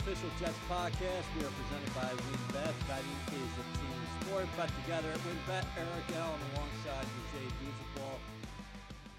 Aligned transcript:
official 0.00 0.28
Jets 0.40 0.56
podcast. 0.68 1.24
We 1.36 1.44
are 1.44 1.50
presented 1.50 1.94
by 1.94 2.10
WynnBET. 2.12 2.72
Betting 2.88 3.18
is 3.32 3.52
a 3.56 3.66
team 3.78 4.00
sport. 4.22 4.46
Bet 4.56 4.70
together 4.84 5.08
at 5.12 5.18
WynnBET. 5.18 5.64
Eric 5.76 6.16
Allen 6.16 6.40
alongside 6.54 7.06
Jay 7.32 7.46
Douzable. 7.62 8.18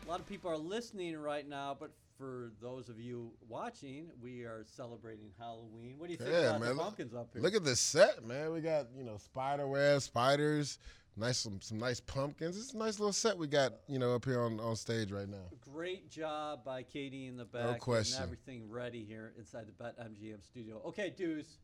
A 0.05 0.09
lot 0.09 0.19
of 0.19 0.25
people 0.27 0.49
are 0.51 0.57
listening 0.57 1.17
right 1.17 1.47
now, 1.47 1.75
but 1.77 1.91
for 2.17 2.51
those 2.61 2.89
of 2.89 2.99
you 2.99 3.31
watching, 3.47 4.07
we 4.21 4.41
are 4.43 4.63
celebrating 4.65 5.29
Halloween. 5.37 5.95
What 5.97 6.07
do 6.07 6.13
you 6.13 6.17
think 6.17 6.31
Yeah, 6.31 6.49
about 6.49 6.59
man. 6.61 6.69
the 6.69 6.75
Look, 6.75 6.83
pumpkins 6.83 7.13
up 7.13 7.29
here? 7.33 7.41
look 7.41 7.55
at 7.55 7.63
this 7.63 7.79
set, 7.79 8.25
man. 8.25 8.53
We 8.53 8.61
got 8.61 8.87
you 8.97 9.03
know 9.03 9.17
spider 9.17 9.67
webs, 9.67 10.05
spiders, 10.05 10.79
nice 11.17 11.37
some 11.37 11.59
some 11.61 11.77
nice 11.77 11.99
pumpkins. 11.99 12.57
It's 12.57 12.73
a 12.73 12.77
nice 12.77 12.99
little 12.99 13.13
set 13.13 13.37
we 13.37 13.47
got 13.47 13.73
you 13.87 13.99
know 13.99 14.15
up 14.15 14.25
here 14.25 14.41
on, 14.41 14.59
on 14.59 14.75
stage 14.75 15.11
right 15.11 15.27
now. 15.27 15.49
Great 15.73 16.09
job 16.09 16.63
by 16.63 16.83
Katie 16.83 17.27
in 17.27 17.37
the 17.37 17.45
back. 17.45 17.65
No 17.65 17.73
question. 17.75 18.23
everything 18.23 18.69
ready 18.69 19.03
here 19.03 19.33
inside 19.37 19.67
the 19.67 19.71
Bet 19.71 19.99
MGM 19.99 20.43
studio. 20.45 20.81
Okay, 20.85 21.13
Deuce, 21.15 21.57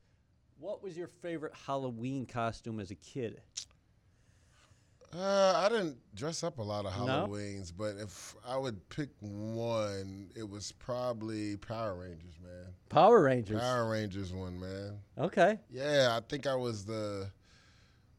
what 0.59 0.83
was 0.83 0.97
your 0.97 1.07
favorite 1.07 1.53
Halloween 1.65 2.25
costume 2.25 2.79
as 2.79 2.91
a 2.91 2.95
kid? 2.95 3.41
Uh, 5.15 5.53
I 5.55 5.69
didn't 5.69 5.97
dress 6.15 6.43
up 6.43 6.57
a 6.57 6.61
lot 6.63 6.85
of 6.85 7.05
No? 7.05 7.27
Halloweens, 7.27 7.71
but 7.75 7.97
if 7.97 8.35
I 8.47 8.57
would 8.57 8.89
pick 8.89 9.09
one, 9.19 10.31
it 10.35 10.49
was 10.49 10.71
probably 10.71 11.55
Power 11.57 11.95
Rangers, 11.95 12.39
man. 12.41 12.73
Power 12.89 13.21
Rangers. 13.21 13.61
Power 13.61 13.91
Rangers 13.91 14.33
one, 14.33 14.59
man. 14.59 14.97
Okay. 15.19 15.59
Yeah, 15.69 16.17
I 16.17 16.21
think 16.27 16.47
I 16.47 16.55
was 16.55 16.83
the 16.83 17.29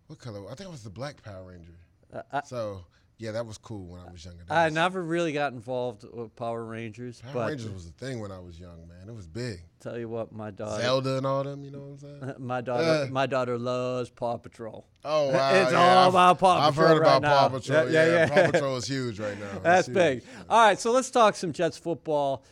what 0.07 0.19
color? 0.19 0.45
I 0.47 0.55
think 0.55 0.69
it 0.69 0.73
was 0.73 0.83
the 0.83 0.91
Black 0.91 1.23
Power 1.23 1.45
Ranger. 1.45 1.73
Uh, 2.13 2.23
I, 2.33 2.43
So 2.45 2.85
yeah, 3.19 3.31
that 3.33 3.47
was 3.47 3.59
cool 3.59 3.87
when 3.87 4.01
I 4.01 4.11
was 4.11 4.25
younger. 4.25 4.43
I 4.51 4.65
was- 4.67 4.75
never 4.75 5.03
really 5.03 5.33
got 5.33 5.53
involved 5.53 6.05
with 6.13 6.35
Power 6.37 6.65
Rangers, 6.65 7.21
Power 7.21 7.33
but 7.33 7.49
Rangers 7.51 7.71
was 7.71 7.87
the 7.87 7.93
thing 7.93 8.19
when 8.21 8.33
I 8.33 8.41
was 8.41 8.59
young, 8.59 8.87
man. 8.89 9.09
It 9.09 9.15
was 9.15 9.27
big. 9.29 9.61
tell 9.81 9.97
you 9.99 10.09
what, 10.09 10.33
my 10.33 10.51
daughter, 10.51 10.83
Zelda 10.83 11.19
and 11.19 11.27
all 11.27 11.45
them, 11.45 11.63
you 11.65 11.71
know 11.71 11.79
what 11.79 12.09
I'm 12.11 12.21
saying? 12.23 12.35
my 12.39 12.61
daughter, 12.61 13.05
Uh. 13.05 13.07
my 13.11 13.27
daughter 13.27 13.57
loves 13.59 14.11
Paw 14.11 14.37
Patrol. 14.39 14.87
Oh 15.05 15.31
wow! 15.31 15.51
It's 15.63 15.73
yeah, 15.73 15.79
all 15.79 15.99
I've- 15.99 16.09
about 16.11 16.39
Paw 16.39 16.55
Patrol. 16.55 16.69
I've 16.69 16.77
heard 16.77 16.99
right 17.01 17.07
about 17.17 17.23
now. 17.23 17.39
Paw 17.49 17.49
Patrol. 17.59 17.91
Yeah, 17.91 18.05
Yeah, 18.05 18.07
yeah, 18.07 18.27
yeah. 18.37 18.45
Paw 18.47 18.51
Patrol 18.53 18.77
is 18.77 18.87
huge 18.87 19.21
right 19.21 19.39
now. 19.39 19.59
That's 19.63 19.89
big. 19.89 20.23
All 20.49 20.65
right, 20.67 20.79
so 20.79 20.91
let's 20.93 21.11
talk 21.11 21.37
some 21.37 21.53
Jets 21.53 21.77
football. 21.79 22.45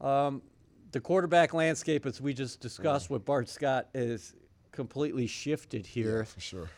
Um, 0.00 0.42
the 0.92 1.00
quarterback 1.00 1.52
landscape, 1.54 2.06
as 2.06 2.20
we 2.20 2.32
just 2.34 2.60
discussed 2.60 3.10
with 3.10 3.24
Bart 3.24 3.48
Scott, 3.48 3.88
is 3.94 4.34
completely 4.72 5.26
shifted 5.26 5.86
here. 5.86 6.18
Yeah, 6.18 6.24
for 6.24 6.40
sure. 6.40 6.70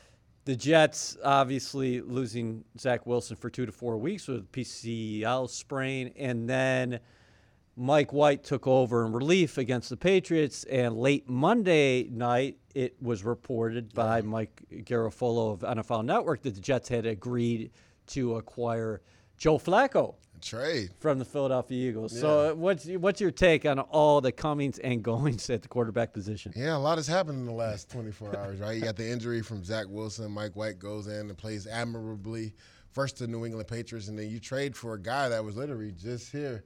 The 0.45 0.57
Jets 0.57 1.17
obviously 1.23 2.01
losing 2.01 2.65
Zach 2.79 3.07
Wilson 3.07 3.37
for 3.37 3.49
two 3.49 3.65
to 3.65 3.73
four 3.73 3.97
weeks 3.97 4.27
with 4.27 4.51
PCL 4.51 5.49
sprain, 5.51 6.13
and 6.17 6.49
then 6.49 6.99
Mike 7.77 8.13
White 8.13 8.43
took 8.43 8.67
over 8.67 9.07
in 9.07 9.13
relief 9.13 9.57
against 9.57 9.89
the 9.89 9.97
Patriots. 9.97 10.65
And 10.65 10.97
late 10.97 11.29
Monday 11.29 12.09
night, 12.11 12.59
it 12.75 12.97
was 13.01 13.23
reported 13.23 13.95
by 13.95 14.21
Mike 14.23 14.63
Garafolo 14.71 15.53
of 15.53 15.61
NFL 15.61 16.05
Network 16.05 16.43
that 16.43 16.55
the 16.55 16.61
Jets 16.61 16.89
had 16.89 17.07
agreed 17.07 17.71
to 18.09 18.37
acquire 18.37 19.01
Joe 19.39 19.59
Flacco 19.59 20.17
Trade. 20.43 20.91
from 21.01 21.19
the 21.19 21.25
Philadelphia 21.25 21.89
Eagles. 21.89 22.19
So, 22.19 22.55
what's 22.55 22.87
what's 22.87 23.21
your 23.21 23.31
take 23.31 23.65
on 23.65 23.79
all 23.79 24.21
the 24.21 24.33
comings 24.33 24.79
and 24.79 25.03
goings 25.03 25.49
at 25.51 25.63
the 25.63 25.69
quarterback 25.69 26.13
position? 26.13 26.53
Yeah, 26.55 26.77
a 26.77 26.79
lot 26.79 26.99
has 26.99 27.07
happened 27.07 27.39
in 27.39 27.47
the 27.47 27.53
last 27.53 27.91
24 27.91 28.37
hours, 28.37 28.61
right? 28.61 28.77
You 28.77 28.83
got 28.83 28.97
the 28.97 29.09
injury 29.09 29.43
from 29.43 29.65
Zach 29.65 29.87
Wilson. 29.89 30.31
Mike 30.31 30.57
White 30.57 30.79
goes 30.79 31.07
in 31.07 31.29
and 31.29 31.39
plays 31.39 31.67
admirably. 31.67 32.55
First 32.91 33.17
to 33.19 33.27
the 33.27 33.33
New 33.33 33.47
England 33.47 33.69
Patriots, 33.69 34.09
and 34.09 34.19
then 34.19 34.29
you 34.29 34.39
trade 34.39 34.77
for 34.77 34.95
a 34.95 35.01
guy 35.01 35.31
that 35.31 35.43
was 35.43 35.57
literally 35.57 35.93
just 35.93 36.31
here 36.31 36.65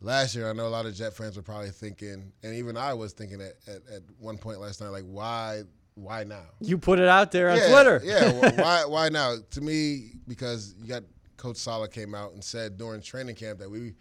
last 0.00 0.34
year. 0.34 0.48
I 0.50 0.52
know 0.52 0.66
a 0.66 0.68
lot 0.68 0.86
of 0.86 0.94
Jet 0.94 1.14
fans 1.14 1.36
were 1.36 1.42
probably 1.42 1.70
thinking, 1.70 2.32
and 2.42 2.54
even 2.54 2.76
I 2.76 2.94
was 2.94 3.12
thinking 3.12 3.40
at, 3.40 3.54
at, 3.66 3.82
at 3.94 4.02
one 4.18 4.38
point 4.38 4.60
last 4.60 4.80
night, 4.80 4.88
like, 4.88 5.04
why, 5.04 5.62
why 5.94 6.24
now? 6.24 6.42
You 6.60 6.78
put 6.78 6.98
it 6.98 7.08
out 7.08 7.32
there 7.32 7.50
on 7.50 7.58
yeah, 7.58 7.70
Twitter. 7.70 8.00
Yeah, 8.04 8.52
why 8.62 8.84
why 8.86 9.08
now? 9.08 9.36
To 9.50 9.60
me, 9.60 10.12
because 10.26 10.74
you 10.80 10.86
got 10.86 11.04
Coach 11.38 11.56
Saleh 11.56 11.90
came 11.90 12.14
out 12.14 12.32
and 12.32 12.44
said 12.44 12.76
during 12.76 13.00
training 13.00 13.36
camp 13.36 13.58
that 13.60 13.70
we 13.70 13.94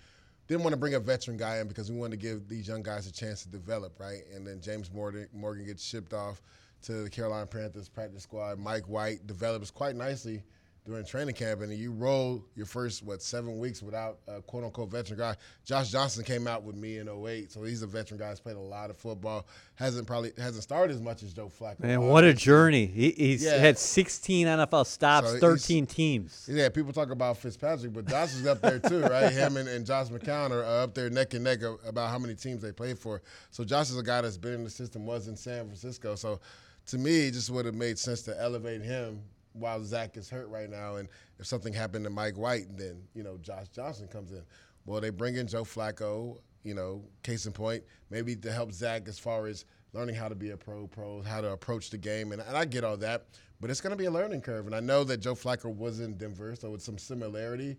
didn't 0.47 0.63
want 0.63 0.73
to 0.73 0.77
bring 0.77 0.95
a 0.95 0.99
veteran 0.99 1.37
guy 1.37 1.59
in 1.59 1.67
because 1.67 1.89
we 1.91 1.97
wanted 1.97 2.19
to 2.19 2.27
give 2.27 2.49
these 2.49 2.67
young 2.67 2.83
guys 2.83 3.07
a 3.07 3.11
chance 3.11 3.43
to 3.43 3.49
develop, 3.49 3.99
right? 3.99 4.23
And 4.33 4.45
then 4.45 4.59
James 4.59 4.91
Morgan, 4.91 5.27
Morgan 5.33 5.65
gets 5.65 5.83
shipped 5.83 6.13
off 6.13 6.41
to 6.83 7.03
the 7.03 7.09
Carolina 7.09 7.45
Panthers 7.45 7.87
practice 7.87 8.23
squad. 8.23 8.59
Mike 8.59 8.87
White 8.89 9.25
develops 9.27 9.71
quite 9.71 9.95
nicely 9.95 10.43
during 10.87 11.05
training 11.05 11.35
camp, 11.35 11.61
and 11.61 11.71
you 11.71 11.91
roll 11.91 12.43
your 12.55 12.65
first 12.65 13.03
what 13.03 13.21
seven 13.21 13.59
weeks 13.59 13.83
without 13.83 14.19
a 14.27 14.41
quote 14.41 14.63
unquote 14.63 14.89
veteran 14.89 15.19
guy. 15.19 15.35
Josh 15.65 15.91
Johnson 15.91 16.23
came 16.23 16.47
out 16.47 16.63
with 16.63 16.75
me 16.75 16.97
in 16.97 17.07
08, 17.09 17.51
so 17.51 17.61
he's 17.63 17.81
a 17.83 17.87
veteran 17.87 18.19
guy. 18.19 18.29
He's 18.29 18.39
played 18.39 18.55
a 18.55 18.59
lot 18.59 18.89
of 18.89 18.97
football. 18.97 19.45
hasn't 19.75 20.07
probably 20.07 20.31
hasn't 20.37 20.63
started 20.63 20.93
as 20.95 21.01
much 21.01 21.21
as 21.23 21.33
Joe 21.33 21.51
Flacco. 21.59 21.81
Man, 21.81 22.07
what 22.07 22.23
a 22.23 22.33
journey. 22.33 22.85
He, 22.87 23.11
he's 23.11 23.43
Yeah. 23.43 23.57
had 23.57 23.77
16 23.77 24.47
NFL 24.47 24.85
stops, 24.85 25.31
So 25.33 25.39
13 25.39 25.85
teams. 25.85 26.49
Yeah, 26.51 26.69
people 26.69 26.93
talk 26.93 27.11
about 27.11 27.37
Fitzpatrick, 27.37 27.93
but 27.93 28.07
Josh 28.07 28.33
is 28.33 28.47
up 28.47 28.61
there 28.61 28.79
too, 28.79 29.01
right? 29.01 29.31
Him 29.31 29.57
and, 29.57 29.67
and 29.67 29.85
Josh 29.85 30.07
McCown 30.07 30.51
are 30.51 30.63
up 30.63 30.95
there 30.95 31.09
neck 31.09 31.33
and 31.33 31.43
neck 31.43 31.59
about 31.85 32.09
how 32.09 32.17
many 32.17 32.33
teams 32.33 32.61
they 32.61 32.71
played 32.71 32.97
for. 32.97 33.21
So 33.51 33.63
Josh 33.63 33.89
is 33.89 33.97
a 33.97 34.03
guy 34.03 34.21
that's 34.21 34.37
been 34.37 34.53
in 34.53 34.63
the 34.63 34.69
system, 34.69 35.05
was 35.05 35.27
in 35.27 35.35
San 35.35 35.65
Francisco. 35.65 36.15
So 36.15 36.39
to 36.87 36.97
me, 36.97 37.27
it 37.27 37.31
just 37.33 37.49
would 37.49 37.65
have 37.65 37.75
made 37.75 37.99
sense 37.99 38.21
to 38.23 38.41
elevate 38.41 38.81
him 38.81 39.21
while 39.57 39.83
Zach 39.83 40.17
is 40.17 40.29
hurt 40.29 40.47
right 40.49 40.69
now. 40.69 40.95
And 40.95 41.09
if 41.39 41.45
something 41.45 41.73
happened 41.73 42.05
to 42.05 42.09
Mike 42.09 42.37
White, 42.37 42.77
then, 42.77 43.01
you 43.13 43.23
know, 43.23 43.37
Josh 43.37 43.67
Johnson 43.69 44.07
comes 44.07 44.31
in. 44.31 44.43
Well, 44.85 45.01
they 45.01 45.09
bring 45.09 45.35
in 45.35 45.47
Joe 45.47 45.63
Flacco, 45.63 46.37
you 46.63 46.73
know, 46.73 47.03
case 47.23 47.45
in 47.45 47.51
point, 47.51 47.83
maybe 48.09 48.35
to 48.35 48.51
help 48.51 48.71
Zach 48.71 49.07
as 49.07 49.19
far 49.19 49.47
as 49.47 49.65
learning 49.93 50.15
how 50.15 50.27
to 50.27 50.35
be 50.35 50.51
a 50.51 50.57
pro, 50.57 50.87
pro, 50.87 51.21
how 51.21 51.41
to 51.41 51.51
approach 51.51 51.89
the 51.89 51.97
game. 51.97 52.31
And, 52.31 52.41
and 52.41 52.55
I 52.55 52.65
get 52.65 52.83
all 52.83 52.97
that, 52.97 53.25
but 53.59 53.69
it's 53.69 53.81
going 53.81 53.91
to 53.91 53.97
be 53.97 54.05
a 54.05 54.11
learning 54.11 54.41
curve. 54.41 54.65
And 54.65 54.75
I 54.75 54.79
know 54.79 55.03
that 55.03 55.17
Joe 55.17 55.35
Flacco 55.35 55.75
was 55.75 55.99
in 55.99 56.17
Denver, 56.17 56.55
so 56.55 56.73
it's 56.73 56.85
some 56.85 56.97
similarity 56.97 57.77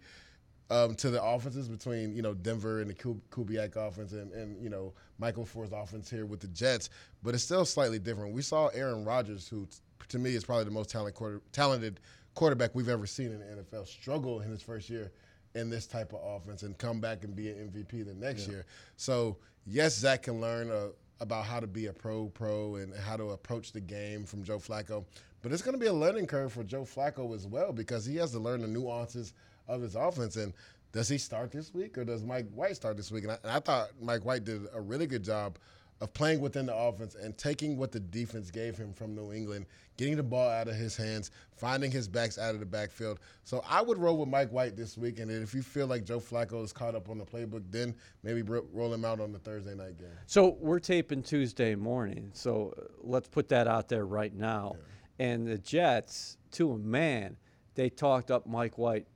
um, 0.71 0.95
to 0.97 1.10
the 1.10 1.22
offenses 1.22 1.69
between 1.69 2.15
you 2.15 2.22
know 2.22 2.34
Denver 2.34 2.81
and 2.81 2.91
the 2.91 2.95
Kubiak 2.95 3.77
offense 3.77 4.12
and, 4.12 4.33
and 4.33 4.62
you 4.62 4.69
know 4.69 4.93
Mike 5.19 5.37
LaFleur's 5.37 5.72
offense 5.72 6.10
here 6.10 6.27
with 6.27 6.41
the 6.41 6.49
Jets, 6.49 6.91
but 7.22 7.34
it's 7.34 7.45
still 7.45 7.65
slightly 7.65 7.99
different. 7.99 8.34
We 8.34 8.43
saw 8.43 8.69
Aaron 8.69 9.05
Rodgers, 9.05 9.49
who 9.49 9.66
to 10.09 10.19
me 10.19 10.34
is 10.34 10.44
probably 10.44 10.64
the 10.64 10.70
most 10.70 10.91
talent 10.91 11.14
quarter, 11.14 11.41
talented 11.53 12.00
quarterback 12.34 12.75
we've 12.75 12.88
ever 12.88 13.06
seen 13.06 13.32
in 13.32 13.41
the 13.41 13.62
NFL, 13.62 13.86
struggle 13.86 14.41
in 14.41 14.50
his 14.50 14.62
first 14.62 14.88
year 14.88 15.10
in 15.54 15.70
this 15.70 15.86
type 15.86 16.12
of 16.12 16.20
offense 16.22 16.62
and 16.62 16.76
come 16.78 17.00
back 17.00 17.25
and 17.25 17.34
be 17.34 17.50
an 17.50 17.70
MVP 17.70 18.06
the 18.06 18.14
next 18.14 18.48
year. 18.48 18.64
So 18.97 19.38
yes, 19.66 19.97
Zach 19.98 20.22
can 20.22 20.41
learn 20.41 20.70
uh, 20.70 20.88
about 21.20 21.44
how 21.44 21.60
to 21.60 21.66
be 21.66 21.86
a 21.86 21.92
pro 21.92 22.26
pro 22.26 22.76
and 22.76 22.94
how 22.94 23.16
to 23.16 23.31
approach 23.31 23.72
the 23.72 23.81
game 23.81 24.25
from 24.25 24.44
Joe 24.44 24.59
Flacco. 24.59 25.04
But 25.42 25.53
it's 25.53 25.62
going 25.62 25.75
to 25.75 25.81
be 25.81 25.86
a 25.86 25.92
learning 25.92 26.26
curve 26.26 26.53
for 26.53 26.65
Joe 26.65 26.82
Flacco 26.82 27.34
as 27.34 27.47
well 27.47 27.72
because 27.72 28.04
he 28.04 28.16
has 28.16 28.32
to 28.32 28.38
learn 28.38 28.62
the 28.62 28.69
nuances 28.69 29.34
of 29.66 29.82
his 29.82 29.94
offense. 29.94 30.36
And 30.36 30.53
does 30.92 31.09
he 31.09 31.19
start 31.19 31.50
this 31.53 31.72
week 31.72 31.98
or 31.98 32.04
does 32.04 32.25
Mike 32.25 32.48
White 32.54 32.76
start 32.76 32.97
this 32.97 33.10
week? 33.10 33.25
And 33.25 33.32
I, 33.32 33.38
and 33.42 33.53
I 33.53 33.60
thought 33.60 33.88
Mike 34.00 34.25
White 34.25 34.44
did 34.44 34.62
a 34.72 34.80
really 34.80 35.06
good 35.06 35.22
job 35.22 35.59
of 36.00 36.12
playing 36.14 36.41
within 36.41 36.66
the 36.66 36.76
offense 36.76 37.16
and 37.16 37.36
taking 37.36 37.76
what 37.76 37.91
the 37.91 38.00
defense 38.00 38.50
gave 38.50 38.76
him 38.76 38.92
from 38.92 39.14
New 39.14 39.32
England, 39.32 39.66
getting 39.97 40.16
the 40.16 40.22
ball 40.22 40.48
out 40.48 40.69
of 40.69 40.76
his 40.76 40.97
hands, 40.97 41.31
finding 41.56 41.91
his 41.91 42.06
backs 42.06 42.38
out 42.38 42.54
of 42.54 42.60
the 42.60 42.66
backfield. 42.66 43.19
So 43.44 43.64
I 43.69 43.82
would 43.82 43.98
roll 43.98 44.16
with 44.16 44.28
Mike 44.28 44.50
White 44.50 44.76
this 44.76 44.97
week. 44.97 45.19
And 45.19 45.31
if 45.31 45.54
you 45.54 45.62
feel 45.62 45.88
like 45.88 46.04
Joe 46.04 46.20
Flacco 46.20 46.62
is 46.62 46.72
caught 46.72 46.94
up 46.94 47.09
on 47.09 47.19
the 47.19 47.25
playbook, 47.25 47.64
then 47.70 47.94
maybe 48.22 48.42
roll 48.42 48.92
him 48.94 49.04
out 49.04 49.19
on 49.20 49.32
the 49.32 49.41
Thursday 49.41 49.75
night 49.75 49.98
game. 49.98 50.09
So 50.26 50.56
we're 50.60 50.78
taping 50.78 51.22
Tuesday 51.22 51.75
morning. 51.75 52.30
So 52.32 52.75
uh, 52.78 52.82
let's 53.03 53.28
put 53.28 53.48
that 53.48 53.66
out 53.66 53.88
there 53.88 54.06
right 54.06 54.34
now. 54.34 54.76
And 55.19 55.48
the 55.48 55.59
Jets, 55.59 56.36
to 56.53 56.72
a 56.72 56.78
man, 56.78 57.36
they 57.75 57.91
talked 57.91 58.30
up 58.30 58.47
Mike 58.47 58.78
White 58.78 59.09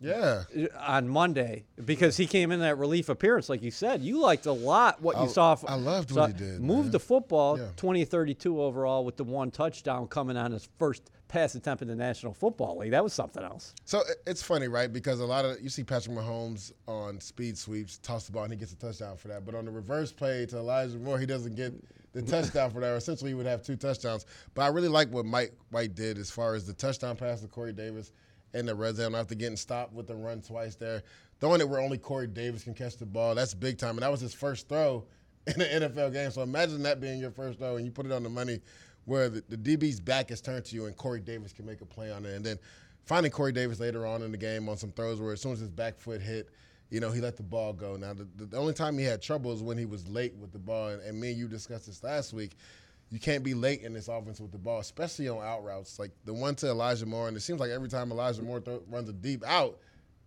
Yeah. 0.00 0.44
on 0.78 1.08
Monday 1.08 1.64
because 1.84 2.16
he 2.16 2.26
came 2.26 2.52
in 2.52 2.60
that 2.60 2.78
relief 2.78 3.08
appearance, 3.08 3.48
like 3.48 3.62
you 3.62 3.70
said. 3.70 4.00
You 4.02 4.18
liked 4.20 4.46
a 4.46 4.52
lot 4.52 5.02
what 5.02 5.16
you 5.16 5.24
I- 5.24 5.26
saw. 5.28 5.56
I 5.68 5.74
loved 5.74 6.10
saw- 6.10 6.22
what 6.22 6.30
he 6.32 6.36
did, 6.38 6.60
Moved 6.60 6.84
man. 6.84 6.90
the 6.92 7.00
football 7.00 7.58
Yeah. 7.58 7.68
20 7.76 8.04
32 8.04 8.60
overall 8.62 9.04
with 9.04 9.16
the 9.16 9.24
one 9.24 9.50
touchdown 9.50 10.08
coming 10.08 10.36
on 10.36 10.52
his 10.52 10.68
first 10.78 11.10
pass 11.28 11.54
attempt 11.54 11.80
in 11.82 11.86
the 11.88 11.94
National 11.94 12.32
Football 12.34 12.78
League. 12.78 12.90
That 12.90 13.04
was 13.04 13.12
something 13.12 13.42
else. 13.44 13.74
So 13.84 14.02
it's 14.26 14.42
funny, 14.42 14.66
right? 14.68 14.92
Because 14.92 15.20
a 15.20 15.24
lot 15.26 15.44
of 15.44 15.60
you 15.60 15.68
see 15.68 15.84
Patrick 15.84 16.16
Mahomes 16.16 16.72
on 16.88 17.20
speed 17.20 17.56
sweeps, 17.56 17.98
toss 17.98 18.26
the 18.26 18.32
ball, 18.32 18.44
and 18.44 18.52
he 18.52 18.58
gets 18.58 18.72
a 18.72 18.76
touchdown 18.76 19.16
for 19.16 19.28
that. 19.28 19.44
But 19.44 19.54
on 19.54 19.64
the 19.66 19.70
reverse 19.70 20.10
play 20.12 20.46
to 20.46 20.56
Elijah 20.56 20.98
Moore, 20.98 21.18
he 21.20 21.26
doesn't 21.26 21.54
get 21.54 21.72
the 22.14 22.22
touchdown 22.22 22.70
for 22.72 22.80
that. 22.80 22.96
Essentially, 22.96 23.30
he 23.30 23.34
would 23.34 23.46
have 23.46 23.62
two 23.62 23.76
touchdowns. 23.76 24.26
But 24.54 24.62
I 24.62 24.68
really 24.68 24.88
like 24.88 25.12
what 25.12 25.24
Mike 25.24 25.52
White 25.70 25.94
did 25.94 26.18
as 26.18 26.30
far 26.30 26.54
as 26.54 26.66
the 26.66 26.72
touchdown 26.72 27.14
pass 27.16 27.42
to 27.42 27.46
Corey 27.46 27.72
Davis 27.72 28.10
in 28.54 28.66
the 28.66 28.74
red 28.74 28.96
zone 28.96 29.14
after 29.14 29.34
getting 29.34 29.56
stopped 29.56 29.92
with 29.92 30.06
the 30.06 30.14
run 30.14 30.40
twice 30.40 30.74
there, 30.74 31.02
throwing 31.40 31.60
it 31.60 31.68
where 31.68 31.80
only 31.80 31.98
Corey 31.98 32.26
Davis 32.26 32.64
can 32.64 32.74
catch 32.74 32.96
the 32.96 33.06
ball. 33.06 33.34
That's 33.34 33.54
big 33.54 33.78
time, 33.78 33.90
and 33.90 34.00
that 34.00 34.10
was 34.10 34.20
his 34.20 34.34
first 34.34 34.68
throw 34.68 35.04
in 35.46 35.60
an 35.60 35.82
NFL 35.82 36.12
game. 36.12 36.30
So 36.30 36.42
imagine 36.42 36.82
that 36.82 37.00
being 37.00 37.20
your 37.20 37.30
first 37.30 37.58
throw, 37.58 37.76
and 37.76 37.84
you 37.84 37.92
put 37.92 38.06
it 38.06 38.12
on 38.12 38.22
the 38.22 38.28
money 38.28 38.60
where 39.04 39.28
the, 39.28 39.42
the 39.48 39.56
DB's 39.56 40.00
back 40.00 40.30
is 40.30 40.40
turned 40.40 40.64
to 40.66 40.74
you, 40.74 40.86
and 40.86 40.96
Corey 40.96 41.20
Davis 41.20 41.52
can 41.52 41.66
make 41.66 41.80
a 41.80 41.86
play 41.86 42.10
on 42.10 42.24
it, 42.24 42.34
and 42.34 42.44
then 42.44 42.58
finding 43.04 43.32
Corey 43.32 43.52
Davis 43.52 43.80
later 43.80 44.06
on 44.06 44.22
in 44.22 44.30
the 44.30 44.38
game 44.38 44.68
on 44.68 44.76
some 44.76 44.92
throws 44.92 45.20
where 45.20 45.32
as 45.32 45.40
soon 45.40 45.52
as 45.52 45.60
his 45.60 45.70
back 45.70 45.98
foot 45.98 46.20
hit, 46.20 46.48
you 46.90 47.00
know, 47.00 47.10
he 47.10 47.20
let 47.20 47.36
the 47.36 47.42
ball 47.42 47.72
go. 47.72 47.96
Now, 47.96 48.12
the, 48.12 48.26
the 48.36 48.56
only 48.56 48.74
time 48.74 48.98
he 48.98 49.04
had 49.04 49.22
trouble 49.22 49.52
is 49.52 49.62
when 49.62 49.78
he 49.78 49.86
was 49.86 50.08
late 50.08 50.34
with 50.36 50.52
the 50.52 50.58
ball. 50.58 50.88
And, 50.88 51.02
and 51.02 51.20
me 51.20 51.30
and 51.30 51.38
you 51.38 51.48
discussed 51.48 51.86
this 51.86 52.02
last 52.02 52.32
week. 52.32 52.56
You 53.10 53.18
can't 53.18 53.42
be 53.42 53.54
late 53.54 53.82
in 53.82 53.92
this 53.92 54.08
offense 54.08 54.40
with 54.40 54.52
the 54.52 54.58
ball, 54.58 54.78
especially 54.78 55.28
on 55.28 55.44
out 55.44 55.64
routes. 55.64 55.98
Like 55.98 56.12
the 56.24 56.32
one 56.32 56.54
to 56.56 56.68
Elijah 56.68 57.06
Moore, 57.06 57.28
and 57.28 57.36
it 57.36 57.40
seems 57.40 57.58
like 57.58 57.70
every 57.70 57.88
time 57.88 58.12
Elijah 58.12 58.42
Moore 58.42 58.60
th- 58.60 58.82
runs 58.88 59.08
a 59.08 59.12
deep 59.12 59.44
out, 59.44 59.78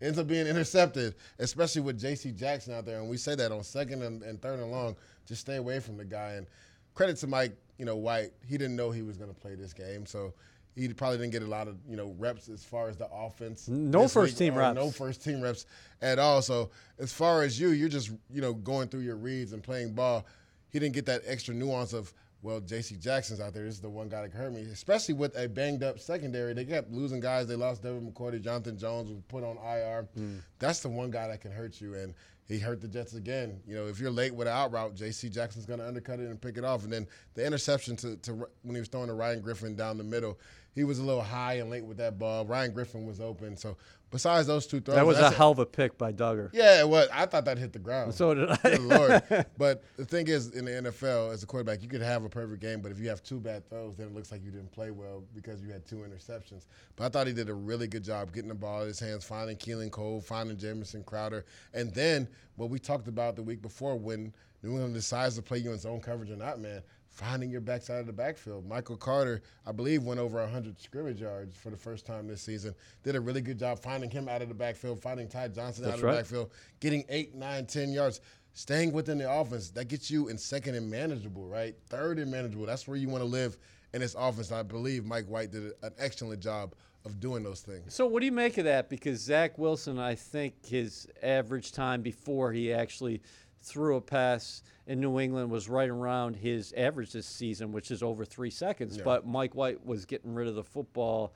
ends 0.01 0.19
up 0.19 0.27
being 0.27 0.47
intercepted, 0.47 1.15
especially 1.39 1.81
with 1.81 2.00
J.C. 2.00 2.31
Jackson 2.31 2.74
out 2.74 2.85
there. 2.85 3.00
And 3.00 3.09
we 3.09 3.18
say 3.18 3.35
that 3.35 3.51
on 3.51 3.63
second 3.63 4.03
and, 4.03 4.21
and 4.21 4.41
third 4.41 4.59
and 4.59 4.69
long, 4.69 4.97
just 5.25 5.41
stay 5.41 5.56
away 5.56 5.80
from 5.80 5.95
the 5.95 6.03
guy. 6.03 6.33
And 6.33 6.45
credit 6.94 7.18
to 7.18 7.27
Mike, 7.27 7.56
you 7.77 7.85
know, 7.85 7.95
White. 7.95 8.31
He 8.45 8.57
didn't 8.57 8.75
know 8.75 8.91
he 8.91 9.01
was 9.01 9.18
going 9.18 9.33
to 9.33 9.39
play 9.39 9.56
this 9.56 9.74
game, 9.74 10.06
so 10.06 10.33
he 10.75 10.88
probably 10.89 11.18
didn't 11.19 11.31
get 11.31 11.44
a 11.44 11.47
lot 11.47 11.68
of 11.68 11.77
you 11.88 11.95
know 11.95 12.15
reps 12.18 12.50
as 12.50 12.63
far 12.63 12.89
as 12.89 12.97
the 12.97 13.07
offense. 13.12 13.68
No 13.68 14.07
first 14.07 14.38
team 14.38 14.56
reps. 14.56 14.75
No 14.75 14.89
first 14.89 15.24
team 15.24 15.41
reps 15.41 15.65
at 16.01 16.19
all. 16.19 16.41
So 16.41 16.71
as 17.00 17.13
far 17.13 17.44
as 17.44 17.59
you, 17.59 17.69
you're 17.69 17.89
just 17.89 18.12
you 18.30 18.41
know 18.41 18.53
going 18.53 18.88
through 18.88 19.01
your 19.01 19.15
reads 19.15 19.53
and 19.53 19.62
playing 19.62 19.94
ball. 19.94 20.25
He 20.69 20.80
didn't 20.80 20.95
get 20.95 21.06
that 21.06 21.21
extra 21.25 21.53
nuance 21.53 21.94
of 21.94 22.12
well, 22.44 22.60
J.C. 22.60 22.98
Jackson's 22.98 23.40
out 23.40 23.54
there. 23.54 23.63
This 23.63 23.75
is 23.75 23.81
the 23.81 23.90
one 23.90 24.10
guy 24.10 24.22
that 24.22 24.34
hurt 24.34 24.54
me, 24.54 24.63
especially 24.63 25.16
with 25.16 25.36
a 25.38 25.48
banged 25.48 25.81
up 25.81 25.98
secondary. 25.98 26.54
They 26.54 26.66
kept 26.66 26.92
losing 26.92 27.22
guys. 27.22 27.48
They 27.48 27.56
lost 27.56 27.81
Devin 27.81 28.12
McCourty. 28.12 28.42
Jonathan 28.42 28.78
Jones 28.78 29.10
was 29.10 29.22
put 29.30 29.45
on 29.45 29.56
IR. 29.57 30.10
Mm. 30.19 30.42
That's 30.60 30.81
the 30.81 30.90
one 30.90 31.10
guy 31.10 31.30
that 31.30 31.40
can 31.40 31.54
hurt 31.54 31.80
you. 31.80 31.94
And 31.95 32.13
he 32.45 32.60
hurt 32.60 32.81
the 32.81 32.90
Jets 32.90 33.13
again. 33.13 33.62
You 33.66 33.75
know, 33.75 33.88
if 33.88 33.98
you're 33.98 34.12
late 34.12 34.36
with 34.36 34.48
an 34.48 34.54
out 34.54 34.74
route, 34.74 34.94
J.C. 34.94 35.30
Jackson's 35.30 35.66
going 35.66 35.80
to 35.80 35.88
undercut 35.88 36.19
it 36.19 36.28
and 36.30 36.40
pick 36.40 36.57
it 36.57 36.66
off. 36.66 36.84
And 36.84 36.92
then 36.92 37.07
the 37.34 37.45
interception 37.45 37.95
to, 37.98 38.18
to 38.18 38.34
when 38.63 38.75
he 38.75 38.80
was 38.80 38.90
throwing 38.90 39.07
to 39.07 39.13
Ryan 39.13 39.40
Griffin 39.40 39.78
down 39.78 39.98
the 39.98 40.04
middle, 40.04 40.38
he 40.75 40.83
was 40.83 40.99
a 40.99 41.03
little 41.03 41.21
high 41.21 41.55
and 41.55 41.69
late 41.69 41.85
with 41.85 41.97
that 41.97 42.17
ball. 42.17 42.45
Ryan 42.45 42.71
Griffin 42.71 43.05
was 43.05 43.19
open. 43.19 43.55
So 43.55 43.77
besides 44.09 44.47
those 44.47 44.65
two 44.65 44.79
throws, 44.79 44.95
that 44.95 45.05
was 45.05 45.19
a 45.19 45.29
hell 45.29 45.51
of 45.51 45.59
a 45.59 45.65
pick 45.65 45.97
by 45.97 46.11
Dugger. 46.11 46.49
Yeah, 46.51 46.83
well, 46.83 47.07
I 47.13 47.25
thought 47.25 47.45
that 47.45 47.57
hit 47.57 47.73
the 47.73 47.79
ground. 47.79 48.13
So 48.13 48.33
did 48.33 48.49
I. 48.49 48.57
Good 48.63 48.81
Lord. 48.81 49.23
But 49.57 49.83
the 49.97 50.05
thing 50.05 50.27
is, 50.27 50.51
in 50.51 50.65
the 50.65 50.71
NFL, 50.71 51.31
as 51.31 51.43
a 51.43 51.45
quarterback, 51.45 51.81
you 51.81 51.87
could 51.87 52.01
have 52.01 52.23
a 52.23 52.29
perfect 52.29 52.61
game, 52.61 52.81
but 52.81 52.91
if 52.91 52.99
you 52.99 53.07
have 53.09 53.21
two 53.23 53.39
bad 53.39 53.67
throws, 53.69 53.95
then 53.95 54.07
it 54.07 54.13
looks 54.13 54.31
like 54.31 54.43
you 54.43 54.51
didn't 54.51 54.71
play 54.71 54.91
well 54.91 55.23
because 55.35 55.61
you 55.61 55.71
had 55.71 55.85
two 55.85 55.97
interceptions. 55.97 56.65
But 56.95 57.05
I 57.05 57.09
thought 57.09 57.27
he 57.27 57.33
did 57.33 57.49
a 57.49 57.53
really 57.53 57.87
good 57.87 58.03
job 58.03 58.33
getting 58.33 58.49
the 58.49 58.55
ball 58.55 58.81
in 58.81 58.87
his 58.87 58.99
hands, 58.99 59.23
finding 59.23 59.57
Keelan 59.57 59.91
Cole, 59.91 60.21
finding 60.21 60.57
Jamison 60.57 61.03
Crowder, 61.03 61.45
and 61.73 61.93
then 61.93 62.27
what 62.55 62.69
we 62.69 62.79
talked 62.79 63.07
about 63.07 63.35
the 63.35 63.43
week 63.43 63.61
before 63.61 63.95
when 63.95 64.33
New 64.63 64.71
England 64.71 64.93
decides 64.93 65.35
to 65.35 65.41
play 65.41 65.57
you 65.57 65.71
in 65.71 65.77
zone 65.77 65.99
coverage 65.99 66.31
or 66.31 66.35
not, 66.35 66.59
man 66.59 66.81
finding 67.13 67.50
your 67.50 67.62
backside 67.62 68.00
of 68.00 68.07
the 68.07 68.13
backfield. 68.13 68.68
Michael 68.68 68.98
Carter, 68.98 69.42
I 69.68 69.71
believe, 69.71 70.04
went 70.04 70.19
over 70.19 70.39
100 70.39 70.81
scrimmage 70.81 71.21
yards 71.21 71.56
for 71.56 71.69
the 71.69 71.77
first 71.77 72.06
time 72.06 72.27
this 72.27 72.42
season. 72.42 72.74
Did 73.04 73.15
a 73.15 73.21
really 73.21 73.42
good 73.42 73.60
job 73.60 73.80
finding 73.80 74.10
him 74.10 74.27
out 74.27 74.42
of 74.42 74.50
the 74.50 74.56
backfield, 74.56 75.00
finding 75.00 75.27
Ty 75.27 75.50
Johnson 75.50 75.83
That's 75.83 75.94
out 75.94 76.00
of 76.00 76.04
right. 76.04 76.12
the 76.12 76.18
backfield, 76.18 76.51
getting 76.80 77.06
eight, 77.10 77.36
nine, 77.36 77.65
ten 77.65 77.92
yards. 77.92 78.19
Staying 78.56 78.92
within 78.92 79.18
the 79.18 79.31
offense, 79.31 79.71
that 79.71 79.88
gets 79.88 80.12
you 80.12 80.27
in 80.27 80.38
second 80.38 80.75
and 80.75 80.89
manageable, 80.89 81.48
right? 81.48 81.75
Third 81.89 82.19
and 82.19 82.30
manageable. 82.30 82.68
That's 82.68 82.88
where 82.88 82.98
you 82.98 83.10
want 83.10 83.21
to 83.21 83.27
live 83.27 83.57
in 83.94 84.01
this 84.01 84.16
offense. 84.18 84.51
I 84.51 84.62
believe 84.62 85.06
Mike 85.06 85.25
White 85.25 85.51
did 85.51 85.71
an 85.81 85.92
excellent 85.98 86.39
job 86.39 86.75
of 87.04 87.19
doing 87.19 87.42
those 87.42 87.62
things. 87.62 87.95
So, 87.95 88.06
what 88.06 88.19
do 88.19 88.27
you 88.27 88.31
make 88.31 88.59
of 88.59 88.66
that? 88.66 88.89
Because 88.89 89.19
Zach 89.19 89.57
Wilson, 89.57 89.98
I 89.98 90.13
think 90.13 90.66
his 90.66 91.07
average 91.24 91.71
time 91.71 92.01
before 92.01 92.51
he 92.51 92.71
actually– 92.74 93.21
threw 93.63 93.95
a 93.95 94.01
pass 94.01 94.62
in 94.86 95.00
New 95.00 95.19
England 95.19 95.50
was 95.50 95.69
right 95.69 95.89
around 95.89 96.36
his 96.36 96.74
average 96.74 97.13
this 97.13 97.25
season, 97.25 97.71
which 97.71 97.89
is 97.89 98.04
over 98.04 98.25
three 98.25 98.50
seconds. 98.50 98.98
Yeah. 98.98 99.04
But 99.04 99.25
Mike 99.25 99.56
White 99.56 99.86
was 99.86 100.06
getting 100.06 100.33
rid 100.33 100.48
of 100.48 100.56
the 100.56 100.63
football 100.63 101.33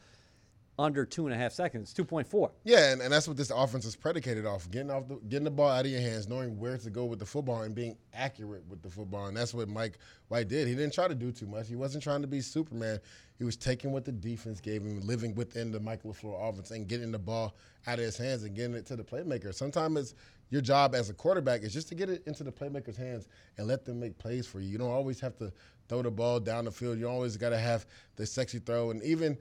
under 0.79 1.06
two 1.06 1.25
and 1.25 1.33
a 1.33 1.38
half 1.38 1.53
seconds, 1.53 1.91
two 1.91 2.06
point 2.06 2.27
four. 2.27 2.51
Yeah, 2.63 2.91
and, 2.91 3.01
and 3.01 3.12
that's 3.12 3.27
what 3.27 3.35
this 3.35 3.50
offense 3.50 3.83
is 3.85 3.95
predicated 3.95 4.45
off: 4.45 4.69
getting 4.69 4.91
off 4.91 5.07
the, 5.07 5.15
getting 5.27 5.45
the 5.45 5.51
ball 5.51 5.69
out 5.69 5.85
of 5.85 5.91
your 5.91 6.01
hands, 6.01 6.27
knowing 6.27 6.59
where 6.59 6.77
to 6.77 6.89
go 6.89 7.06
with 7.06 7.19
the 7.19 7.25
football, 7.25 7.63
and 7.63 7.74
being 7.74 7.97
accurate 8.13 8.63
with 8.69 8.83
the 8.83 8.89
football. 8.89 9.25
And 9.25 9.35
that's 9.35 9.53
what 9.53 9.68
Mike 9.69 9.97
White 10.27 10.50
did. 10.50 10.68
He 10.68 10.75
didn't 10.75 10.94
try 10.94 11.07
to 11.07 11.15
do 11.15 11.31
too 11.31 11.47
much. 11.47 11.68
He 11.68 11.75
wasn't 11.75 12.03
trying 12.03 12.21
to 12.21 12.27
be 12.27 12.41
Superman. 12.41 13.00
He 13.39 13.44
was 13.44 13.56
taking 13.56 13.91
what 13.91 14.06
the 14.06 14.12
defense 14.12 14.59
gave 14.59 14.83
him, 14.83 15.01
living 15.01 15.33
within 15.35 15.71
the 15.71 15.80
Mike 15.80 16.03
LaFleur 16.03 16.50
offense, 16.50 16.71
and 16.71 16.88
getting 16.88 17.12
the 17.12 17.19
ball 17.19 17.56
out 17.88 18.00
of 18.00 18.06
his 18.06 18.18
hands 18.18 18.44
and 18.44 18.56
getting 18.56 18.75
it 18.75 18.85
to 18.88 18.95
the 18.95 19.03
playmaker. 19.03 19.53
Sometimes 19.53 19.97
it's 19.97 20.15
your 20.49 20.61
job 20.61 20.95
as 20.95 21.09
a 21.09 21.13
quarterback 21.13 21.61
is 21.63 21.73
just 21.73 21.89
to 21.89 21.95
get 21.95 22.09
it 22.09 22.23
into 22.25 22.44
the 22.44 22.51
playmaker's 22.51 22.97
hands 22.97 23.27
and 23.57 23.67
let 23.67 23.85
them 23.85 23.99
make 23.99 24.17
plays 24.17 24.47
for 24.47 24.59
you. 24.59 24.69
You 24.69 24.77
don't 24.77 24.91
always 24.91 25.19
have 25.19 25.35
to 25.38 25.51
throw 25.89 26.01
the 26.01 26.11
ball 26.11 26.39
down 26.39 26.65
the 26.65 26.71
field. 26.71 26.97
You 26.97 27.07
always 27.09 27.38
got 27.38 27.49
to 27.49 27.57
have 27.57 27.85
the 28.15 28.25
sexy 28.25 28.59
throw. 28.59 28.91
And 28.91 29.03
even, 29.03 29.38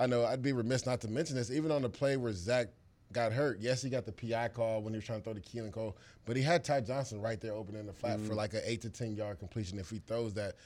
I 0.00 0.06
know 0.06 0.24
I'd 0.24 0.42
be 0.42 0.52
remiss 0.52 0.86
not 0.86 1.00
to 1.02 1.08
mention 1.08 1.36
this, 1.36 1.50
even 1.50 1.70
on 1.70 1.82
the 1.82 1.88
play 1.88 2.16
where 2.16 2.32
Zach 2.32 2.68
got 3.12 3.32
hurt, 3.32 3.58
yes, 3.60 3.82
he 3.82 3.88
got 3.88 4.04
the 4.04 4.12
PI 4.12 4.48
call 4.48 4.82
when 4.82 4.92
he 4.92 4.98
was 4.98 5.04
trying 5.04 5.20
to 5.20 5.24
throw 5.24 5.32
the 5.32 5.40
Keelan 5.40 5.72
Cole, 5.72 5.96
but 6.26 6.36
he 6.36 6.42
had 6.42 6.64
Ty 6.64 6.82
Johnson 6.82 7.20
right 7.20 7.40
there 7.40 7.52
opening 7.52 7.86
the 7.86 7.92
flat 7.92 8.18
mm-hmm. 8.18 8.28
for 8.28 8.34
like 8.34 8.52
an 8.52 8.60
eight 8.64 8.82
to 8.82 8.90
10 8.90 9.16
yard 9.16 9.38
completion. 9.38 9.78
If 9.78 9.90
he 9.90 9.98
throws 9.98 10.34
that, 10.34 10.56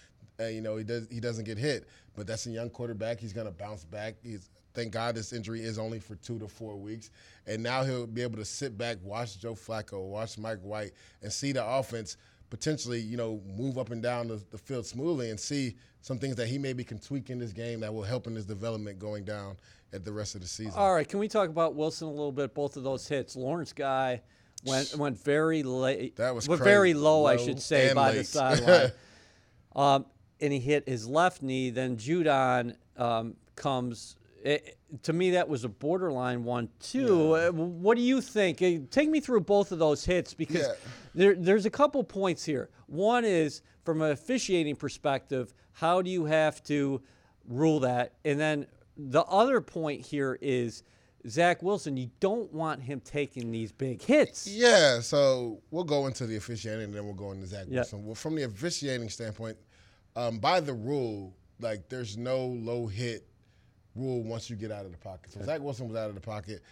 uh, 0.41 0.47
you 0.47 0.61
know, 0.61 0.77
he 0.77 0.85
does 0.85 1.06
he 1.11 1.21
doesn't 1.21 1.44
get 1.44 1.59
hit. 1.59 1.87
But 2.15 2.27
that's 2.27 2.47
a 2.47 2.50
young 2.50 2.71
quarterback. 2.71 3.21
He's 3.21 3.33
going 3.33 3.47
to 3.47 3.53
bounce 3.53 3.85
back. 3.85 4.15
He's 4.23 4.50
Thank 4.75 4.93
God 4.93 5.15
this 5.15 5.33
injury 5.33 5.63
is 5.63 5.79
only 5.79 5.99
for 5.99 6.15
two 6.17 6.39
to 6.39 6.49
four 6.49 6.77
weeks. 6.77 7.11
And 7.47 7.63
now 7.63 7.85
he'll 7.85 8.07
be 8.07 8.23
able 8.23 8.37
to 8.37 8.45
sit 8.45 8.79
back, 8.79 8.99
watch 9.03 9.39
Joe 9.39 9.55
Flacco, 9.55 10.09
watch 10.09 10.39
Mike 10.39 10.61
White, 10.61 10.93
and 11.23 11.33
see 11.33 11.53
the 11.53 11.67
offense 11.67 12.17
potentially, 12.51 13.01
you 13.01 13.17
know, 13.17 13.41
move 13.57 13.79
up 13.79 13.91
and 13.91 14.03
down 14.03 14.29
the, 14.29 14.43
the 14.51 14.59
field 14.59 14.85
smoothly 14.85 15.31
and 15.31 15.41
see 15.41 15.75
some 16.03 16.19
things 16.19 16.37
that 16.37 16.49
he 16.49 16.59
maybe 16.59 16.85
can 16.85 16.99
tweak 16.99 17.31
in 17.31 17.39
this 17.39 17.53
game 17.53 17.81
that 17.81 17.93
will 17.93 18.03
help 18.03 18.27
in 18.27 18.35
his 18.35 18.45
development 18.45 18.99
going 18.99 19.25
down 19.25 19.57
at 19.93 20.05
the 20.05 20.13
rest 20.13 20.35
of 20.35 20.41
the 20.41 20.47
season. 20.47 20.75
All 20.77 20.95
right, 20.95 21.09
can 21.09 21.19
we 21.19 21.29
talk 21.29 21.49
about 21.49 21.75
Wilson 21.75 22.09
a 22.09 22.11
little 22.11 22.33
bit? 22.33 22.55
Both 22.55 22.77
of 22.77 22.83
those 22.83 23.09
hits. 23.09 23.37
Lawrence 23.37 23.73
Guy 23.73 24.21
went 24.65 24.95
went 24.97 25.19
very 25.19 25.63
late. 25.63 26.17
That 26.17 26.35
was 26.35 26.47
very 26.47 26.95
low, 26.95 27.23
low, 27.23 27.27
I 27.27 27.37
should 27.37 27.61
say, 27.61 27.93
by 27.95 28.11
late. 28.11 28.19
the 28.19 28.25
sideline. 28.25 28.93
um, 29.77 30.07
and 30.41 30.53
he 30.53 30.59
hit 30.59 30.89
his 30.89 31.07
left 31.07 31.43
knee. 31.43 31.71
Then 31.71 31.97
Judon 31.97 32.77
um, 32.97 33.37
comes 33.57 34.17
it, 34.44 34.77
to 35.03 35.12
me, 35.12 35.31
that 35.31 35.49
was 35.49 35.65
a 35.65 35.69
borderline 35.69 36.44
one 36.44 36.69
too. 36.81 37.31
Yeah. 37.31 37.49
Uh, 37.49 37.53
what 37.53 37.97
do 37.97 38.03
you 38.03 38.21
think? 38.21 38.61
Uh, 38.61 38.79
take 38.91 39.09
me 39.09 39.21
through 39.21 39.41
both 39.41 39.73
of 39.73 39.79
those 39.79 40.05
hits 40.05 40.35
because 40.35 40.67
yeah. 40.67 40.73
there, 41.15 41.35
there's 41.35 41.67
a 41.67 41.71
couple 41.71 42.03
points 42.03 42.44
here. 42.44 42.71
One 42.87 43.25
is 43.25 43.62
from 43.85 44.03
an 44.03 44.11
officiating 44.11 44.77
perspective, 44.77 45.55
how 45.73 46.03
do 46.03 46.11
you 46.11 46.25
have 46.25 46.62
to 46.65 47.00
rule 47.49 47.81
that? 47.81 48.15
And 48.25 48.39
then 48.39 48.67
the 48.97 49.23
other 49.23 49.61
point 49.61 50.00
here 50.05 50.39
is 50.41 50.83
Zach 51.29 51.62
Wilson. 51.62 51.97
You 51.97 52.11
don't 52.21 52.53
want 52.53 52.83
him 52.83 53.00
taking 53.00 53.50
these 53.50 53.71
big 53.71 54.03
hits. 54.03 54.47
Yeah. 54.47 55.00
So 55.00 55.61
we'll 55.71 55.85
go 55.85 56.06
into 56.06 56.27
the 56.27 56.37
officiating 56.37 56.85
and 56.85 56.94
then 56.94 57.05
we'll 57.05 57.15
go 57.15 57.32
into 57.32 57.46
Zach 57.46 57.67
yeah. 57.69 57.77
Wilson. 57.77 58.05
Well, 58.05 58.15
from 58.15 58.34
the 58.34 58.43
officiating 58.43 59.08
standpoint, 59.08 59.56
um, 60.17 60.39
by 60.39 60.61
the 60.61 60.75
rule, 60.75 61.34
like 61.61 61.89
there's 61.89 62.17
no 62.17 62.46
low 62.46 62.87
hit 62.87 63.25
rule 63.94 64.22
once 64.22 64.49
you 64.49 64.56
get 64.56 64.70
out 64.70 64.84
of 64.84 64.93
the 64.93 64.99
pocket. 64.99 65.32
So. 65.32 65.43
Zach 65.43 65.61
Wilson 65.61 65.89
was 65.89 65.96
out 65.96 66.08
of 66.08 66.15
the 66.15 66.20
pocket. 66.20 66.63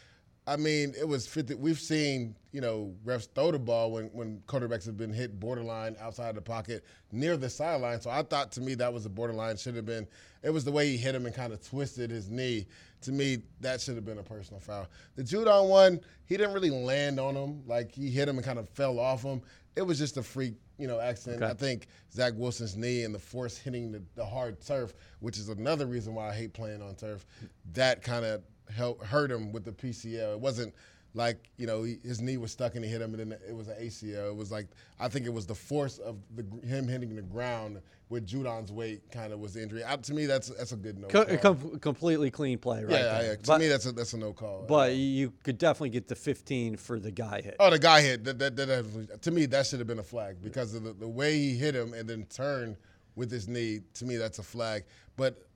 I 0.47 0.57
mean, 0.57 0.95
it 0.99 1.07
was 1.07 1.27
50. 1.27 1.55
We've 1.55 1.79
seen, 1.79 2.35
you 2.53 2.61
know, 2.61 2.95
refs 3.05 3.29
throw 3.35 3.53
the 3.53 3.59
ball 3.59 3.93
when, 3.93 4.07
when 4.07 4.43
quarterbacks 4.47 4.87
have 4.87 4.97
been 4.97 5.13
hit 5.13 5.39
borderline 5.39 5.97
outside 6.01 6.31
of 6.31 6.35
the 6.35 6.41
pocket 6.41 6.85
near 7.13 7.37
the 7.37 7.51
sideline. 7.51 8.01
So 8.01 8.11
I 8.11 8.23
thought 8.23 8.51
to 8.53 8.61
me 8.61 8.75
that 8.75 8.93
was 8.93 9.07
a 9.07 9.11
borderline. 9.11 9.57
Should 9.57 9.77
have 9.77 9.87
been, 9.87 10.07
it 10.43 10.51
was 10.51 10.65
the 10.65 10.73
way 10.73 10.89
he 10.89 10.97
hit 10.97 11.15
him 11.15 11.27
and 11.27 11.35
kind 11.35 11.53
of 11.53 11.67
twisted 11.67 12.11
his 12.11 12.31
knee. 12.31 12.67
To 13.03 13.13
me, 13.13 13.39
that 13.61 13.81
should 13.81 13.95
have 13.95 14.05
been 14.05 14.19
a 14.19 14.23
personal 14.23 14.61
foul. 14.61 14.87
The 15.17 15.23
Judon 15.23 15.69
one, 15.69 16.01
he 16.27 16.37
didn't 16.37 16.53
really 16.53 16.71
land 16.71 17.21
on 17.21 17.35
him. 17.35 17.63
Like 17.67 17.93
he 17.93 18.11
hit 18.11 18.29
him 18.29 18.37
and 18.37 18.45
kind 18.45 18.59
of 18.59 18.69
fell 18.71 18.99
off 18.99 19.23
him. 19.23 19.43
It 19.77 19.83
was 19.83 19.99
just 19.99 20.17
a 20.17 20.23
freak 20.23 20.55
you 20.81 20.87
know, 20.87 20.99
accident. 20.99 21.43
Okay. 21.43 21.51
I 21.51 21.55
think 21.55 21.89
Zach 22.11 22.33
Wilson's 22.35 22.75
knee 22.75 23.05
and 23.05 23.15
the 23.15 23.19
force 23.19 23.59
hitting 23.59 23.93
the, 23.93 24.03
the, 24.15 24.25
hard 24.25 24.61
turf, 24.65 24.95
which 25.21 25.37
is 25.37 25.51
another 25.51 25.85
reason 25.85 26.15
why 26.15 26.31
I 26.31 26.35
hate 26.35 26.55
playing 26.55 26.81
on 26.81 26.95
turf, 26.95 27.27
that 27.75 28.03
kind 28.03 28.25
of 28.25 28.43
hurt 28.71 29.31
him 29.31 29.53
with 29.53 29.65
the 29.65 29.73
PCL. 29.73 30.35
It 30.35 30.41
wasn't 30.41 30.75
like 31.15 31.51
you 31.57 31.67
know 31.67 31.83
he, 31.83 31.99
his 32.05 32.21
knee 32.21 32.37
was 32.37 32.53
stuck 32.53 32.75
and 32.75 32.85
he 32.85 32.91
hit 32.91 33.01
him, 33.01 33.15
and 33.15 33.33
then 33.33 33.39
it 33.49 33.55
was 33.55 33.69
an 33.69 33.77
ACL. 33.81 34.29
It 34.29 34.37
was 34.37 34.51
like 34.51 34.67
I 34.99 35.09
think 35.09 35.27
it 35.27 35.33
was 35.33 35.47
the 35.47 35.55
force 35.55 35.99
of 35.99 36.19
the, 36.35 36.45
him 36.67 36.87
hitting 36.89 37.17
the 37.17 37.23
ground 37.23 37.81
with 38.11 38.27
Judon's 38.27 38.73
weight 38.73 39.11
kind 39.13 39.33
of 39.33 39.39
was 39.39 39.55
the 39.55 39.63
injury. 39.63 39.83
I, 39.87 39.97
to 39.97 40.15
me, 40.15 40.27
that's 40.27 40.49
that's 40.49 40.73
a 40.73 40.77
good 40.77 40.99
no. 40.99 41.07
Co- 41.07 41.37
com- 41.39 41.79
completely 41.79 42.31
clean 42.31 42.59
play, 42.59 42.83
right? 42.85 42.93
Yeah, 42.93 43.23
yeah. 43.23 43.37
To 43.37 43.43
but, 43.47 43.61
me, 43.61 43.69
that's 43.69 43.87
a 43.87 43.93
that's 43.93 44.13
a 44.13 44.19
no 44.19 44.33
call. 44.33 44.65
But 44.69 44.95
you 44.95 45.33
could 45.43 45.59
definitely 45.59 45.91
get 45.91 46.09
the 46.09 46.17
15 46.17 46.77
for 46.77 46.99
the 46.99 47.11
guy 47.11 47.41
hit. 47.41 47.57
Oh, 47.59 47.71
the 47.71 47.79
guy 47.79 48.03
hit. 48.03 48.25
That, 48.25 48.39
that, 48.41 48.57
that, 48.57 49.23
to 49.23 49.31
me, 49.31 49.47
that 49.47 49.67
should 49.67 49.79
have 49.79 49.89
been 49.89 50.01
a 50.01 50.05
flag 50.05 50.43
because 50.43 50.75
of 50.75 50.83
the, 50.83 50.93
the 50.93 51.09
way 51.09 51.39
he 51.39 51.57
hit 51.57 51.75
him 51.75 51.95
and 51.95 52.09
then 52.09 52.25
turned 52.25 52.77
with 53.15 53.31
his 53.31 53.49
knee. 53.49 53.81
To 53.95 54.05
me, 54.05 54.17
that's 54.17 54.41
a 54.41 54.45
flag. 54.45 54.85
But 55.17 55.47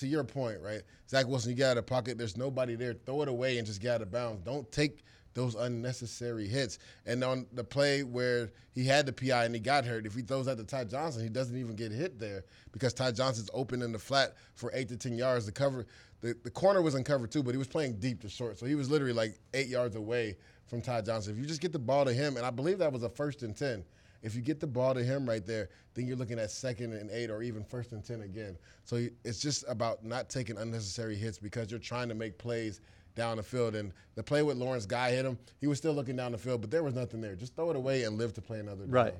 to 0.00 0.06
your 0.06 0.24
point, 0.24 0.58
right? 0.60 0.82
Zach 1.08 1.26
Wilson, 1.26 1.50
you 1.50 1.56
get 1.56 1.70
out 1.70 1.78
of 1.78 1.86
pocket. 1.86 2.18
There's 2.18 2.36
nobody 2.36 2.74
there. 2.74 2.94
Throw 2.94 3.22
it 3.22 3.28
away 3.28 3.58
and 3.58 3.66
just 3.66 3.80
get 3.80 3.96
out 3.96 4.02
of 4.02 4.10
bounds. 4.10 4.42
Don't 4.42 4.70
take 4.72 5.04
those 5.34 5.54
unnecessary 5.54 6.46
hits. 6.46 6.78
And 7.06 7.22
on 7.22 7.46
the 7.52 7.62
play 7.62 8.02
where 8.02 8.50
he 8.72 8.84
had 8.84 9.06
the 9.06 9.12
PI 9.12 9.44
and 9.44 9.54
he 9.54 9.60
got 9.60 9.84
hurt, 9.84 10.06
if 10.06 10.14
he 10.14 10.22
throws 10.22 10.48
out 10.48 10.58
to 10.58 10.64
Ty 10.64 10.84
Johnson, 10.84 11.22
he 11.22 11.28
doesn't 11.28 11.56
even 11.56 11.76
get 11.76 11.92
hit 11.92 12.18
there 12.18 12.44
because 12.72 12.92
Ty 12.92 13.12
Johnson's 13.12 13.50
open 13.54 13.82
in 13.82 13.92
the 13.92 13.98
flat 13.98 14.34
for 14.54 14.70
eight 14.74 14.88
to 14.88 14.96
ten 14.96 15.16
yards. 15.16 15.46
The 15.46 15.52
cover, 15.52 15.86
the, 16.20 16.34
the 16.42 16.50
corner 16.50 16.82
was 16.82 16.94
in 16.94 17.04
cover 17.04 17.26
too, 17.26 17.42
but 17.42 17.52
he 17.52 17.58
was 17.58 17.68
playing 17.68 18.00
deep 18.00 18.20
to 18.22 18.28
short, 18.28 18.58
so 18.58 18.66
he 18.66 18.74
was 18.74 18.90
literally 18.90 19.12
like 19.12 19.38
eight 19.54 19.68
yards 19.68 19.96
away 19.96 20.36
from 20.66 20.80
Ty 20.80 21.02
Johnson. 21.02 21.32
If 21.34 21.38
you 21.38 21.46
just 21.46 21.60
get 21.60 21.72
the 21.72 21.78
ball 21.78 22.04
to 22.04 22.12
him, 22.12 22.36
and 22.36 22.44
I 22.44 22.50
believe 22.50 22.78
that 22.78 22.92
was 22.92 23.02
a 23.02 23.08
first 23.08 23.42
and 23.42 23.56
10. 23.56 23.84
If 24.22 24.34
you 24.34 24.42
get 24.42 24.60
the 24.60 24.66
ball 24.66 24.94
to 24.94 25.02
him 25.02 25.28
right 25.28 25.44
there, 25.44 25.70
then 25.94 26.06
you're 26.06 26.16
looking 26.16 26.38
at 26.38 26.50
second 26.50 26.92
and 26.92 27.10
eight 27.10 27.30
or 27.30 27.42
even 27.42 27.64
first 27.64 27.92
and 27.92 28.04
10 28.04 28.22
again. 28.22 28.56
So 28.84 29.06
it's 29.24 29.40
just 29.40 29.64
about 29.68 30.04
not 30.04 30.28
taking 30.28 30.58
unnecessary 30.58 31.16
hits 31.16 31.38
because 31.38 31.70
you're 31.70 31.80
trying 31.80 32.08
to 32.08 32.14
make 32.14 32.36
plays 32.38 32.80
down 33.14 33.38
the 33.38 33.42
field. 33.42 33.74
And 33.74 33.92
the 34.14 34.22
play 34.22 34.42
with 34.42 34.56
Lawrence 34.56 34.86
Guy 34.86 35.12
hit 35.12 35.24
him, 35.24 35.38
he 35.60 35.66
was 35.66 35.78
still 35.78 35.92
looking 35.92 36.16
down 36.16 36.32
the 36.32 36.38
field, 36.38 36.60
but 36.60 36.70
there 36.70 36.82
was 36.82 36.94
nothing 36.94 37.20
there. 37.20 37.34
Just 37.34 37.56
throw 37.56 37.70
it 37.70 37.76
away 37.76 38.04
and 38.04 38.18
live 38.18 38.34
to 38.34 38.42
play 38.42 38.60
another 38.60 38.84
day. 38.84 38.90
Right. 38.90 39.14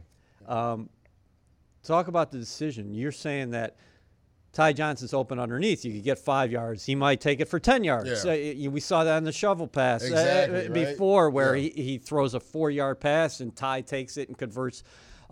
Um, 0.47 0.89
talk 1.83 2.09
about 2.09 2.31
the 2.31 2.39
decision. 2.39 2.95
You're 2.95 3.13
saying 3.13 3.51
that 3.51 3.77
Ty 4.53 4.73
Johnson's 4.73 5.15
open 5.15 5.39
underneath. 5.39 5.85
You 5.85 5.93
could 5.93 6.03
get 6.03 6.19
five 6.19 6.51
yards. 6.51 6.85
He 6.85 6.95
might 6.97 7.21
take 7.21 7.41
it 7.41 7.47
for 7.49 7.61
10 7.61 7.85
yards. 7.85 8.25
Yeah. 8.25 8.33
Uh, 8.67 8.71
we 8.71 8.81
saw 8.81 9.05
that 9.05 9.17
on 9.17 9.25
the 9.25 9.33
shovel 9.33 9.69
pass 9.69 10.03
uh, 10.03 10.07
Exactly, 10.07 10.57
uh, 10.59 10.63
right? 10.63 10.73
before 10.73 11.31
where 11.31 11.55
Yeah. 11.55 11.71
he, 11.75 11.83
he 11.83 11.99
throws 11.99 12.35
a 12.35 12.41
four 12.41 12.69
yard 12.71 12.99
pass 13.01 13.41
and 13.41 13.55
Ty 13.55 13.83
takes 13.83 14.17
it 14.17 14.29
and 14.29 14.37
converts 14.37 14.83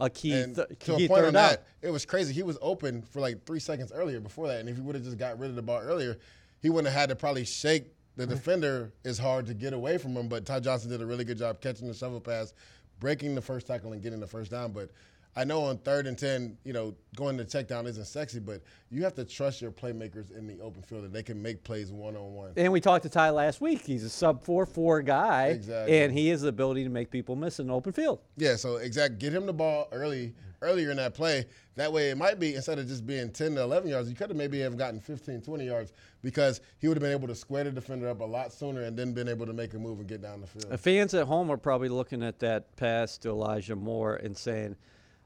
a 0.00 0.08
key, 0.08 0.32
And 0.32 0.54
th- 0.54 0.68
to 0.68 0.75
key 0.76 1.06
a 1.06 1.08
point 1.08 1.22
third 1.22 1.26
on 1.28 1.32
that, 1.34 1.66
it 1.82 1.90
was 1.90 2.06
crazy. 2.06 2.32
He 2.32 2.44
was 2.44 2.56
open 2.62 3.02
for 3.02 3.18
like 3.20 3.44
three 3.44 3.58
seconds 3.58 3.90
earlier 3.92 4.20
before 4.20 4.46
that, 4.46 4.60
and 4.60 4.68
if 4.68 4.76
he 4.76 4.82
would 4.82 4.94
have 4.94 5.02
just 5.04 5.18
got 5.18 5.37
rid 5.40 5.50
of 5.50 5.56
the 5.56 5.62
ball 5.62 5.80
earlier, 5.80 6.16
he 6.62 6.70
wouldn't 6.70 6.87
have 6.92 7.00
had 7.00 7.08
to 7.08 7.16
probably 7.16 7.44
shake 7.44 7.87
the 8.14 8.25
defender. 8.25 8.92
It's 9.04 9.18
hard 9.18 9.46
to 9.46 9.54
get 9.54 9.72
away 9.72 9.98
from 9.98 10.16
him, 10.16 10.28
but 10.28 10.46
Ty 10.46 10.60
Johnson 10.60 10.88
did 10.90 11.02
a 11.02 11.06
really 11.06 11.25
good 11.25 11.38
job 11.38 11.60
catching 11.60 11.88
the 11.88 11.94
shovel 11.94 12.20
pass, 12.20 12.54
breaking 13.00 13.34
the 13.34 13.42
first 13.42 13.66
tackle, 13.66 13.92
and 13.92 14.00
getting 14.00 14.20
the 14.20 14.26
first 14.28 14.52
down. 14.52 14.70
But 14.70 14.90
I 15.37 15.44
know 15.44 15.62
on 15.62 15.78
third 15.78 16.06
and 16.06 16.18
ten, 16.18 16.58
you 16.64 16.73
know, 16.73 16.94
going 17.14 17.38
to 17.38 17.44
check 17.44 17.68
down 17.68 17.87
isn't 17.87 18.06
sexy, 18.06 18.40
but 18.40 18.61
you 18.90 19.04
have 19.04 19.14
to 19.14 19.25
trust 19.25 19.62
your 19.62 19.70
playmakers 19.70 20.37
in 20.37 20.47
the 20.47 20.61
open 20.61 20.82
field 20.82 21.04
that 21.04 21.12
they 21.12 21.23
can 21.23 21.40
make 21.40 21.62
plays 21.62 21.92
one 21.92 22.16
on 22.16 22.35
one. 22.35 22.52
And 22.56 22.73
we 22.73 22.80
talked 22.80 23.04
to 23.04 23.08
Ty 23.08 23.30
last 23.30 23.61
week. 23.61 23.82
He's 23.82 24.02
a 24.02 24.08
sub 24.08 24.42
4 24.42 24.66
4 24.66 25.02
guy. 25.02 25.47
Exactly. 25.49 26.00
And 26.00 26.12
he 26.12 26.28
has 26.28 26.42
the 26.42 26.49
ability 26.49 26.85
to 26.85 26.90
make 26.90 27.11
people 27.11 27.37
miss 27.37 27.61
in 27.61 27.68
the 27.68 27.75
open 27.75 27.92
field. 27.92 28.20
Yeah, 28.37 28.56
so 28.56 28.76
exact. 28.76 29.18
Get 29.18 29.32
him 29.32 29.47
the 29.47 29.52
ball 29.52 29.88
early, 29.92 30.35
earlier 30.61 30.90
in 30.90 30.97
that 30.97 31.14
play. 31.14 31.47
That 31.76 31.92
way, 31.92 32.11
it 32.11 32.18
might 32.18 32.40
be 32.40 32.56
instead 32.56 32.80
of 32.80 32.88
just 32.88 33.06
being 33.06 33.30
10 33.30 33.54
to 33.54 33.62
11 33.62 33.88
yards, 33.88 34.08
you 34.11 34.16
could 34.16 34.30
have 34.30 34.37
maybe 34.37 34.58
have 34.61 34.76
gotten 34.76 34.99
15, 34.99 35.42
20 35.42 35.64
yards 35.64 35.92
because 36.23 36.61
he 36.78 36.88
would 36.88 36.97
have 36.97 37.02
been 37.02 37.12
able 37.12 37.28
to 37.28 37.35
square 37.37 37.62
the 37.62 37.70
defender 37.70 38.08
up 38.08 38.20
a 38.20 38.25
lot 38.25 38.52
sooner 38.52 38.82
and 38.82 38.97
then 38.97 39.12
been 39.12 39.28
able 39.28 39.47
to 39.47 39.52
make 39.52 39.75
a 39.75 39.78
move 39.78 40.00
and 40.00 40.08
get 40.08 40.20
down 40.20 40.40
the 40.40 40.49
field. 40.49 40.68
The 40.70 40.78
Fans 40.78 41.14
at 41.14 41.28
home 41.28 41.49
are 41.50 41.56
probably 41.56 41.88
looking 41.88 42.25
at 42.25 42.40
that 42.40 42.75
pass 42.75 43.16
to 43.18 43.28
Elijah 43.28 43.76
Moore 43.76 44.16
and 44.16 44.37
saying, 44.37 44.75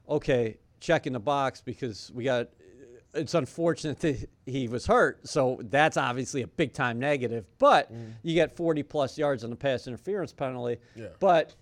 okay, 0.07 0.57
check 0.79 1.07
in 1.07 1.13
the 1.13 1.19
box 1.19 1.61
because 1.61 2.11
we 2.13 2.25
got. 2.25 2.49
It's 3.15 3.35
unfortunate 3.35 3.99
that 3.99 4.27
he 4.47 4.67
was 4.67 4.87
hurt, 4.87 5.27
so 5.27 5.59
that's 5.65 5.97
obviously 5.97 6.41
a 6.41 6.47
big 6.47 6.73
time 6.73 6.97
negative. 6.99 7.45
But 7.59 7.93
mm-hmm. 7.93 8.09
you 8.23 8.33
get 8.33 8.55
40 8.55 8.81
plus 8.81 9.19
yards 9.19 9.43
on 9.43 9.51
the 9.51 9.55
pass 9.55 9.85
interference 9.85 10.33
penalty. 10.33 10.81
Yeah. 10.95 11.09
But 11.19 11.53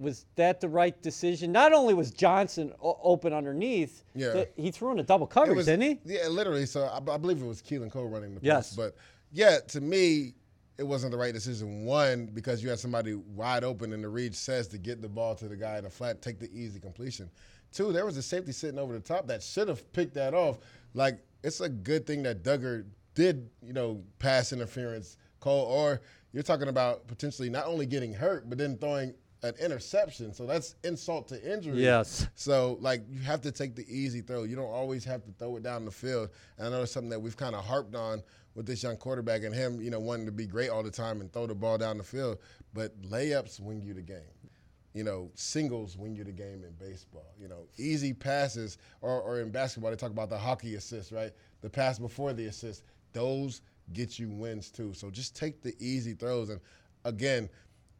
was 0.00 0.24
that 0.36 0.60
the 0.60 0.68
right 0.68 1.00
decision? 1.02 1.52
Not 1.52 1.72
only 1.72 1.94
was 1.94 2.10
Johnson 2.10 2.72
o- 2.82 2.98
open 3.02 3.32
underneath, 3.32 4.02
Yeah. 4.14 4.44
he 4.56 4.70
threw 4.70 4.90
in 4.92 4.98
a 4.98 5.02
double 5.02 5.26
coverage, 5.26 5.58
was- 5.58 5.66
didn't 5.66 5.82
he? 5.82 6.00
Yeah, 6.16 6.28
literally. 6.28 6.66
So 6.66 6.84
I, 6.84 6.96
I 6.96 7.18
believe 7.18 7.40
it 7.40 7.46
was 7.46 7.62
Keelan 7.62 7.92
Cole 7.92 8.08
running 8.08 8.34
the 8.34 8.40
Yes. 8.42 8.70
pass. 8.70 8.76
But 8.76 8.96
yeah, 9.30 9.58
to 9.68 9.80
me, 9.80 10.34
it 10.78 10.84
wasn't 10.84 11.12
the 11.12 11.18
right 11.18 11.34
decision. 11.34 11.84
One, 11.84 12.26
because 12.26 12.62
you 12.62 12.70
had 12.70 12.78
somebody 12.78 13.14
wide 13.14 13.62
open 13.62 13.92
and 13.92 14.02
the 14.02 14.08
read 14.08 14.34
says 14.34 14.66
to 14.68 14.78
get 14.78 15.02
the 15.02 15.08
ball 15.08 15.34
to 15.34 15.46
the 15.46 15.56
guy 15.56 15.76
in 15.76 15.84
the 15.84 15.90
flat, 15.90 16.22
take 16.22 16.40
the 16.40 16.50
easy 16.52 16.80
completion. 16.80 17.30
Two, 17.72 17.92
there 17.92 18.04
was 18.04 18.16
a 18.16 18.22
safety 18.22 18.52
sitting 18.52 18.78
over 18.78 18.92
the 18.92 19.00
top 19.00 19.26
that 19.28 19.42
should 19.42 19.68
have 19.68 19.92
picked 19.92 20.14
that 20.14 20.34
off. 20.34 20.58
Like, 20.94 21.20
it's 21.42 21.60
a 21.60 21.68
good 21.68 22.06
thing 22.06 22.22
that 22.24 22.42
Dugger 22.42 22.84
did, 23.14 23.48
you 23.62 23.72
know, 23.72 24.02
pass 24.18 24.52
interference, 24.52 25.16
call, 25.40 25.64
or 25.66 26.00
you're 26.32 26.42
talking 26.42 26.68
about 26.68 27.06
potentially 27.06 27.48
not 27.48 27.66
only 27.66 27.86
getting 27.86 28.12
hurt, 28.12 28.48
but 28.48 28.58
then 28.58 28.76
throwing 28.78 29.14
an 29.42 29.54
interception. 29.60 30.34
So 30.34 30.46
that's 30.46 30.74
insult 30.84 31.28
to 31.28 31.52
injury. 31.52 31.82
Yes. 31.82 32.28
So 32.34 32.78
like 32.80 33.02
you 33.08 33.20
have 33.20 33.40
to 33.42 33.52
take 33.52 33.74
the 33.74 33.86
easy 33.88 34.20
throw. 34.20 34.44
You 34.44 34.56
don't 34.56 34.70
always 34.70 35.04
have 35.04 35.24
to 35.24 35.32
throw 35.38 35.56
it 35.56 35.62
down 35.62 35.84
the 35.84 35.90
field. 35.90 36.30
And 36.58 36.66
I 36.66 36.70
know 36.70 36.82
it's 36.82 36.92
something 36.92 37.10
that 37.10 37.20
we've 37.20 37.36
kind 37.36 37.54
of 37.54 37.64
harped 37.64 37.94
on 37.94 38.22
with 38.54 38.66
this 38.66 38.82
young 38.82 38.96
quarterback 38.96 39.42
and 39.42 39.54
him, 39.54 39.80
you 39.80 39.90
know, 39.90 40.00
wanting 40.00 40.26
to 40.26 40.32
be 40.32 40.46
great 40.46 40.70
all 40.70 40.82
the 40.82 40.90
time 40.90 41.20
and 41.20 41.32
throw 41.32 41.46
the 41.46 41.54
ball 41.54 41.78
down 41.78 41.96
the 41.96 42.04
field. 42.04 42.38
But 42.74 43.00
layups 43.02 43.60
win 43.60 43.80
you 43.80 43.94
the 43.94 44.02
game. 44.02 44.20
You 44.92 45.04
know, 45.04 45.30
singles 45.34 45.96
win 45.96 46.16
you 46.16 46.24
the 46.24 46.32
game 46.32 46.64
in 46.64 46.72
baseball. 46.78 47.34
You 47.40 47.48
know, 47.48 47.68
easy 47.78 48.12
passes 48.12 48.78
or, 49.00 49.20
or 49.20 49.40
in 49.40 49.50
basketball 49.50 49.90
they 49.90 49.96
talk 49.96 50.10
about 50.10 50.30
the 50.30 50.38
hockey 50.38 50.74
assist, 50.74 51.12
right? 51.12 51.32
The 51.60 51.70
pass 51.70 51.98
before 51.98 52.32
the 52.32 52.46
assist. 52.46 52.82
Those 53.12 53.62
get 53.92 54.18
you 54.18 54.30
wins 54.30 54.70
too. 54.70 54.92
So 54.94 55.10
just 55.10 55.36
take 55.36 55.62
the 55.62 55.74
easy 55.78 56.14
throws 56.14 56.48
and 56.50 56.60
again, 57.04 57.48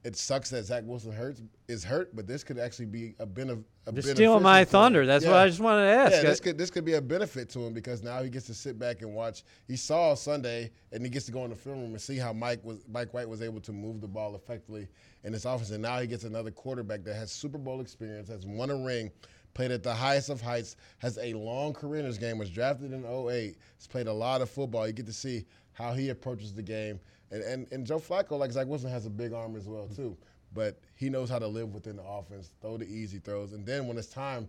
it 0.02 0.16
sucks 0.16 0.48
that 0.50 0.64
Zach 0.64 0.82
Wilson 0.86 1.12
hurts 1.12 1.42
is 1.68 1.84
hurt, 1.84 2.16
but 2.16 2.26
this 2.26 2.42
could 2.42 2.58
actually 2.58 2.86
be 2.86 3.14
a, 3.18 3.26
benef- 3.26 3.64
a 3.86 3.92
You're 3.92 4.02
stealing 4.02 4.42
my 4.42 4.64
thunder. 4.64 5.04
That's 5.04 5.26
what 5.26 5.36
I 5.36 5.46
just 5.46 5.60
wanted 5.60 5.82
to 5.82 5.88
ask. 5.88 6.12
Yeah, 6.12 6.22
this 6.22 6.40
could 6.40 6.56
this 6.56 6.70
could 6.70 6.86
be 6.86 6.94
a 6.94 7.02
benefit 7.02 7.50
to 7.50 7.60
him 7.60 7.74
because 7.74 8.02
now 8.02 8.22
he 8.22 8.30
gets 8.30 8.46
to 8.46 8.54
sit 8.54 8.78
back 8.78 9.02
and 9.02 9.14
watch. 9.14 9.44
He 9.68 9.76
saw 9.76 10.14
Sunday, 10.14 10.70
and 10.92 11.04
he 11.04 11.10
gets 11.10 11.26
to 11.26 11.32
go 11.32 11.44
in 11.44 11.50
the 11.50 11.56
film 11.56 11.80
room 11.80 11.90
and 11.90 12.00
see 12.00 12.16
how 12.16 12.32
Mike 12.32 12.64
was 12.64 12.82
Mike 12.88 13.12
White 13.12 13.28
was 13.28 13.42
able 13.42 13.60
to 13.60 13.72
move 13.72 14.00
the 14.00 14.08
ball 14.08 14.34
effectively 14.34 14.88
in 15.24 15.34
his 15.34 15.44
offense. 15.44 15.70
And 15.70 15.82
now 15.82 15.98
he 16.00 16.06
gets 16.06 16.24
another 16.24 16.50
quarterback 16.50 17.04
that 17.04 17.14
has 17.14 17.30
Super 17.30 17.58
Bowl 17.58 17.80
experience, 17.82 18.28
has 18.28 18.46
won 18.46 18.70
a 18.70 18.76
ring, 18.76 19.10
played 19.52 19.70
at 19.70 19.82
the 19.82 19.94
highest 19.94 20.30
of 20.30 20.40
heights, 20.40 20.76
has 20.98 21.18
a 21.18 21.34
long 21.34 21.74
career 21.74 22.00
in 22.00 22.06
this 22.06 22.16
game, 22.16 22.38
was 22.38 22.48
drafted 22.48 22.92
in 22.92 23.04
08, 23.04 23.56
has 23.76 23.86
played 23.86 24.06
a 24.06 24.12
lot 24.12 24.40
of 24.40 24.48
football. 24.48 24.86
You 24.86 24.94
get 24.94 25.06
to 25.06 25.12
see 25.12 25.44
how 25.72 25.92
he 25.92 26.08
approaches 26.08 26.54
the 26.54 26.62
game. 26.62 27.00
And 27.30 27.42
and, 27.42 27.66
and 27.72 27.86
Joe 27.86 27.98
Flacco, 27.98 28.38
like 28.38 28.52
Zach 28.52 28.66
Wilson, 28.66 28.90
has 28.90 29.06
a 29.06 29.10
big 29.10 29.32
arm 29.32 29.56
as 29.56 29.66
well 29.66 29.88
too. 29.88 30.16
But 30.52 30.78
he 30.94 31.08
knows 31.08 31.30
how 31.30 31.38
to 31.38 31.46
live 31.46 31.72
within 31.72 31.96
the 31.96 32.04
offense, 32.04 32.50
throw 32.60 32.76
the 32.76 32.86
easy 32.86 33.18
throws, 33.18 33.52
and 33.52 33.64
then 33.64 33.86
when 33.86 33.96
it's 33.96 34.08
time 34.08 34.48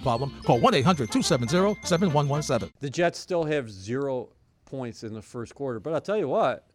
problem, 0.00 0.32
call 0.44 0.58
1 0.60 0.74
800 0.74 1.10
270 1.10 1.80
7117. 1.86 2.72
the 2.80 2.90
Jets 2.90 3.18
still 3.18 3.44
have 3.44 3.70
zero 3.70 4.28
points 4.64 5.02
in 5.04 5.12
the 5.14 5.22
first 5.22 5.54
quarter. 5.54 5.80
But 5.80 5.92
I'll 5.94 6.00
tell 6.00 6.16
you 6.18 6.28
what, 6.28 6.66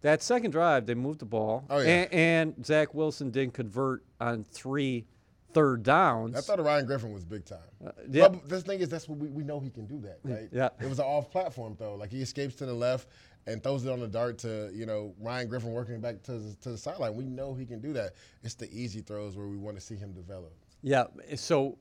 that 0.00 0.22
second 0.22 0.50
drive, 0.50 0.86
they 0.86 0.94
moved 0.94 1.20
the 1.20 1.26
ball. 1.26 1.64
Oh, 1.70 1.78
yeah. 1.80 1.88
and, 2.10 2.12
and 2.56 2.66
Zach 2.66 2.94
Wilson 2.94 3.30
didn't 3.30 3.54
convert 3.54 4.02
on 4.20 4.44
three 4.44 5.06
third 5.52 5.82
downs. 5.82 6.34
I 6.34 6.40
thought 6.40 6.64
Ryan 6.64 6.86
Griffin 6.86 7.12
was 7.12 7.24
big 7.24 7.44
time. 7.44 7.58
Uh, 7.86 7.90
yeah. 8.10 8.28
But 8.28 8.48
the 8.48 8.60
thing 8.60 8.80
is, 8.80 8.88
that's 8.88 9.06
what 9.08 9.18
we, 9.18 9.28
we 9.28 9.44
know 9.44 9.60
he 9.60 9.68
can 9.70 9.86
do 9.86 10.00
that, 10.00 10.18
right? 10.24 10.48
Yeah. 10.50 10.70
It 10.80 10.88
was 10.88 10.98
an 10.98 11.04
off 11.04 11.30
platform 11.30 11.76
throw. 11.76 11.94
Like 11.94 12.10
he 12.10 12.22
escapes 12.22 12.54
to 12.56 12.66
the 12.66 12.72
left 12.72 13.08
and 13.46 13.62
throws 13.62 13.84
it 13.84 13.90
on 13.90 14.00
the 14.00 14.06
dart 14.08 14.38
to, 14.38 14.70
you 14.72 14.86
know, 14.86 15.14
Ryan 15.20 15.48
Griffin 15.48 15.72
working 15.72 16.00
back 16.00 16.22
to, 16.22 16.38
the- 16.38 16.54
to 16.62 16.70
the 16.70 16.78
sideline. 16.78 17.14
We 17.14 17.24
know 17.24 17.52
he 17.54 17.66
can 17.66 17.80
do 17.80 17.92
that. 17.92 18.14
It's 18.42 18.54
the 18.54 18.72
easy 18.72 19.00
throws 19.02 19.36
where 19.36 19.46
we 19.46 19.58
want 19.58 19.76
to 19.76 19.80
see 19.82 19.94
him 19.96 20.12
develop. 20.12 20.54
yeah. 20.80 21.04
So 21.36 21.76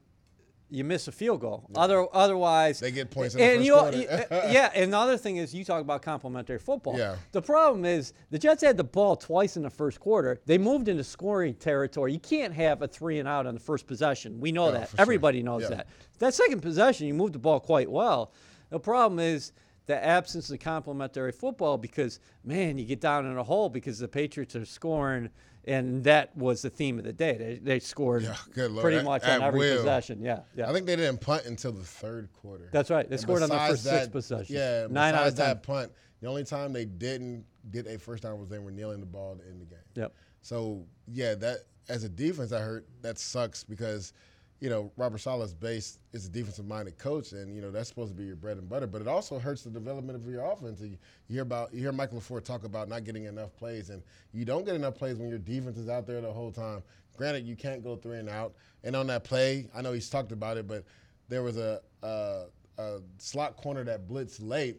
you 0.71 0.85
miss 0.85 1.07
a 1.09 1.11
field 1.11 1.41
goal. 1.41 1.65
Other, 1.75 2.07
otherwise, 2.13 2.79
They 2.79 2.91
get 2.91 3.11
points 3.11 3.35
in 3.35 3.39
the 3.41 3.45
and 3.45 3.57
first 3.57 3.65
you, 3.67 3.73
quarter. 3.75 3.97
you- 3.97 4.07
uh, 4.37 4.49
yeah, 4.51 4.71
and 4.73 4.93
the 4.93 4.97
other 4.97 5.17
thing 5.17 5.35
is 5.37 5.53
you 5.53 5.65
talk 5.65 5.81
about 5.81 6.01
complementary 6.01 6.57
football. 6.59 6.97
Yeah. 6.97 7.17
The 7.33 7.41
problem 7.41 7.83
is 7.83 8.13
the 8.29 8.39
Jets 8.39 8.63
had 8.63 8.77
the 8.77 8.83
ball 8.85 9.17
twice 9.17 9.57
in 9.57 9.63
the 9.63 9.69
first 9.69 9.99
quarter. 9.99 10.39
They 10.45 10.57
moved 10.57 10.87
into 10.87 11.03
scoring 11.03 11.55
territory. 11.55 12.13
You 12.13 12.19
can't 12.19 12.53
have 12.53 12.81
a 12.81 12.87
three 12.87 13.19
and 13.19 13.27
out 13.27 13.45
on 13.45 13.53
the 13.53 13.59
first 13.59 13.85
possession. 13.85 14.39
We 14.39 14.53
know 14.53 14.67
Oh, 14.67 14.71
that. 14.71 14.87
for 14.89 14.95
sure. 14.95 15.01
Everybody 15.01 15.43
knows 15.43 15.63
Yeah. 15.63 15.69
that. 15.75 15.87
That 16.19 16.33
second 16.33 16.61
possession, 16.61 17.05
you 17.05 17.13
moved 17.13 17.33
the 17.33 17.39
ball 17.39 17.59
quite 17.59 17.91
well. 17.91 18.31
The 18.69 18.79
problem 18.79 19.19
is 19.19 19.51
the 19.87 20.01
absence 20.01 20.49
of 20.51 20.59
complementary 20.61 21.33
football 21.33 21.77
because 21.77 22.19
man, 22.45 22.77
you 22.77 22.85
get 22.85 23.01
down 23.01 23.25
in 23.25 23.37
a 23.37 23.43
hole 23.43 23.67
because 23.67 23.99
the 23.99 24.07
Patriots 24.07 24.55
are 24.55 24.63
scoring. 24.65 25.29
And 25.65 26.03
that 26.05 26.35
was 26.35 26.61
the 26.63 26.69
theme 26.71 26.97
of 26.97 27.05
the 27.05 27.13
day. 27.13 27.37
They, 27.37 27.55
they 27.61 27.79
scored 27.79 28.23
Yeah, 28.23 28.35
pretty 28.55 28.97
At- 28.97 29.03
much 29.05 29.23
on 29.23 29.41
every 29.43 29.59
will. 29.59 29.77
possession. 29.77 30.21
Yeah, 30.21 30.39
yeah. 30.55 30.69
I 30.69 30.73
think 30.73 30.87
they 30.87 30.95
didn't 30.95 31.21
punt 31.21 31.45
until 31.45 31.71
the 31.71 31.83
third 31.83 32.29
quarter. 32.33 32.69
That's 32.71 32.89
right. 32.89 33.07
They 33.07 33.13
And 33.15 33.21
scored 33.21 33.43
on 33.43 33.49
the 33.49 33.57
first 33.57 33.83
six 33.83 34.05
that- 34.05 34.11
possessions. 34.11 34.49
Yeah, 34.49 34.87
Nine 34.89 35.13
out 35.13 35.27
of 35.27 35.33
besides 35.33 35.35
10. 35.35 35.45
that 35.47 35.63
punt, 35.63 35.91
the 36.21 36.27
only 36.27 36.43
time 36.43 36.73
they 36.73 36.85
didn't 36.85 37.45
get 37.71 37.85
a 37.87 37.99
first 37.99 38.23
down 38.23 38.39
was 38.39 38.49
they 38.49 38.59
were 38.59 38.71
kneeling 38.71 38.99
the 38.99 39.05
ball 39.05 39.35
to 39.35 39.43
end 39.45 39.61
the 39.61 39.65
game. 39.65 39.79
Yep. 39.95 40.13
So 40.41 40.83
yeah, 41.07 41.35
that 41.35 41.59
as 41.89 42.03
a 42.03 42.09
defense, 42.09 42.51
I 42.51 42.59
heard 42.61 42.85
that 43.01 43.19
sucks 43.19 43.63
because 43.63 44.13
you 44.61 44.69
know, 44.69 44.91
Robert 44.95 45.17
Saleh's 45.17 45.55
base 45.55 45.97
is 46.13 46.27
a 46.27 46.29
defensive 46.29 46.67
minded 46.67 46.99
coach, 46.99 47.31
and 47.31 47.55
you 47.55 47.61
know 47.63 47.71
that's 47.71 47.89
supposed 47.89 48.11
to 48.11 48.15
be 48.15 48.25
your 48.25 48.35
bread 48.35 48.57
and 48.57 48.69
butter. 48.69 48.85
But 48.85 49.01
it 49.01 49.07
also 49.07 49.39
hurts 49.39 49.63
the 49.63 49.71
development 49.71 50.15
of 50.15 50.31
your 50.31 50.45
offense. 50.45 50.79
You 50.79 50.97
hear 51.27 51.41
about 51.41 51.73
you 51.73 51.79
hear 51.79 51.91
Mike 51.91 52.11
LaFleur 52.11 52.43
talk 52.43 52.63
about 52.63 52.87
not 52.87 53.03
getting 53.03 53.25
enough 53.25 53.55
plays, 53.57 53.89
and 53.89 54.03
you 54.33 54.45
don't 54.45 54.63
get 54.63 54.75
enough 54.75 54.93
plays 54.95 55.17
when 55.17 55.29
your 55.29 55.39
defense 55.39 55.77
is 55.79 55.89
out 55.89 56.05
there 56.05 56.21
the 56.21 56.31
whole 56.31 56.51
time. 56.51 56.83
Granted, 57.17 57.45
you 57.45 57.55
can't 57.55 57.83
go 57.83 57.95
three 57.95 58.19
and 58.19 58.29
out. 58.29 58.53
And 58.83 58.95
on 58.95 59.07
that 59.07 59.23
play, 59.23 59.67
I 59.75 59.81
know 59.81 59.93
he's 59.93 60.09
talked 60.09 60.31
about 60.31 60.57
it, 60.57 60.67
but 60.67 60.85
there 61.27 61.41
was 61.41 61.57
a, 61.57 61.81
a, 62.03 62.43
a 62.77 62.99
slot 63.17 63.57
corner 63.57 63.83
that 63.83 64.07
blitzed 64.07 64.47
late, 64.47 64.77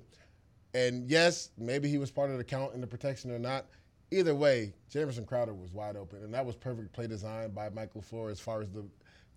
and 0.74 1.10
yes, 1.10 1.50
maybe 1.58 1.88
he 1.88 1.98
was 1.98 2.10
part 2.12 2.30
of 2.30 2.38
the 2.38 2.44
count 2.44 2.74
in 2.74 2.80
the 2.80 2.86
protection 2.86 3.32
or 3.32 3.38
not. 3.38 3.66
Either 4.12 4.34
way, 4.34 4.74
Jamison 4.90 5.24
Crowder 5.24 5.54
was 5.54 5.72
wide 5.72 5.96
open, 5.96 6.22
and 6.22 6.32
that 6.34 6.44
was 6.44 6.54
perfect 6.54 6.92
play 6.92 7.06
design 7.06 7.50
by 7.50 7.68
Michael 7.70 8.02
LaFleur 8.02 8.30
as 8.30 8.38
far 8.38 8.60
as 8.60 8.70
the 8.70 8.84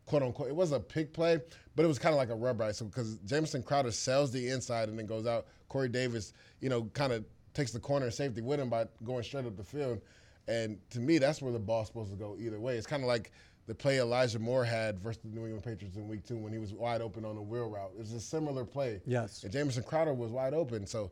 quote 0.06 0.24
unquote. 0.24 0.48
It 0.48 0.56
was 0.56 0.72
a 0.72 0.80
pick 0.80 1.14
play, 1.14 1.40
but 1.76 1.84
it 1.84 1.88
was 1.88 2.00
kind 2.00 2.14
of 2.14 2.18
like 2.18 2.30
a 2.30 2.36
rub 2.36 2.60
right. 2.60 2.76
So 2.76 2.86
because 2.86 3.18
Jamison 3.26 3.64
Crowder 3.64 3.92
sells 3.92 4.32
the 4.32 4.50
inside 4.50 4.90
and 4.90 4.98
then 4.98 5.06
goes 5.06 5.26
out, 5.26 5.48
Corey 5.70 5.90
Davis, 5.90 6.34
you 6.62 6.70
know, 6.70 6.84
kind 6.94 7.14
of 7.14 7.26
takes 7.54 7.72
the 7.72 7.80
corner 7.80 8.06
and 8.06 8.14
safety 8.14 8.42
with 8.42 8.60
him 8.60 8.70
by 8.70 8.86
going 9.04 9.24
straight 9.24 9.46
up 9.46 9.58
the 9.58 9.64
field. 9.64 10.02
And 10.48 10.78
to 10.92 11.00
me, 11.00 11.18
that's 11.18 11.42
where 11.42 11.52
the 11.52 11.60
ball's 11.60 11.88
supposed 11.88 12.12
to 12.12 12.18
go 12.18 12.38
either 12.40 12.60
way. 12.60 12.78
It's 12.78 12.86
kind 12.86 13.04
of 13.04 13.08
like 13.08 13.32
the 13.66 13.74
play 13.74 14.00
Elijah 14.00 14.38
Moore 14.38 14.64
had 14.64 15.00
versus 15.00 15.24
the 15.24 15.30
New 15.30 15.46
England 15.46 15.64
Patriots 15.64 15.98
in 15.98 16.08
Week 16.08 16.24
Two 16.24 16.38
when 16.38 16.54
he 16.54 16.60
was 16.60 16.72
wide 16.72 17.02
open 17.02 17.26
on 17.26 17.36
the 17.36 17.42
wheel 17.42 17.68
route. 17.68 17.92
It 17.96 18.00
was 18.00 18.14
a 18.14 18.20
similar 18.20 18.64
play. 18.64 19.02
Yes. 19.06 19.44
And 19.44 19.52
Jamison 19.52 19.84
Crowder 19.84 20.14
was 20.14 20.32
wide 20.32 20.54
open. 20.54 20.86
So, 20.86 21.10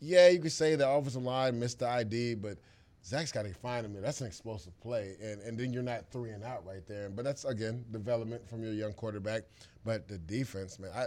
yeah, 0.00 0.28
you 0.28 0.38
could 0.38 0.52
say 0.52 0.76
the 0.76 0.88
offensive 0.88 1.22
line 1.22 1.58
missed 1.58 1.80
the 1.80 1.88
ID, 1.88 2.36
but– 2.36 2.58
Zach's 3.04 3.32
got 3.32 3.44
to 3.44 3.54
find 3.54 3.86
him. 3.86 4.00
That's 4.00 4.20
an 4.20 4.26
explosive 4.26 4.78
play, 4.80 5.16
and 5.22 5.40
and 5.42 5.58
then 5.58 5.72
you're 5.72 5.82
not 5.82 6.10
three 6.10 6.30
and 6.30 6.44
out 6.44 6.66
right 6.66 6.86
there. 6.86 7.08
But 7.08 7.24
that's 7.24 7.44
again 7.44 7.84
development 7.90 8.48
from 8.48 8.62
your 8.62 8.72
young 8.72 8.92
quarterback. 8.92 9.42
But 9.84 10.06
the 10.06 10.18
defense, 10.18 10.78
man, 10.78 10.90
I 10.94 11.06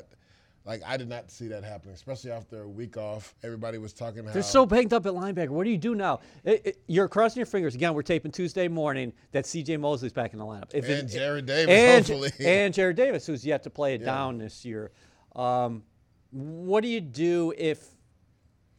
like 0.66 0.82
I 0.86 0.98
did 0.98 1.10
not 1.10 1.30
see 1.30 1.48
that 1.50 1.64
happening, 1.64 1.94
especially 1.94 2.32
after 2.32 2.64
a 2.64 2.68
week 2.68 2.98
off. 2.98 3.36
Everybody 3.44 3.78
was 3.78 3.94
talking. 3.94 4.26
They're 4.26 4.42
so 4.42 4.66
banged 4.66 4.94
up 4.94 5.06
at 5.06 5.14
linebacker. 5.14 5.50
What 5.50 5.66
do 5.66 5.70
you 5.70 5.78
do 5.78 5.94
now? 5.94 6.22
It, 6.44 6.62
it, 6.66 6.78
you're 6.88 7.08
crossing 7.08 7.42
your 7.42 7.46
fingers 7.46 7.76
again. 7.76 7.94
We're 7.94 8.02
taping 8.02 8.32
Tuesday 8.32 8.68
morning 8.68 9.14
that 9.34 9.46
C.J. 9.46 9.78
Mosley's 9.78 10.14
back 10.14 10.34
in 10.34 10.40
the 10.40 10.46
lineup. 10.46 10.74
If 10.74 10.86
and 10.86 11.10
it, 11.10 11.16
Jarrad 11.16 11.46
Davis, 11.46 11.70
and, 11.70 12.08
hopefully, 12.08 12.32
and 12.48 12.74
Jarrad 12.74 12.96
Davis, 12.96 13.26
who's 13.26 13.46
yet 13.46 13.64
to 13.64 13.70
play 13.70 13.94
it 13.94 14.02
yeah. 14.02 14.08
down 14.08 14.38
this 14.38 14.64
year. 14.64 14.92
Um, 15.36 15.84
what 16.32 16.82
do 16.82 16.88
you 16.88 17.02
do 17.02 17.54
if 17.58 17.86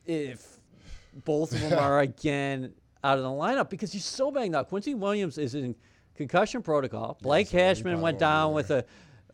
if 0.06 0.59
both 1.25 1.52
of 1.52 1.61
them 1.61 1.78
are 1.78 2.00
again 2.00 2.73
out 3.04 3.18
of 3.18 3.25
the 3.25 3.30
lineup 3.30 3.68
because 3.68 3.92
he's 3.92 4.04
so 4.04 4.30
banged 4.30 4.54
up. 4.54 4.70
Quincy 4.70 4.94
Williams 4.94 5.38
is 5.38 5.54
in 5.54 5.76
concussion 6.16 6.62
protocol. 6.62 7.18
Blake 7.23 7.52
yeah, 7.52 7.75
Cashman 7.75 8.00
went 8.00 8.18
down 8.18 8.54
with 8.54 8.70
a, 8.70 8.84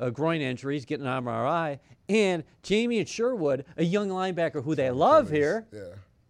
a, 0.01 0.11
groin 0.11 0.41
injury. 0.41 0.75
He's 0.75 0.85
getting 0.85 1.07
an 1.07 1.25
MRI. 1.25 1.79
And 2.09 2.43
Jamien 2.65 3.07
Sherwood, 3.07 3.65
a 3.77 3.85
young 3.85 4.09
linebacker 4.09 4.63
who 4.63 4.75
they 4.75 4.91
love 4.91 5.31
here, 5.31 5.69
yeah. 5.73 5.81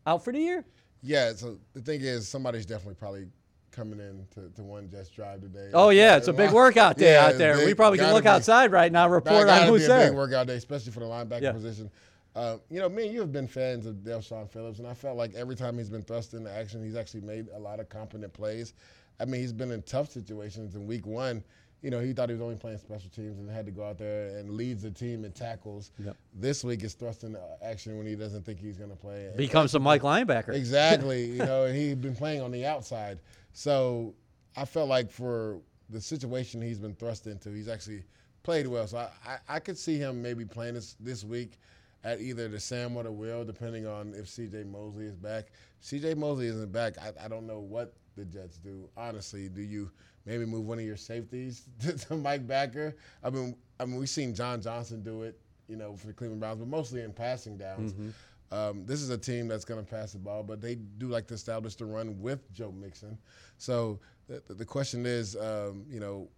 out 0.06 0.22
for 0.22 0.32
the 0.32 0.38
year. 0.38 0.64
Yeah, 1.02 1.32
so 1.32 1.56
the 1.72 1.80
thing 1.80 2.02
is, 2.02 2.28
somebody's 2.28 2.66
definitely 2.66 2.96
probably 2.96 3.26
coming 3.72 4.00
in 4.00 4.26
to, 4.34 4.50
to 4.54 4.62
one 4.62 4.90
just 4.90 5.14
drive 5.14 5.40
today. 5.40 5.70
Oh 5.72 5.88
yeah, 5.88 6.16
it's 6.16 6.28
a 6.28 6.32
big 6.34 6.50
workout 6.50 6.98
day 6.98 7.14
yeah, 7.14 7.26
out 7.26 7.38
there. 7.38 7.64
We 7.64 7.72
probably 7.72 7.98
can 7.98 8.12
look 8.12 8.24
be, 8.24 8.28
outside 8.28 8.70
right 8.70 8.92
now, 8.92 9.08
report 9.08 9.48
on 9.48 9.66
who's 9.68 9.86
there. 9.86 10.08
Big 10.08 10.16
workout 10.16 10.46
day, 10.46 10.56
especially 10.56 10.92
for 10.92 11.00
the 11.00 11.06
linebacker 11.06 11.40
yeah. 11.40 11.52
position. 11.52 11.90
Uh, 12.34 12.58
you 12.70 12.78
know, 12.78 12.88
me 12.88 13.04
and 13.04 13.12
you 13.12 13.20
have 13.20 13.32
been 13.32 13.48
fans 13.48 13.86
of 13.86 13.96
Del'Shawn 13.96 14.48
Phillips, 14.48 14.78
and 14.78 14.86
I 14.86 14.94
felt 14.94 15.16
like 15.16 15.34
every 15.34 15.56
time 15.56 15.76
he's 15.76 15.90
been 15.90 16.02
thrust 16.02 16.34
into 16.34 16.50
action, 16.50 16.82
he's 16.82 16.94
actually 16.94 17.22
made 17.22 17.48
a 17.54 17.58
lot 17.58 17.80
of 17.80 17.88
competent 17.88 18.32
plays. 18.32 18.74
I 19.18 19.24
mean, 19.24 19.40
he's 19.40 19.52
been 19.52 19.72
in 19.72 19.82
tough 19.82 20.10
situations. 20.10 20.76
In 20.76 20.86
week 20.86 21.06
one, 21.06 21.42
you 21.82 21.90
know, 21.90 22.00
he 22.00 22.12
thought 22.12 22.28
he 22.28 22.34
was 22.34 22.42
only 22.42 22.56
playing 22.56 22.78
special 22.78 23.10
teams 23.10 23.38
and 23.38 23.50
had 23.50 23.66
to 23.66 23.72
go 23.72 23.84
out 23.84 23.98
there 23.98 24.36
and 24.38 24.50
leads 24.50 24.82
the 24.82 24.90
team 24.90 25.24
in 25.24 25.32
tackles. 25.32 25.90
Yep. 25.98 26.16
This 26.34 26.62
week 26.62 26.84
is 26.84 26.94
thrust 26.94 27.24
into 27.24 27.40
action 27.62 27.96
when 27.96 28.06
he 28.06 28.14
doesn't 28.14 28.44
think 28.44 28.60
he's 28.60 28.76
going 28.76 28.90
to 28.90 28.96
play. 28.96 29.30
Becomes 29.36 29.74
a 29.74 29.78
Mike 29.78 30.02
linebacker. 30.02 30.54
Exactly. 30.54 31.24
you 31.32 31.38
know, 31.38 31.64
and 31.64 31.76
he's 31.76 31.96
been 31.96 32.14
playing 32.14 32.42
on 32.42 32.50
the 32.50 32.64
outside. 32.64 33.18
So 33.52 34.14
I 34.56 34.64
felt 34.64 34.88
like 34.88 35.10
for 35.10 35.58
the 35.88 36.00
situation 36.00 36.62
he's 36.62 36.78
been 36.78 36.94
thrust 36.94 37.26
into, 37.26 37.50
he's 37.50 37.68
actually 37.68 38.04
played 38.42 38.66
well. 38.66 38.86
So 38.86 38.98
I, 38.98 39.10
I, 39.26 39.38
I 39.56 39.58
could 39.58 39.78
see 39.78 39.98
him 39.98 40.22
maybe 40.22 40.44
playing 40.44 40.74
this 40.74 40.96
this 41.00 41.24
week 41.24 41.58
at 42.04 42.20
either 42.20 42.48
the 42.48 42.60
Sam 42.60 42.96
or 42.96 43.02
the 43.02 43.12
Will, 43.12 43.44
depending 43.44 43.86
on 43.86 44.14
if 44.14 44.28
C.J. 44.28 44.64
Mosley 44.64 45.06
is 45.06 45.16
back. 45.16 45.46
C.J. 45.80 46.14
Mosley 46.14 46.46
isn't 46.46 46.72
back. 46.72 46.94
I, 46.98 47.24
I 47.24 47.28
don't 47.28 47.46
know 47.46 47.60
what 47.60 47.94
the 48.16 48.24
Jets 48.24 48.58
do. 48.58 48.88
Honestly, 48.96 49.48
do 49.48 49.62
you 49.62 49.90
maybe 50.26 50.44
move 50.44 50.66
one 50.66 50.78
of 50.78 50.84
your 50.84 50.96
safeties 50.96 51.68
to, 51.80 51.96
to 51.96 52.16
Mike 52.16 52.46
Backer? 52.46 52.96
I 53.22 53.30
mean, 53.30 53.56
I 53.78 53.84
mean, 53.84 53.96
we've 53.96 54.08
seen 54.08 54.34
John 54.34 54.60
Johnson 54.60 55.02
do 55.02 55.22
it, 55.22 55.38
you 55.68 55.76
know, 55.76 55.96
for 55.96 56.06
the 56.06 56.12
Cleveland 56.12 56.40
Browns, 56.40 56.58
but 56.58 56.68
mostly 56.68 57.02
in 57.02 57.12
passing 57.12 57.56
downs. 57.56 57.92
Mm-hmm. 57.92 58.10
Um, 58.52 58.84
this 58.84 59.00
is 59.00 59.10
a 59.10 59.18
team 59.18 59.46
that's 59.46 59.64
going 59.64 59.84
to 59.84 59.88
pass 59.88 60.12
the 60.12 60.18
ball, 60.18 60.42
but 60.42 60.60
they 60.60 60.74
do 60.74 61.06
like 61.06 61.28
to 61.28 61.34
establish 61.34 61.76
the 61.76 61.84
run 61.84 62.20
with 62.20 62.52
Joe 62.52 62.72
Mixon. 62.72 63.16
So 63.58 64.00
the, 64.26 64.42
the 64.54 64.64
question 64.64 65.06
is, 65.06 65.36
um, 65.36 65.84
you 65.88 66.00
know, 66.00 66.28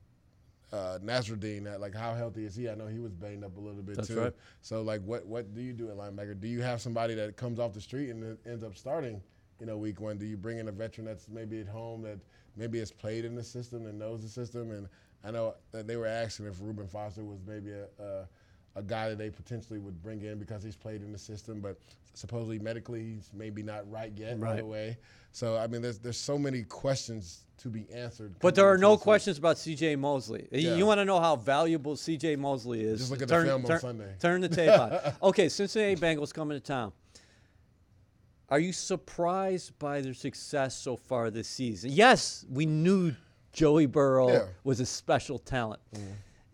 uh, 0.72 0.98
Nasirildeen, 1.02 1.78
like 1.78 1.94
how 1.94 2.14
healthy 2.14 2.44
is 2.44 2.56
he? 2.56 2.68
I 2.68 2.74
know 2.74 2.86
he 2.86 2.98
was 2.98 3.12
banged 3.12 3.44
up 3.44 3.56
a 3.56 3.60
little 3.60 3.82
bit 3.82 3.96
That's 3.96 4.08
too. 4.08 4.20
Right. 4.20 4.32
So 4.62 4.82
like, 4.82 5.02
what 5.02 5.26
what 5.26 5.54
do 5.54 5.60
you 5.60 5.72
do 5.72 5.90
at 5.90 5.96
linebacker? 5.96 6.38
Do 6.40 6.48
you 6.48 6.62
have 6.62 6.80
somebody 6.80 7.14
that 7.14 7.36
comes 7.36 7.58
off 7.58 7.72
the 7.74 7.80
street 7.80 8.10
and 8.10 8.38
ends 8.46 8.64
up 8.64 8.76
starting? 8.76 9.20
You 9.60 9.66
know, 9.66 9.76
week 9.76 10.00
one. 10.00 10.18
Do 10.18 10.26
you 10.26 10.36
bring 10.36 10.58
in 10.58 10.68
a 10.68 10.72
veteran 10.72 11.06
that's 11.06 11.28
maybe 11.28 11.60
at 11.60 11.68
home 11.68 12.02
that 12.02 12.18
maybe 12.56 12.78
has 12.78 12.90
played 12.90 13.24
in 13.24 13.34
the 13.34 13.44
system 13.44 13.86
and 13.86 13.98
knows 13.98 14.22
the 14.22 14.28
system? 14.28 14.70
And 14.70 14.88
I 15.24 15.30
know 15.30 15.54
that 15.72 15.86
they 15.86 15.96
were 15.96 16.06
asking 16.06 16.46
if 16.46 16.60
Reuben 16.60 16.88
Foster 16.88 17.22
was 17.22 17.40
maybe 17.46 17.70
a, 17.70 17.84
a 18.02 18.28
a 18.74 18.82
guy 18.82 19.08
that 19.08 19.18
they 19.18 19.30
potentially 19.30 19.78
would 19.78 20.02
bring 20.02 20.22
in 20.22 20.38
because 20.38 20.62
he's 20.62 20.76
played 20.76 21.02
in 21.02 21.12
the 21.12 21.18
system, 21.18 21.60
but 21.60 21.78
supposedly 22.14 22.58
medically 22.58 23.14
he's 23.14 23.30
maybe 23.32 23.62
not 23.62 23.90
right 23.90 24.12
yet 24.16 24.38
right. 24.38 24.52
right 24.52 24.60
away. 24.60 24.96
So 25.32 25.56
I 25.56 25.66
mean, 25.66 25.82
there's 25.82 25.98
there's 25.98 26.18
so 26.18 26.38
many 26.38 26.62
questions 26.62 27.44
to 27.58 27.68
be 27.68 27.86
answered. 27.92 28.34
But 28.40 28.54
there 28.54 28.66
are 28.66 28.78
no 28.78 28.96
questions 28.96 29.38
about 29.38 29.56
C.J. 29.56 29.96
Mosley. 29.96 30.48
Yeah. 30.50 30.74
You, 30.74 30.84
want 30.84 30.98
to 30.98 31.04
know 31.04 31.20
how 31.20 31.36
valuable 31.36 31.96
C.J. 31.96 32.36
Mosley 32.36 32.82
is? 32.82 33.00
Just 33.00 33.10
look 33.12 33.22
at 33.22 33.28
turn, 33.28 33.46
the 33.46 33.50
film 33.52 33.62
turn, 33.62 33.72
on 33.72 33.80
Sunday. 33.80 34.14
Turn 34.20 34.40
the 34.40 34.48
tape 34.48 34.78
on. 34.78 34.98
Okay, 35.22 35.48
Cincinnati 35.48 35.96
Bengals 35.96 36.34
coming 36.34 36.58
to 36.58 36.64
town. 36.64 36.92
Are 38.48 38.58
you 38.58 38.72
surprised 38.72 39.78
by 39.78 40.00
their 40.00 40.12
success 40.12 40.76
so 40.76 40.96
far 40.96 41.30
this 41.30 41.48
season? 41.48 41.90
Yes, 41.92 42.44
we 42.50 42.66
knew 42.66 43.14
Joey 43.52 43.86
Burrow 43.86 44.32
yeah. 44.32 44.42
was 44.64 44.80
a 44.80 44.86
special 44.86 45.38
talent. 45.38 45.80
Mm. 45.94 46.00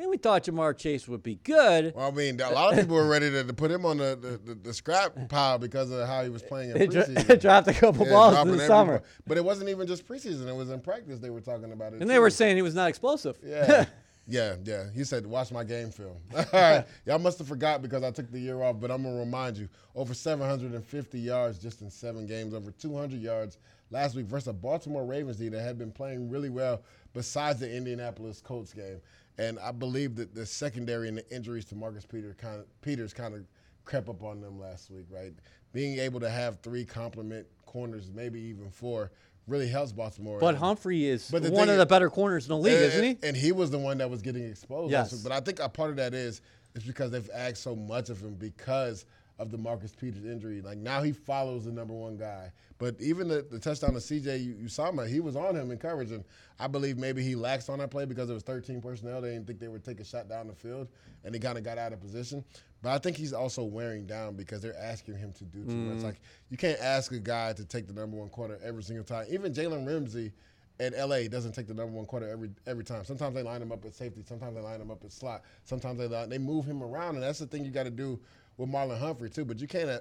And 0.01 0.11
we 0.11 0.17
thought 0.17 0.45
Ja'Marr 0.45 0.79
Chase 0.79 1.09
would 1.09 1.25
be 1.25 1.37
good. 1.37 1.93
Well, 1.95 2.07
I 2.07 2.11
mean, 2.13 2.41
a 2.41 2.51
lot 2.51 2.73
of 2.73 2.79
people 2.79 2.95
were 2.95 3.09
ready 3.09 3.31
to, 3.33 3.43
to 3.43 3.53
put 3.53 3.69
him 3.71 3.85
on 3.85 3.97
the, 3.97 4.17
the, 4.21 4.53
the, 4.53 4.55
the, 4.55 4.73
scrap 4.73 5.29
pile 5.29 5.59
because 5.59 5.91
of 5.91 6.07
how 6.07 6.23
he 6.23 6.31
was 6.31 6.43
playing 6.43 6.71
in 6.71 6.77
preseason. 6.77 7.29
It 7.29 7.41
dropped 7.41 7.67
a 7.67 7.75
couple 7.75 8.07
yeah, 8.07 8.13
balls 8.13 8.39
in 8.39 8.57
the 8.57 8.65
summer. 8.65 9.03
But 9.27 9.39
it 9.39 9.45
wasn't 9.45 9.71
even 9.71 9.89
just 9.89 10.07
preseason. 10.07 10.47
It 10.47 10.55
was 10.55 10.71
in 10.71 10.81
practice 10.81 11.19
they 11.19 11.31
were 11.31 11.41
talking 11.41 11.73
about 11.73 11.89
it. 11.89 11.95
And 11.95 12.03
too. 12.03 12.09
they 12.09 12.21
were 12.21 12.31
saying 12.31 12.55
he 12.55 12.63
was 12.63 12.77
not 12.77 12.89
explosive. 12.89 13.39
Yeah. 13.45 13.87
yeah, 14.29 14.55
yeah. 14.63 14.85
He 14.95 15.03
said, 15.03 15.27
watch 15.27 15.51
my 15.51 15.65
game 15.65 15.91
film. 15.91 16.17
All 16.37 16.45
right. 16.53 16.85
Y'all 17.05 17.19
must 17.19 17.39
have 17.39 17.49
forgot 17.49 17.83
because 17.83 18.05
I 18.05 18.13
took 18.13 18.31
the 18.31 18.39
year 18.39 18.63
off, 18.63 18.79
but 18.79 18.93
I'm 18.93 19.03
going 19.03 19.15
to 19.15 19.21
remind 19.21 19.57
you. 19.57 19.69
Over 19.97 20.15
750 20.15 21.19
yards 21.19 21.59
just 21.59 21.83
in 21.83 21.91
seven 21.91 22.25
games, 22.25 22.55
over 22.55 22.71
200 22.71 23.21
yards 23.21 23.59
last 23.91 24.15
week 24.15 24.27
versus 24.27 24.49
a 24.49 24.53
Baltimore 24.53 25.05
Ravens 25.05 25.39
team 25.39 25.51
that 25.51 25.63
had 25.63 25.77
been 25.77 25.91
playing 25.91 26.31
really 26.31 26.51
well 26.51 26.83
besides 27.15 27.59
the 27.59 27.75
Indianapolis 27.75 28.41
Colts 28.41 28.73
game. 28.73 29.01
And 29.39 29.59
I 29.61 29.73
believe 29.73 30.17
that 30.17 30.35
the 30.35 30.45
secondary 30.45 31.09
and 31.09 31.17
the 31.17 31.35
injuries 31.35 31.65
to 31.67 31.75
Marcus 31.75 32.05
Peter 32.05 32.37
kind 32.41 32.61
of, 32.61 32.81
Peters 32.83 33.13
kind 33.13 33.35
of 33.35 33.43
crept 33.85 34.09
up 34.09 34.23
on 34.23 34.41
them 34.41 34.59
last 34.59 34.91
week, 34.91 35.07
right? 35.11 35.33
Being 35.73 35.99
able 35.99 36.21
to 36.21 36.29
have 36.29 36.61
three 36.61 36.85
complement 36.85 37.47
corners, 37.65 38.11
maybe 38.13 38.41
even 38.41 38.71
four, 38.71 39.13
really 39.47 39.69
helps 39.69 39.93
Baltimore. 39.93 40.41
But 40.41 40.57
Humphrey 40.57 41.07
is 41.07 41.31
but 41.31 41.43
one 41.45 41.69
of 41.69 41.79
the 41.79 41.87
better 41.87 42.11
corners 42.11 42.45
in 42.45 42.49
the 42.51 42.59
league, 42.59 42.75
and, 42.75 42.85
isn't 42.85 43.05
he? 43.05 43.19
And 43.23 43.37
he 43.37 43.53
was 43.53 43.71
the 43.71 43.79
one 43.79 43.99
that 43.99 44.11
was 44.11 44.23
getting 44.23 44.45
exposed. 44.45 44.91
Yes. 44.91 45.13
But 45.23 45.33
I 45.33 45.41
think 45.41 45.61
a 45.61 45.69
part 45.69 45.91
of 45.91 45.97
that 45.97 46.15
is 46.15 46.41
it's 46.75 46.85
because 46.85 47.11
they've 47.11 47.31
asked 47.33 47.63
so 47.63 47.77
much 47.77 48.11
of 48.11 48.21
him 48.21 48.35
because– 48.35 49.05
of 49.39 49.51
the 49.51 49.59
Marcus 49.59 49.93
Peters 49.93 50.25
injury. 50.25 50.61
Like 50.61 50.79
now 50.79 51.03
he 51.03 51.13
follows 51.13 51.65
the 51.65 51.73
number 51.73 51.95
one 51.95 52.17
guy. 52.17 52.53
But 52.79 52.97
even 53.01 53.29
the, 53.29 53.45
the 53.49 53.59
touchdown 53.59 53.93
to 53.93 53.99
CJ 53.99 54.65
Uzomah, 54.65 55.09
he 55.09 55.21
was 55.21 55.37
on 55.37 55.57
him 55.57 55.71
in 55.71 55.79
coverage. 55.79 56.11
And 56.11 56.25
I 56.59 56.67
believe 56.67 56.97
maybe 56.97 57.23
he 57.23 57.35
laxed 57.35 57.69
on 57.69 57.79
that 57.81 57.91
play 57.91 58.05
because 58.05 58.31
it 58.31 58.35
was 58.35 58.43
13 58.45 58.81
personnel. 58.81 59.21
They 59.21 59.31
didn't 59.31 59.47
think 59.47 59.59
they 59.59 59.69
would 59.69 59.85
take 59.85 60.01
a 60.01 60.05
shot 60.05 60.29
down 60.29 60.47
the 60.47 60.55
field. 60.55 60.89
And 61.25 61.35
he 61.35 61.41
kind 61.41 61.59
of 61.59 61.65
got 61.65 61.79
out 61.79 61.93
of 61.93 62.01
position. 62.01 62.45
But 62.83 62.91
I 62.91 62.99
think 62.99 63.17
he's 63.17 63.33
also 63.33 63.65
wearing 63.65 64.07
down 64.07 64.35
because 64.35 64.63
they're 64.63 64.79
asking 64.79 65.17
him 65.17 65.33
to 65.35 65.45
do 65.45 65.65
too 65.65 65.75
mm. 65.75 65.95
much. 65.95 66.05
Like 66.05 66.21
you 66.51 66.57
can't 66.57 66.79
ask 66.81 67.11
a 67.13 67.19
guy 67.19 67.53
to 67.53 67.65
take 67.65 67.89
the 67.89 67.93
number 67.93 68.17
one 68.17 68.29
corner 68.29 68.59
every 68.63 68.83
single 68.83 69.05
time. 69.05 69.27
Even 69.31 69.53
Jalen 69.53 69.87
Ramsey 69.87 70.33
at 70.81 70.97
LA 70.97 71.23
doesn't 71.29 71.53
take 71.53 71.67
the 71.67 71.75
number 71.75 71.93
one 71.93 72.07
corner 72.07 72.29
every 72.29 72.51
every 72.67 72.85
time. 72.85 73.05
Sometimes 73.05 73.35
they 73.35 73.43
line 73.43 73.61
him 73.61 73.73
up 73.73 73.85
at 73.85 73.95
safety. 73.95 74.23
Sometimes 74.27 74.55
they 74.55 74.61
line 74.61 74.81
him 74.81 74.91
up 74.91 75.05
at 75.05 75.13
slot. 75.13 75.43
Sometimes 75.65 75.99
they 75.99 76.27
they 76.27 76.39
move 76.39 76.65
him 76.65 76.83
around, 76.83 77.17
and 77.17 77.23
that's 77.23 77.41
the 77.41 77.47
thing 77.47 77.65
you 77.65 77.71
got 77.71 77.85
to 77.85 77.91
do 77.91 78.19
with 78.59 78.69
Marlon 78.69 78.99
Humphrey 78.99 79.31
too, 79.31 79.47
but 79.47 79.59
you 79.59 79.67
can't 79.67 79.89
uh, 79.89 80.01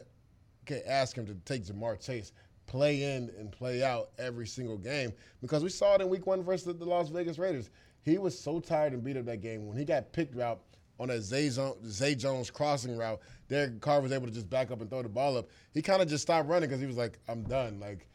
can't 0.66 0.84
ask 0.86 1.18
him 1.18 1.26
to 1.28 1.36
take 1.46 1.64
Ja'Marr 1.64 2.04
Chase 2.04 2.34
play 2.66 3.16
in 3.16 3.32
and 3.40 3.50
play 3.50 3.82
out 3.82 4.10
every 4.20 4.46
single 4.46 4.78
game 4.78 5.14
because 5.42 5.64
we 5.64 5.70
saw 5.70 5.96
it 5.96 6.02
in 6.02 6.10
Week 6.10 6.28
One 6.28 6.44
versus 6.44 6.76
the 6.78 6.86
Las 6.86 7.08
Vegas 7.08 7.40
Raiders. 7.40 7.70
He 8.02 8.18
was 8.18 8.38
so 8.38 8.60
tired 8.60 8.94
and 8.94 9.04
beat 9.04 9.18
up 9.18 9.26
that 9.26 9.42
game 9.42 9.68
when 9.68 9.78
he 9.78 9.86
got 9.86 10.12
picked 10.12 10.38
out 10.40 10.62
on 11.00 11.10
a 11.10 11.22
Zay, 11.22 11.50
Zay 11.50 12.16
Jones 12.16 12.50
crossing 12.50 12.98
route. 12.98 13.20
Derek 13.48 13.80
Carr 13.82 14.02
was 14.02 14.12
able 14.12 14.28
to 14.28 14.34
just 14.34 14.50
back 14.50 14.72
up 14.72 14.82
and 14.82 14.90
throw 14.90 15.04
the 15.04 15.10
ball 15.10 15.38
up. 15.38 15.48
He 15.74 15.82
kind 15.82 16.02
of 16.02 16.08
just 16.08 16.24
stopped 16.24 16.50
running 16.50 16.70
because 16.70 16.82
he 16.82 16.88
was 16.88 16.98
like, 16.98 17.20
"I'm 17.28 17.44
done." 17.44 17.80
Like 17.80 18.08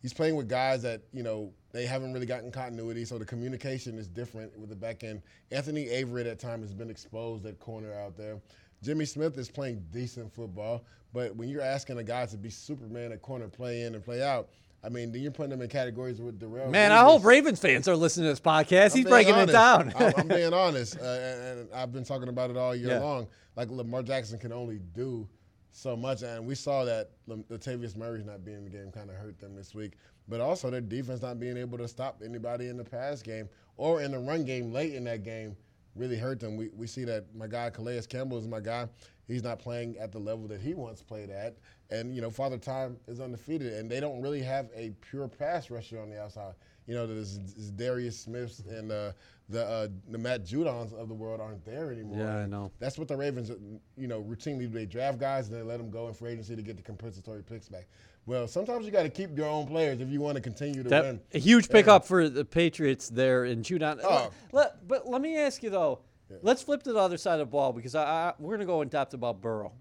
he's 0.00 0.12
playing 0.12 0.36
with 0.36 0.48
guys 0.48 0.82
that 0.82 1.02
you 1.12 1.22
know 1.22 1.52
they 1.72 1.86
haven't 1.86 2.12
really 2.12 2.26
gotten 2.26 2.50
continuity, 2.50 3.04
so 3.04 3.18
the 3.18 3.24
communication 3.24 3.98
is 3.98 4.08
different 4.08 4.58
with 4.58 4.68
the 4.68 4.76
back 4.76 5.04
end. 5.04 5.22
Anthony 5.50 5.86
Averett 5.86 6.20
at 6.20 6.24
that 6.26 6.38
time 6.38 6.60
has 6.60 6.74
been 6.74 6.90
exposed 6.90 7.46
at 7.46 7.58
corner 7.58 7.94
out 7.94 8.16
there. 8.16 8.40
Jimmy 8.82 9.04
Smith 9.04 9.38
is 9.38 9.48
playing 9.50 9.84
decent 9.92 10.32
football, 10.34 10.84
but 11.12 11.34
when 11.36 11.48
you're 11.48 11.62
asking 11.62 11.98
a 11.98 12.02
guy 12.04 12.26
to 12.26 12.36
be 12.36 12.50
Superman 12.50 13.12
at 13.12 13.22
corner, 13.22 13.48
play 13.48 13.82
in 13.82 13.94
and 13.94 14.04
play 14.04 14.22
out, 14.22 14.48
I 14.84 14.88
mean, 14.88 15.12
then 15.12 15.22
you're 15.22 15.30
putting 15.30 15.50
them 15.50 15.62
in 15.62 15.68
categories 15.68 16.20
with 16.20 16.40
Darrell. 16.40 16.68
Man, 16.70 16.90
I 16.90 17.04
hope 17.04 17.24
Ravens 17.24 17.60
fans 17.60 17.86
are 17.86 17.94
listening 17.94 18.24
to 18.24 18.30
this 18.32 18.40
podcast. 18.40 18.90
I'm 18.92 18.96
He's 18.98 19.06
breaking 19.06 19.34
honest. 19.34 19.50
it 19.50 19.52
down. 19.52 19.92
I'm, 19.96 20.12
I'm 20.16 20.28
being 20.36 20.52
honest, 20.52 20.98
uh, 20.98 21.04
and, 21.04 21.58
and 21.60 21.68
I've 21.72 21.92
been 21.92 22.02
talking 22.04 22.28
about 22.28 22.50
it 22.50 22.56
all 22.56 22.74
year 22.74 22.88
Yeah. 22.88 22.98
long. 22.98 23.28
Like 23.54 23.70
Lamar 23.70 24.02
Jackson 24.02 24.38
can 24.40 24.52
only 24.52 24.80
do 24.94 25.28
so 25.70 25.94
much, 25.96 26.22
and 26.22 26.44
we 26.46 26.54
saw 26.56 26.84
that 26.84 27.10
Latavius 27.28 27.96
Murray's 27.96 28.24
not 28.24 28.44
being 28.44 28.58
in 28.58 28.64
the 28.64 28.70
game 28.70 28.90
kind 28.90 29.08
of 29.08 29.16
hurt 29.16 29.38
them 29.38 29.54
this 29.54 29.74
week. 29.74 29.92
But 30.28 30.40
also 30.40 30.70
their 30.70 30.80
defense 30.80 31.22
not 31.22 31.38
being 31.38 31.56
able 31.56 31.78
to 31.78 31.86
stop 31.88 32.20
anybody 32.24 32.68
in 32.68 32.76
the 32.76 32.84
pass 32.84 33.22
game 33.22 33.48
or 33.76 34.00
in 34.02 34.12
the 34.12 34.18
run 34.18 34.44
game 34.44 34.72
late 34.72 34.94
in 34.94 35.04
that 35.04 35.22
game 35.24 35.56
really 35.94 36.16
hurt 36.16 36.40
them. 36.40 36.56
We, 36.56 36.68
we 36.74 36.86
see 36.86 37.04
that 37.04 37.34
my 37.34 37.46
guy 37.46 37.70
Calais 37.70 38.02
Campbell 38.08 38.38
is 38.38 38.46
my 38.46 38.60
guy. 38.60 38.88
He's 39.28 39.42
not 39.42 39.58
playing 39.58 39.96
at 39.98 40.12
the 40.12 40.18
level 40.18 40.46
that 40.48 40.60
he 40.60 40.74
once 40.74 41.00
played 41.02 41.30
at, 41.30 41.56
and 41.90 42.14
you 42.14 42.20
know 42.20 42.30
Father 42.30 42.58
Time 42.58 42.96
is 43.06 43.20
undefeated, 43.20 43.74
and 43.74 43.90
they 43.90 44.00
don't 44.00 44.20
really 44.20 44.42
have 44.42 44.68
a 44.74 44.90
pure 45.00 45.28
pass 45.28 45.70
rusher 45.70 46.00
on 46.00 46.10
the 46.10 46.20
outside. 46.20 46.54
You 46.86 46.94
know, 46.94 47.06
there's, 47.06 47.38
there's 47.38 47.70
Darius 47.70 48.18
Smiths 48.18 48.58
and 48.68 48.90
uh, 48.90 49.12
the 49.48 49.64
uh, 49.64 49.88
the 50.10 50.18
Matt 50.18 50.44
Judons 50.44 50.92
of 50.92 51.08
the 51.08 51.14
world 51.14 51.40
aren't 51.40 51.64
there 51.64 51.92
anymore. 51.92 52.18
Yeah, 52.18 52.38
I 52.38 52.46
know. 52.46 52.72
That's 52.80 52.98
what 52.98 53.06
the 53.06 53.16
Ravens, 53.16 53.50
you 53.96 54.08
know, 54.08 54.22
routinely 54.22 54.60
do. 54.60 54.68
They 54.68 54.86
draft 54.86 55.18
guys 55.18 55.48
and 55.48 55.56
they 55.56 55.62
let 55.62 55.78
them 55.78 55.90
go 55.90 56.08
in 56.08 56.14
free 56.14 56.32
agency 56.32 56.56
to 56.56 56.62
get 56.62 56.76
the 56.76 56.82
compensatory 56.82 57.42
picks 57.42 57.68
back. 57.68 57.86
Well, 58.26 58.46
sometimes 58.46 58.84
you 58.84 58.92
got 58.92 59.02
to 59.02 59.08
keep 59.08 59.36
your 59.36 59.48
own 59.48 59.66
players 59.66 60.00
if 60.00 60.08
you 60.08 60.20
want 60.20 60.36
to 60.36 60.40
continue 60.40 60.82
to 60.82 60.88
That, 60.88 61.04
win. 61.04 61.20
a 61.34 61.38
huge 61.38 61.68
pickup 61.68 62.04
for 62.04 62.28
the 62.28 62.44
Patriots 62.44 63.08
there 63.08 63.44
in 63.44 63.62
Judon. 63.62 64.00
Oh. 64.02 64.30
Let- 64.52 64.71
but 64.86 65.08
let 65.08 65.20
me 65.20 65.36
ask 65.36 65.62
you 65.62 65.70
though. 65.70 66.00
Let's 66.40 66.62
flip 66.62 66.82
to 66.84 66.92
the 66.94 66.98
other 66.98 67.18
side 67.18 67.34
of 67.34 67.40
the 67.40 67.46
ball 67.50 67.72
because 67.74 67.94
I, 67.94 68.04
I, 68.04 68.32
we're 68.38 68.50
going 68.56 68.60
to 68.60 68.66
go 68.66 68.80
in 68.80 68.88
depth 68.88 69.12
about 69.12 69.42
Burrow. 69.42 69.72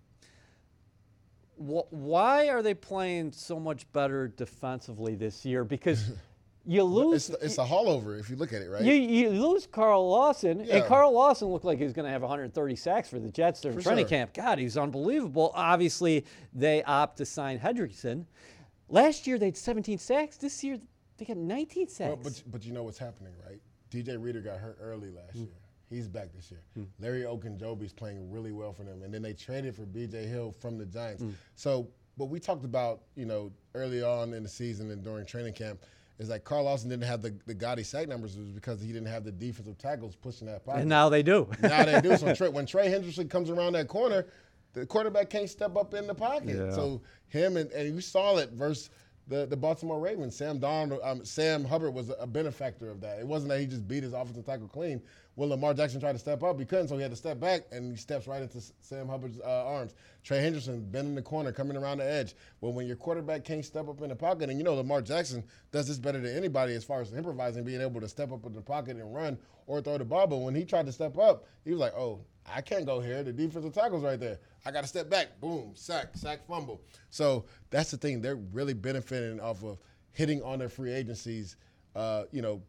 Wh- 1.57 1.91
why 1.91 2.49
are 2.49 2.61
they 2.61 2.73
playing 2.73 3.31
so 3.31 3.59
much 3.59 3.89
better 3.93 4.27
defensively 4.27 5.15
this 5.15 5.45
year? 5.45 5.63
Because 5.63 6.11
you 6.65 6.83
lose. 6.83 7.29
It's, 7.29 7.43
it's 7.43 7.57
a 7.57 7.63
haulover 7.63 8.19
if 8.19 8.29
you 8.29 8.35
look 8.35 8.51
at 8.53 8.61
it, 8.61 8.69
right? 8.69 8.81
You, 8.83 8.93
you 8.93 9.29
lose 9.29 9.67
Carl 9.67 10.09
Lawson, 10.09 10.65
Yeah. 10.65 10.77
and 10.77 10.85
Carl 10.85 11.13
Lawson 11.13 11.47
looked 11.47 11.65
like 11.65 11.77
he 11.77 11.83
was 11.83 11.93
going 11.93 12.05
to 12.05 12.11
have 12.11 12.21
130 12.21 12.75
sacks 12.75 13.09
for 13.09 13.19
the 13.19 13.29
Jets 13.31 13.61
during 13.61 13.79
training 13.79 14.05
sure. 14.05 14.09
camp. 14.09 14.33
God, 14.33 14.59
he's 14.59 14.77
unbelievable. 14.77 15.51
Obviously, 15.55 16.25
they 16.53 16.83
opt 16.83 17.17
to 17.17 17.25
sign 17.25 17.59
Hendrickson. 17.59 18.25
Last 18.89 19.25
year 19.25 19.39
they 19.39 19.45
had 19.45 19.57
17 19.57 19.97
sacks. 19.99 20.35
This 20.35 20.63
year 20.65 20.79
they 21.17 21.25
got 21.25 21.37
19 21.37 21.87
sacks. 21.87 22.09
Well, 22.09 22.17
but 22.21 22.43
but 22.47 22.65
you 22.65 22.73
know 22.73 22.83
what's 22.83 22.97
happening, 22.97 23.31
right? 23.47 23.61
DJ 23.91 24.21
Reader 24.21 24.41
got 24.41 24.59
hurt 24.59 24.77
early 24.81 25.09
last 25.11 25.35
year. 25.35 25.47
He's 25.89 26.07
back 26.07 26.29
this 26.33 26.49
year. 26.49 26.61
Larry 26.99 27.23
Ogunjobi's 27.23 27.91
playing 27.91 28.31
really 28.31 28.53
well 28.53 28.71
for 28.71 28.83
them, 28.83 29.03
and 29.03 29.13
then 29.13 29.21
they 29.21 29.33
traded 29.33 29.75
for 29.75 29.85
B.J. 29.85 30.25
Hill 30.25 30.55
from 30.59 30.77
the 30.77 30.85
Giants. 30.85 31.21
Hmm. 31.21 31.31
So, 31.55 31.89
what 32.15 32.29
we 32.29 32.39
talked 32.39 32.63
about, 32.63 33.01
you 33.15 33.25
know, 33.25 33.51
early 33.75 34.01
on 34.01 34.33
in 34.33 34.43
the 34.43 34.49
season 34.49 34.89
and 34.91 35.03
during 35.03 35.25
training 35.25 35.53
camp, 35.53 35.83
is 36.17 36.29
like 36.29 36.43
Carl 36.43 36.63
Lawson 36.63 36.89
didn't 36.89 37.05
have 37.05 37.21
the 37.21 37.35
the 37.45 37.53
gaudy 37.53 37.83
sack 37.83 38.07
numbers 38.07 38.37
was 38.37 38.51
because 38.51 38.79
he 38.79 38.87
didn't 38.87 39.07
have 39.07 39.23
the 39.25 39.31
defensive 39.31 39.77
tackles 39.77 40.15
pushing 40.15 40.47
that 40.47 40.63
pocket. 40.63 40.81
and 40.81 40.89
now 40.89 41.09
they 41.09 41.23
do. 41.23 41.49
now 41.61 41.83
they 41.83 41.99
do. 41.99 42.15
So 42.15 42.33
Trey, 42.35 42.49
when 42.49 42.65
Trey 42.65 42.87
Hendrickson 42.87 43.29
comes 43.29 43.49
around 43.49 43.73
that 43.73 43.87
corner, 43.87 44.27
the 44.73 44.85
quarterback 44.85 45.29
can't 45.29 45.49
step 45.49 45.75
up 45.75 45.93
in 45.93 46.07
the 46.07 46.15
pocket. 46.15 46.55
Yeah. 46.55 46.71
So 46.71 47.01
him 47.27 47.57
and, 47.57 47.71
and 47.71 47.93
you 47.93 48.01
saw 48.01 48.37
it 48.37 48.51
versus 48.51 48.91
the, 49.27 49.45
the 49.45 49.57
Baltimore 49.57 49.99
Ravens. 49.99 50.35
Sam 50.35 50.59
Donald, 50.59 50.99
um, 51.03 51.23
Sam 51.23 51.63
Hubbard 51.63 51.93
was 51.93 52.11
a 52.19 52.27
benefactor 52.27 52.89
of 52.89 53.01
that. 53.01 53.19
It 53.19 53.27
wasn't 53.27 53.49
that 53.49 53.59
he 53.59 53.65
just 53.65 53.87
beat 53.87 54.03
his 54.03 54.13
offensive 54.13 54.45
tackle 54.45 54.67
clean. 54.67 55.01
When 55.41 55.49
Lamar 55.49 55.73
Jackson 55.73 55.99
tried 55.99 56.11
to 56.11 56.19
step 56.19 56.43
up, 56.43 56.59
he 56.59 56.65
couldn't, 56.65 56.89
so 56.89 56.97
he 56.97 57.01
had 57.01 57.09
to 57.09 57.17
step 57.17 57.39
back, 57.39 57.63
and 57.71 57.89
he 57.89 57.97
steps 57.97 58.27
right 58.27 58.43
into 58.43 58.61
Sam 58.81 59.07
Hubbard's 59.07 59.39
uh, 59.39 59.65
arms. 59.65 59.95
Trey 60.23 60.39
Henderson 60.39 60.87
bending 60.91 61.15
the 61.15 61.23
corner, 61.23 61.51
coming 61.51 61.75
around 61.75 61.97
the 61.97 62.05
edge. 62.05 62.35
Well, 62.59 62.73
when 62.73 62.85
your 62.85 62.95
quarterback 62.95 63.43
can't 63.43 63.65
step 63.65 63.89
up 63.89 63.99
in 64.03 64.09
the 64.09 64.15
pocket, 64.15 64.51
and 64.51 64.59
you 64.59 64.63
know 64.63 64.75
Lamar 64.75 65.01
Jackson 65.01 65.43
does 65.71 65.87
this 65.87 65.97
better 65.97 66.19
than 66.19 66.37
anybody 66.37 66.75
as 66.75 66.83
far 66.83 67.01
as 67.01 67.11
improvising, 67.11 67.63
being 67.63 67.81
able 67.81 67.99
to 68.01 68.07
step 68.07 68.31
up 68.31 68.45
in 68.45 68.53
the 68.53 68.61
pocket 68.61 68.97
and 68.97 69.15
run 69.15 69.35
or 69.65 69.81
throw 69.81 69.97
the 69.97 70.05
ball. 70.05 70.27
But 70.27 70.37
when 70.37 70.53
he 70.53 70.63
tried 70.63 70.85
to 70.85 70.91
step 70.91 71.17
up, 71.17 71.47
he 71.65 71.71
was 71.71 71.79
like, 71.79 71.95
"Oh, 71.95 72.19
I 72.45 72.61
can't 72.61 72.85
go 72.85 72.99
here. 72.99 73.23
The 73.23 73.33
defensive 73.33 73.73
tackle's 73.73 74.03
right 74.03 74.19
there. 74.19 74.37
I 74.63 74.69
got 74.69 74.81
to 74.81 74.87
step 74.87 75.09
back. 75.09 75.41
Boom, 75.41 75.71
sack, 75.73 76.09
sack, 76.13 76.45
fumble." 76.45 76.81
So 77.09 77.45
that's 77.71 77.89
the 77.89 77.97
thing. 77.97 78.21
They're 78.21 78.35
really 78.35 78.75
benefiting 78.75 79.39
off 79.39 79.63
of 79.63 79.79
hitting 80.11 80.43
on 80.43 80.59
their 80.59 80.69
free 80.69 80.93
agencies. 80.93 81.55
Uh, 81.95 82.25
you 82.31 82.43
know, 82.43 82.61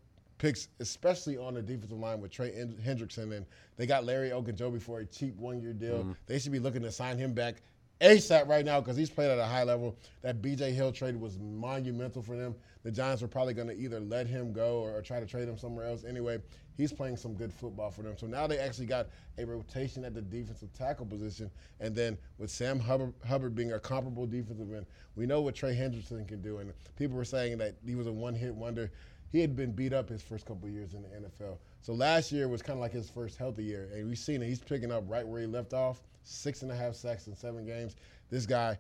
picks, 0.43 0.67
especially 0.81 1.39
on 1.39 1.55
the 1.55 1.63
defensive 1.63 1.97
line 1.97 2.21
with 2.21 2.33
Trey 2.33 2.51
Hendrickson, 2.85 3.33
and 3.33 3.47
they 3.77 3.87
got 3.87 4.05
Larry 4.05 4.31
Ogunjobi 4.31 4.83
for 4.83 4.99
a 4.99 5.07
cheap 5.07 5.37
one-year 5.37 5.73
deal. 5.73 6.01
Mm-hmm. 6.01 6.13
They 6.27 6.41
should 6.41 6.51
be 6.51 6.59
looking 6.59 6.83
to 6.83 6.91
sign 6.91 7.17
him 7.17 7.33
back 7.33 7.63
ASAP 8.01 8.49
right 8.49 8.65
now 8.65 8.81
because 8.81 8.97
he's 8.97 9.09
played 9.09 9.31
at 9.31 9.39
a 9.39 9.45
high 9.45 9.63
level. 9.63 9.97
That 10.23 10.43
BJ 10.43 10.73
Hill 10.73 10.91
trade 10.91 11.15
was 11.15 11.39
monumental 11.39 12.23
for 12.23 12.37
them. 12.37 12.57
The 12.83 12.91
Giants 12.91 13.23
were 13.23 13.29
probably 13.29 13.55
going 13.55 13.69
to 13.69 13.79
either 13.79 14.01
let 14.01 14.27
him 14.27 14.53
go 14.53 14.81
or, 14.81 14.97
or 14.97 15.03
try 15.03 15.21
to 15.21 15.27
trade 15.27 15.49
him 15.49 15.57
somewhere 15.57 15.87
else. 15.87 16.03
Anyway, 16.05 16.41
he's 16.77 16.93
playing 16.93 17.17
some 17.17 17.35
good 17.35 17.53
football 17.53 17.93
for 17.93 18.03
them. 18.03 18.17
So 18.19 18.27
now 18.27 18.49
they 18.49 18.59
actually 18.59 18.87
got 18.87 19.07
a 19.39 19.47
rotation 19.47 20.05
at 20.05 20.13
the 20.13 20.23
defensive 20.23 20.73
tackle 20.73 21.07
position. 21.07 21.49
And 21.79 21.95
then 21.95 22.19
with 22.39 22.51
Sam 22.51 22.81
Hubbard, 22.81 23.13
Hubbard 23.25 23.55
being 23.55 23.75
a 23.75 23.79
comparable 23.79 24.27
defensive 24.27 24.73
end, 24.75 24.87
we 25.15 25.25
know 25.25 25.41
what 25.41 25.55
Trey 25.55 25.77
Hendrickson 25.77 26.27
can 26.27 26.43
do. 26.43 26.59
And 26.59 26.73
people 26.97 27.17
were 27.17 27.25
saying 27.25 27.59
that 27.59 27.77
he 27.87 27.95
was 27.95 28.09
a 28.09 28.13
one-hit 28.13 28.53
wonder. 28.53 28.91
He 29.33 29.41
had 29.41 29.57
been 29.57 29.73
beat 29.73 29.95
up 29.95 30.11
his 30.11 30.23
first 30.23 30.45
couple 30.45 30.69
years 30.69 30.93
in 30.93 31.03
the 31.03 31.09
NFL. 31.09 31.57
So 31.81 31.95
last 31.95 32.31
year 32.31 32.49
was 32.49 32.61
kind 32.61 32.77
of 32.77 32.81
like 32.83 32.93
his 32.93 33.09
first 33.09 33.39
healthy 33.39 33.65
year. 33.65 33.89
And 33.95 34.07
we've 34.07 34.19
seen 34.19 34.43
it. 34.43 34.47
He's 34.47 34.61
picking 34.61 34.93
up 34.93 35.05
right 35.09 35.27
where 35.27 35.41
he 35.41 35.47
left 35.47 35.73
off, 35.73 36.03
six 36.23 36.61
and 36.61 36.71
a 36.71 36.77
half 36.77 36.95
sacks 36.95 37.27
in 37.27 37.35
seven 37.35 37.65
games. 37.65 37.97
This 38.31 38.45
guy 38.45 38.79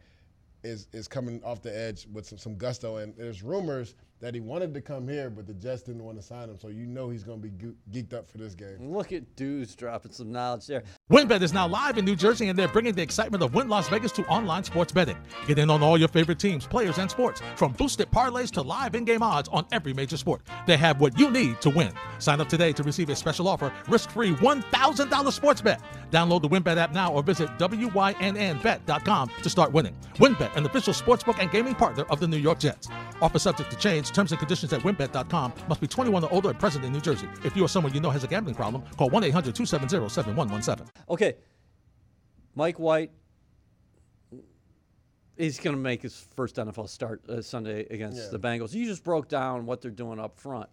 is 0.62 0.86
is 0.92 1.08
coming 1.08 1.42
off 1.42 1.62
the 1.62 1.76
edge 1.76 2.06
with 2.12 2.26
some, 2.26 2.38
some 2.38 2.56
gusto. 2.56 2.98
And 2.98 3.16
there's 3.16 3.42
rumors 3.42 3.94
that 4.22 4.34
he 4.34 4.40
wanted 4.40 4.72
to 4.72 4.80
come 4.80 5.08
here, 5.08 5.28
but 5.28 5.48
the 5.48 5.52
Jets 5.52 5.82
didn't 5.82 6.04
want 6.04 6.16
to 6.16 6.22
sign 6.22 6.48
him. 6.48 6.56
So 6.56 6.68
you 6.68 6.86
know 6.86 7.10
he's 7.10 7.24
going 7.24 7.42
to 7.42 7.48
be 7.48 7.74
geeked 7.92 8.14
up 8.14 8.30
for 8.30 8.38
this 8.38 8.54
game. 8.54 8.76
Look 8.80 9.12
at 9.12 9.34
dudes 9.34 9.74
dropping 9.74 10.12
some 10.12 10.30
knowledge 10.30 10.68
there. 10.68 10.84
WynnBET 11.10 11.42
is 11.42 11.52
now 11.52 11.66
live 11.66 11.98
in 11.98 12.04
New 12.04 12.14
Jersey, 12.14 12.48
and 12.48 12.56
they're 12.56 12.68
bringing 12.68 12.94
the 12.94 13.02
excitement 13.02 13.42
of 13.42 13.52
Wynn 13.52 13.68
Las 13.68 13.88
Vegas 13.88 14.12
to 14.12 14.24
online 14.26 14.62
sports 14.62 14.92
betting. 14.92 15.16
Get 15.48 15.58
in 15.58 15.70
on 15.70 15.82
all 15.82 15.98
your 15.98 16.06
favorite 16.06 16.38
teams, 16.38 16.68
players, 16.68 16.98
and 16.98 17.10
sports, 17.10 17.42
from 17.56 17.72
boosted 17.72 18.12
parlays 18.12 18.52
to 18.52 18.62
live 18.62 18.94
in-game 18.94 19.24
odds 19.24 19.48
on 19.52 19.66
every 19.72 19.92
major 19.92 20.16
sport. 20.16 20.42
They 20.68 20.76
have 20.76 21.00
what 21.00 21.18
you 21.18 21.28
need 21.28 21.60
to 21.62 21.70
win. 21.70 21.92
Sign 22.20 22.40
up 22.40 22.48
today 22.48 22.72
to 22.74 22.84
receive 22.84 23.08
a 23.10 23.16
special 23.16 23.48
offer, 23.48 23.72
risk-free 23.88 24.36
$1,000 24.36 25.32
sports 25.32 25.60
bet. 25.60 25.82
Download 26.12 26.40
the 26.40 26.48
WynnBET 26.48 26.76
app 26.76 26.92
now 26.92 27.12
or 27.12 27.24
visit 27.24 27.50
wynnbet.com 27.58 29.30
to 29.42 29.50
start 29.50 29.72
winning. 29.72 29.96
WynnBET, 30.14 30.54
an 30.54 30.64
official 30.64 30.94
sportsbook 30.94 31.40
and 31.40 31.50
gaming 31.50 31.74
partner 31.74 32.04
of 32.04 32.20
the 32.20 32.28
New 32.28 32.36
York 32.36 32.60
Jets. 32.60 32.88
Offer 33.22 33.38
subject 33.38 33.70
to 33.70 33.76
change. 33.76 34.10
Terms 34.10 34.32
and 34.32 34.38
conditions 34.38 34.72
at 34.72 34.80
wynnbet.com. 34.80 35.52
Must 35.68 35.80
be 35.80 35.86
21 35.86 36.24
or 36.24 36.32
older 36.32 36.50
and 36.50 36.58
present 36.58 36.84
in 36.84 36.92
New 36.92 37.00
Jersey. 37.00 37.28
If 37.44 37.56
you 37.56 37.64
or 37.64 37.68
someone 37.68 37.94
you 37.94 38.00
know 38.00 38.10
has 38.10 38.24
a 38.24 38.26
gambling 38.26 38.56
problem, 38.56 38.82
call 38.98 39.10
1-800-270-7117. 39.10 40.88
Okay, 41.08 41.34
Mike 42.56 42.78
White. 42.78 43.12
He's 45.38 45.58
going 45.58 45.74
to 45.74 45.80
make 45.80 46.02
his 46.02 46.26
first 46.36 46.56
NFL 46.56 46.88
start 46.88 47.22
uh, 47.28 47.40
Sunday 47.40 47.86
against 47.90 48.18
Yeah. 48.18 48.28
the 48.30 48.38
Bengals. 48.38 48.74
You 48.74 48.84
just 48.84 49.02
broke 49.02 49.28
down 49.28 49.64
what 49.66 49.80
they're 49.80 49.90
doing 49.90 50.20
up 50.20 50.36
front. 50.38 50.68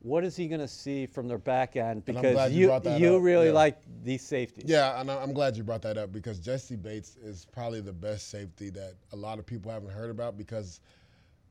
What 0.00 0.22
is 0.22 0.36
he 0.36 0.46
going 0.46 0.60
to 0.60 0.68
see 0.68 1.04
from 1.06 1.26
their 1.26 1.38
back 1.38 1.74
end? 1.74 2.04
Because 2.04 2.52
you 2.52 2.72
you 2.72 2.80
that 2.80 3.00
you 3.00 3.18
really 3.18 3.46
yeah. 3.48 3.52
like 3.52 3.78
these 4.04 4.22
safeties. 4.22 4.70
Yeah, 4.70 5.00
and 5.00 5.10
I'm 5.10 5.32
glad 5.32 5.56
you 5.56 5.64
brought 5.64 5.82
that 5.82 5.98
up 5.98 6.12
because 6.12 6.38
Jessie 6.38 6.76
Bates 6.76 7.16
is 7.16 7.46
probably 7.50 7.80
the 7.80 7.92
best 7.92 8.28
safety 8.30 8.70
that 8.70 8.94
a 9.12 9.16
lot 9.16 9.40
of 9.40 9.46
people 9.46 9.72
haven't 9.72 9.90
heard 9.90 10.10
about 10.10 10.38
because 10.38 10.80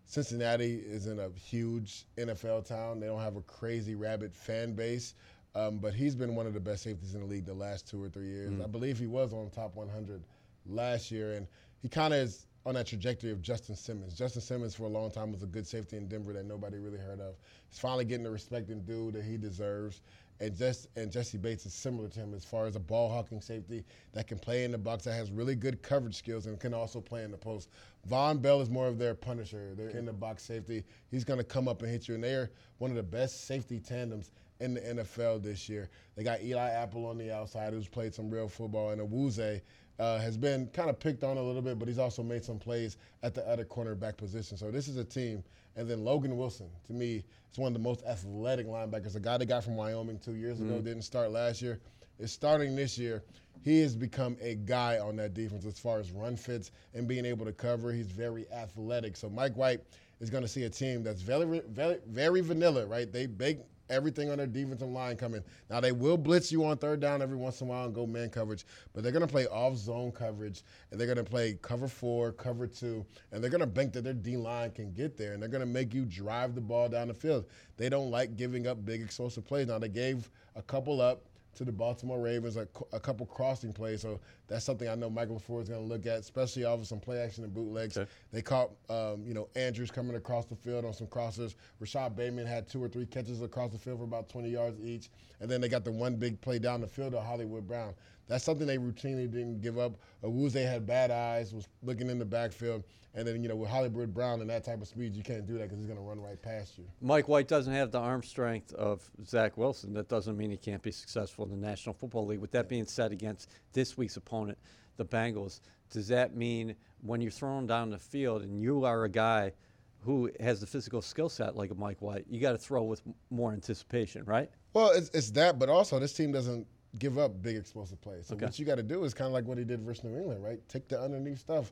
Cincinnati 0.05 0.75
is 0.75 1.07
in 1.07 1.19
a 1.19 1.29
huge 1.29 2.05
NFL 2.17 2.67
town. 2.67 2.99
They 2.99 3.07
don't 3.07 3.21
have 3.21 3.35
a 3.35 3.41
crazy 3.41 3.95
rabid 3.95 4.33
fan 4.35 4.73
base, 4.73 5.15
um, 5.55 5.77
but 5.79 5.93
he's 5.93 6.15
been 6.15 6.35
one 6.35 6.45
of 6.47 6.53
the 6.53 6.59
best 6.59 6.83
safeties 6.83 7.15
in 7.15 7.21
the 7.21 7.27
league 7.27 7.45
the 7.45 7.53
last 7.53 7.87
two 7.89 8.01
or 8.03 8.09
three 8.09 8.27
years. 8.27 8.51
I 8.63 8.67
believe 8.67 8.97
he 8.99 9.07
was 9.07 9.33
on 9.33 9.49
top 9.49 9.75
100 9.75 10.21
last 10.67 11.11
year, 11.11 11.33
and 11.33 11.47
he 11.81 11.89
kind 11.89 12.13
of 12.13 12.19
is 12.19 12.45
on 12.65 12.73
that 12.75 12.87
trajectory 12.87 13.31
of 13.31 13.41
Justin 13.41 13.75
Simmons. 13.75 14.17
Justin 14.17 14.41
Simmons 14.41 14.73
for 14.73 14.83
a 14.83 14.89
long 14.89 15.11
time 15.11 15.31
was 15.31 15.43
a 15.43 15.47
good 15.47 15.67
safety 15.67 15.97
in 15.97 16.07
Denver 16.07 16.33
that 16.33 16.45
nobody 16.45 16.77
really 16.77 16.97
heard 16.97 17.19
of. 17.19 17.35
He's 17.69 17.79
finally 17.79 18.05
getting 18.05 18.23
the 18.23 18.31
respect 18.31 18.69
and 18.69 18.85
due 18.85 19.11
that 19.11 19.23
he 19.23 19.37
deserves. 19.37 20.01
And 20.39 20.55
just 20.55 20.87
and 20.95 21.11
Jessie 21.11 21.37
Bates 21.37 21.65
is 21.65 21.73
similar 21.73 22.09
to 22.09 22.19
him 22.19 22.33
as 22.33 22.43
far 22.43 22.65
as 22.65 22.75
a 22.75 22.79
ball 22.79 23.09
hawking 23.09 23.39
safety 23.39 23.85
that 24.11 24.27
can 24.27 24.37
play 24.37 24.65
in 24.65 24.71
the 24.71 24.77
box, 24.77 25.05
that 25.05 25.13
has 25.13 25.31
really 25.31 25.55
good 25.55 25.81
coverage 25.81 26.15
skills 26.15 26.45
and 26.45 26.59
can 26.59 26.73
also 26.73 26.99
play 26.99 27.23
in 27.23 27.31
the 27.31 27.37
post. 27.37 27.69
Vonn 28.09 28.41
Bell 28.41 28.59
is 28.59 28.69
more 28.69 28.87
of 28.87 28.97
their 28.97 29.15
punisher. 29.15 29.73
They're 29.75 29.89
in 29.89 30.05
the 30.05 30.13
box 30.13 30.43
safety. 30.43 30.83
He's 31.09 31.23
going 31.23 31.39
to 31.39 31.45
come 31.45 31.67
up 31.67 31.81
and 31.81 31.89
hit 31.89 32.07
you, 32.07 32.15
and 32.15 32.23
they're 32.23 32.51
one 32.79 32.91
of 32.91 32.97
the 32.97 33.03
best 33.03 33.47
safety 33.47 33.79
tandems 33.79 34.31
in 34.59 34.73
the 34.73 34.81
NFL 34.81 35.41
this 35.41 35.69
year. 35.69 35.89
They 36.15 36.23
got 36.23 36.43
Eli 36.43 36.69
Apple 36.69 37.05
on 37.05 37.17
the 37.17 37.31
outside, 37.31 37.73
who's 37.73 37.87
played 37.87 38.13
some 38.13 38.29
real 38.29 38.47
football, 38.47 38.91
and 38.91 39.01
Awuzie 39.01 39.61
uh, 39.99 40.19
has 40.19 40.37
been 40.37 40.67
kind 40.67 40.89
of 40.89 40.99
picked 40.99 41.23
on 41.23 41.37
a 41.37 41.41
little 41.41 41.61
bit, 41.61 41.79
but 41.79 41.87
he's 41.87 41.99
also 41.99 42.21
made 42.23 42.43
some 42.43 42.59
plays 42.59 42.97
at 43.23 43.33
the 43.33 43.47
other 43.47 43.63
cornerback 43.65 44.17
position. 44.17 44.57
So 44.57 44.71
this 44.71 44.87
is 44.87 44.97
a 44.97 45.03
team. 45.03 45.43
And 45.77 45.89
then 45.89 46.03
Logan 46.05 46.37
Wilson, 46.37 46.69
to 46.87 46.93
me, 46.93 47.23
is 47.51 47.57
one 47.57 47.67
of 47.67 47.73
the 47.73 47.79
most 47.79 48.03
athletic 48.05 48.67
linebackers. 48.67 49.15
A 49.15 49.19
guy 49.19 49.37
that 49.37 49.45
got 49.45 49.63
from 49.63 49.75
Wyoming 49.75 50.19
two 50.19 50.35
years 50.35 50.61
ago, 50.61 50.79
didn't 50.79 51.01
start 51.01 51.31
last 51.31 51.61
year, 51.61 51.79
is 52.19 52.31
starting 52.31 52.75
this 52.75 52.97
year. 52.97 53.23
He 53.63 53.81
has 53.81 53.95
become 53.95 54.37
a 54.41 54.55
guy 54.55 54.99
on 54.99 55.15
that 55.17 55.33
defense 55.33 55.65
as 55.65 55.79
far 55.79 55.99
as 55.99 56.11
run 56.11 56.37
fits 56.37 56.71
and 56.93 57.07
being 57.07 57.25
able 57.25 57.45
to 57.45 57.51
cover. 57.51 57.91
He's 57.91 58.07
very 58.07 58.45
athletic. 58.51 59.17
So 59.17 59.29
Mike 59.29 59.55
White 59.57 59.81
is 60.21 60.29
going 60.29 60.43
to 60.43 60.47
see 60.47 60.63
a 60.63 60.69
team 60.69 61.03
that's 61.03 61.21
very, 61.21 61.61
very, 61.69 61.97
very 62.07 62.41
vanilla, 62.41 62.85
right? 62.85 63.11
They 63.11 63.25
bake 63.25 63.59
everything 63.89 64.29
on 64.29 64.37
their 64.37 64.47
defensive 64.47 64.89
line 64.89 65.15
coming. 65.17 65.43
Now 65.69 65.79
they 65.79 65.91
will 65.91 66.17
blitz 66.17 66.51
you 66.51 66.65
on 66.65 66.77
third 66.77 66.99
down 66.99 67.21
every 67.21 67.37
once 67.37 67.61
in 67.61 67.67
a 67.67 67.69
while 67.69 67.85
and 67.85 67.93
go 67.93 68.05
man 68.05 68.29
coverage, 68.29 68.65
but 68.93 69.03
they're 69.03 69.11
going 69.11 69.25
to 69.25 69.31
play 69.31 69.47
off 69.47 69.75
zone 69.77 70.11
coverage 70.11 70.63
and 70.91 70.99
they're 70.99 71.07
going 71.07 71.23
to 71.23 71.23
play 71.23 71.57
cover 71.61 71.87
four, 71.87 72.31
cover 72.31 72.67
two, 72.67 73.05
and 73.31 73.43
they're 73.43 73.51
going 73.51 73.61
to 73.61 73.67
bank 73.67 73.93
that 73.93 74.03
their 74.03 74.13
D 74.13 74.37
line 74.37 74.71
can 74.71 74.91
get 74.93 75.17
there 75.17 75.33
and 75.33 75.41
they're 75.41 75.49
going 75.49 75.61
to 75.61 75.65
make 75.65 75.93
you 75.93 76.05
drive 76.05 76.55
the 76.55 76.61
ball 76.61 76.89
down 76.89 77.07
the 77.07 77.13
field. 77.13 77.45
They 77.77 77.89
don't 77.89 78.11
like 78.11 78.35
giving 78.37 78.67
up 78.67 78.85
big 78.85 79.01
explosive 79.01 79.45
plays. 79.45 79.67
Now 79.67 79.79
they 79.79 79.89
gave 79.89 80.29
a 80.55 80.61
couple 80.61 81.01
up 81.01 81.23
to 81.55 81.65
the 81.65 81.71
Baltimore 81.71 82.19
Ravens, 82.19 82.57
a, 82.57 82.67
a, 82.91 82.99
couple 82.99 83.25
crossing 83.25 83.73
plays. 83.73 84.01
So 84.01 84.19
that's 84.47 84.65
something 84.65 84.87
I 84.87 84.95
know 84.95 85.09
Michael 85.09 85.41
LaFleur 85.41 85.61
is 85.61 85.69
going 85.69 85.81
to 85.81 85.87
look 85.87 86.05
at, 86.05 86.19
especially 86.19 86.65
off 86.65 86.79
of 86.79 86.87
some 86.87 86.99
play 86.99 87.19
action 87.19 87.43
and 87.43 87.53
bootlegs. 87.53 87.97
Okay. 87.97 88.09
They 88.31 88.41
caught, 88.41 88.71
um, 88.89 89.23
you 89.25 89.33
know, 89.33 89.47
Andrews 89.55 89.91
coming 89.91 90.15
across 90.15 90.45
the 90.45 90.55
field 90.55 90.85
on 90.85 90.93
some 90.93 91.07
crosses. 91.07 91.55
Rashod 91.79 92.15
Bateman 92.15 92.45
had 92.45 92.67
two 92.67 92.83
or 92.83 92.89
three 92.89 93.05
catches 93.05 93.41
across 93.41 93.71
the 93.71 93.77
field 93.77 93.99
for 93.99 94.03
about 94.03 94.29
20 94.29 94.49
yards 94.49 94.79
each. 94.81 95.09
And 95.39 95.49
then 95.49 95.61
they 95.61 95.69
got 95.69 95.83
the 95.83 95.91
one 95.91 96.15
big 96.15 96.39
play 96.41 96.59
down 96.59 96.81
the 96.81 96.87
field 96.87 97.13
to 97.13 97.21
Hollywood 97.21 97.67
Brown. 97.67 97.93
That's 98.27 98.43
something 98.43 98.65
they 98.65 98.77
routinely 98.77 99.29
didn't 99.31 99.61
give 99.61 99.77
up. 99.77 99.97
Awuzie 100.23 100.65
had 100.67 100.85
bad 100.85 101.11
eyes, 101.11 101.53
was 101.53 101.67
looking 101.83 102.09
in 102.09 102.17
the 102.17 102.25
backfield. 102.25 102.83
And 103.13 103.25
then, 103.25 103.41
you 103.41 103.47
know, 103.47 103.55
with 103.55 103.69
Hollywood 103.69 104.13
Brown 104.13 104.41
and 104.41 104.49
that 104.49 104.65
type 104.65 104.81
of 104.81 104.87
speed, 104.87 105.15
you 105.15 105.23
can't 105.23 105.45
do 105.45 105.53
that 105.53 105.63
because 105.63 105.77
he's 105.77 105.87
going 105.87 105.99
to 105.99 106.03
run 106.03 106.19
right 106.19 106.41
past 106.41 106.77
you. 106.77 106.85
Mike 107.01 107.27
White 107.29 107.47
doesn't 107.47 107.73
have 107.73 107.91
the 107.91 107.99
arm 107.99 108.23
strength 108.23 108.73
of 108.73 109.09
Zach 109.25 109.57
Wilson. 109.57 109.93
That 109.93 110.09
doesn't 110.09 110.35
mean 110.35 110.51
he 110.51 110.57
can't 110.57 110.81
be 110.81 110.91
successful 110.91 111.45
in 111.45 111.51
the 111.51 111.67
National 111.67 111.93
Football 111.93 112.25
League. 112.25 112.39
With 112.39 112.51
that 112.51 112.67
being 112.67 112.85
said, 112.85 113.11
against 113.11 113.51
this 113.71 113.97
week's 113.97 114.17
opponent, 114.17 114.57
the 114.97 115.05
Bengals, 115.05 115.61
does 115.89 116.07
that 116.09 116.35
mean 116.35 116.75
when 117.01 117.21
you're 117.21 117.31
thrown 117.31 117.67
down 117.67 117.89
the 117.89 117.97
field 117.97 118.41
and 118.41 118.59
you 118.59 118.83
are 118.85 119.03
a 119.05 119.09
guy 119.09 119.53
who 120.01 120.29
has 120.39 120.59
the 120.59 120.67
physical 120.67 121.01
skill 121.01 121.29
set 121.29 121.55
like 121.55 121.71
a 121.71 121.75
Mike 121.75 122.01
White, 122.01 122.25
you 122.29 122.39
got 122.39 122.51
to 122.51 122.57
throw 122.57 122.83
with 122.83 123.01
more 123.29 123.53
anticipation, 123.53 124.23
right? 124.25 124.49
Well, 124.73 124.91
it's, 124.91 125.09
it's 125.13 125.31
that, 125.31 125.57
but 125.57 125.69
also 125.69 125.99
this 125.99 126.13
team 126.13 126.31
doesn't 126.31 126.67
give 126.97 127.17
up 127.17 127.41
big 127.41 127.55
explosive 127.55 128.01
plays. 128.01 128.27
So 128.27 128.35
okay. 128.35 128.45
what 128.45 128.59
you 128.59 128.65
got 128.65 128.75
to 128.75 128.83
do 128.83 129.03
is 129.03 129.13
kind 129.13 129.27
of 129.27 129.33
like 129.33 129.45
what 129.45 129.57
he 129.57 129.63
did 129.63 129.81
versus 129.81 130.03
New 130.03 130.17
England, 130.17 130.43
right? 130.43 130.59
Take 130.69 130.87
the 130.87 131.01
underneath 131.01 131.39
stuff, 131.39 131.71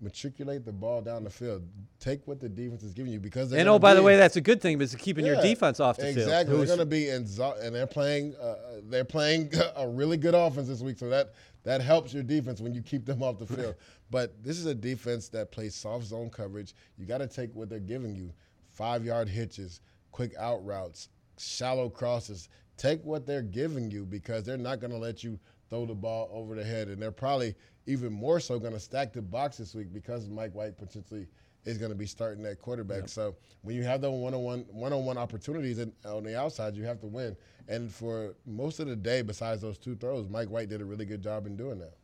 matriculate 0.00 0.64
the 0.64 0.72
ball 0.72 1.00
down 1.00 1.24
the 1.24 1.30
field. 1.30 1.62
Take 2.00 2.26
what 2.26 2.40
the 2.40 2.48
defense 2.48 2.82
is 2.82 2.92
giving 2.92 3.12
you 3.12 3.20
because 3.20 3.52
and 3.52 3.68
oh, 3.68 3.78
by 3.78 3.94
the 3.94 4.02
way, 4.02 4.16
that's 4.16 4.36
a 4.36 4.40
good 4.40 4.60
thing 4.60 4.78
because 4.78 4.94
it's 4.94 5.02
keeping 5.02 5.26
yeah, 5.26 5.34
your 5.34 5.42
defense 5.42 5.80
off 5.80 5.96
the 5.96 6.08
exactly. 6.08 6.22
field. 6.22 6.28
Exactly, 6.28 6.56
they're 6.56 6.66
going 6.66 6.78
to 6.78 6.86
be 6.86 7.08
in 7.08 7.64
and 7.64 7.74
they're 7.74 7.86
playing 7.86 8.34
uh, 8.36 8.54
they're 8.84 9.04
playing 9.04 9.52
a 9.76 9.88
really 9.88 10.16
good 10.16 10.34
offense 10.34 10.68
this 10.68 10.80
week, 10.80 10.98
so 10.98 11.08
that 11.08 11.34
that 11.64 11.80
helps 11.80 12.14
your 12.14 12.22
defense 12.22 12.60
when 12.60 12.74
you 12.74 12.82
keep 12.82 13.04
them 13.04 13.22
off 13.22 13.38
the 13.38 13.46
field. 13.56 13.74
but 14.10 14.42
this 14.42 14.58
is 14.58 14.66
a 14.66 14.74
defense 14.74 15.28
that 15.28 15.50
plays 15.50 15.74
soft 15.74 16.04
zone 16.04 16.30
coverage. 16.30 16.74
You 16.96 17.06
got 17.06 17.18
to 17.18 17.26
take 17.26 17.54
what 17.54 17.68
they're 17.68 17.78
giving 17.78 18.14
you: 18.14 18.32
five 18.70 19.04
yard 19.04 19.28
hitches, 19.28 19.80
quick 20.12 20.34
out 20.38 20.64
routes, 20.64 21.08
shallow 21.38 21.88
crosses. 21.88 22.48
Take 22.78 23.04
what 23.04 23.26
they're 23.26 23.42
giving 23.42 23.90
you 23.90 24.06
because 24.06 24.44
they're 24.44 24.56
not 24.56 24.80
going 24.80 24.92
to 24.92 24.98
let 24.98 25.24
you 25.24 25.38
throw 25.68 25.84
the 25.84 25.94
ball 25.94 26.30
over 26.32 26.54
the 26.54 26.64
head, 26.64 26.88
and 26.88 27.02
they're 27.02 27.10
probably 27.10 27.54
even 27.86 28.12
more 28.12 28.40
so 28.40 28.58
going 28.58 28.72
to 28.72 28.80
stack 28.80 29.12
the 29.12 29.20
box 29.20 29.58
this 29.58 29.74
week 29.74 29.92
because 29.92 30.28
Mike 30.28 30.54
White 30.54 30.78
potentially 30.78 31.26
is 31.64 31.76
going 31.76 31.90
to 31.90 31.96
be 31.96 32.06
starting 32.06 32.42
that 32.44 32.60
quarterback. 32.60 33.00
Yep. 33.00 33.08
So 33.10 33.36
when 33.62 33.74
you 33.74 33.82
have 33.82 34.00
the 34.00 34.10
one-on-one 34.10 34.64
one-on-one 34.70 35.18
opportunities 35.18 35.80
in, 35.80 35.92
on 36.04 36.22
the 36.22 36.38
outside, 36.38 36.76
you 36.76 36.84
have 36.84 37.00
to 37.00 37.06
win. 37.06 37.36
And 37.66 37.92
for 37.92 38.34
most 38.46 38.78
of 38.78 38.86
the 38.86 38.96
day, 38.96 39.22
besides 39.22 39.60
those 39.60 39.76
two 39.76 39.96
throws, 39.96 40.28
Mike 40.28 40.48
White 40.48 40.68
did 40.68 40.80
a 40.80 40.84
really 40.84 41.04
good 41.04 41.22
job 41.22 41.46
in 41.46 41.56
doing 41.56 41.80
that. 41.80 41.94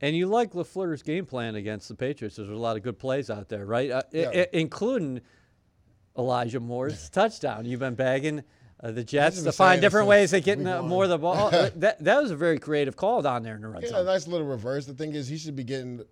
And 0.00 0.16
you 0.16 0.26
like 0.26 0.52
LaFleur's 0.52 1.02
game 1.02 1.26
plan 1.26 1.56
against 1.56 1.88
the 1.88 1.94
Patriots. 1.94 2.36
There's 2.36 2.48
a 2.48 2.54
lot 2.54 2.78
of 2.78 2.82
good 2.82 2.98
plays 2.98 3.28
out 3.28 3.50
there, 3.50 3.66
right? 3.66 3.90
Uh, 3.90 4.02
yeah. 4.12 4.30
I- 4.32 4.48
including 4.54 5.20
Elijah 6.16 6.58
Moore's 6.58 7.10
touchdown. 7.10 7.66
You've 7.66 7.80
been 7.80 7.94
bagging– 7.94 8.42
uh, 8.82 8.90
the 8.90 9.04
Jets 9.04 9.42
to 9.42 9.52
find 9.52 9.80
different 9.80 10.08
ways 10.08 10.32
of 10.32 10.42
getting 10.42 10.66
uh, 10.66 10.82
more 10.82 11.04
of 11.04 11.10
the 11.10 11.18
ball. 11.18 11.50
that 11.76 12.02
that 12.02 12.22
was 12.22 12.30
a 12.30 12.36
very 12.36 12.58
creative 12.58 12.96
call 12.96 13.22
down 13.22 13.42
there 13.42 13.54
in 13.54 13.62
the 13.62 13.68
red 13.68 13.82
yeah, 13.82 13.90
zone. 13.90 14.06
nice 14.06 14.26
little 14.26 14.46
reverse. 14.46 14.86
The 14.86 14.94
thing 14.94 15.14
is, 15.14 15.28
he 15.28 15.36
should 15.36 15.56
be 15.56 15.64
getting 15.64 16.02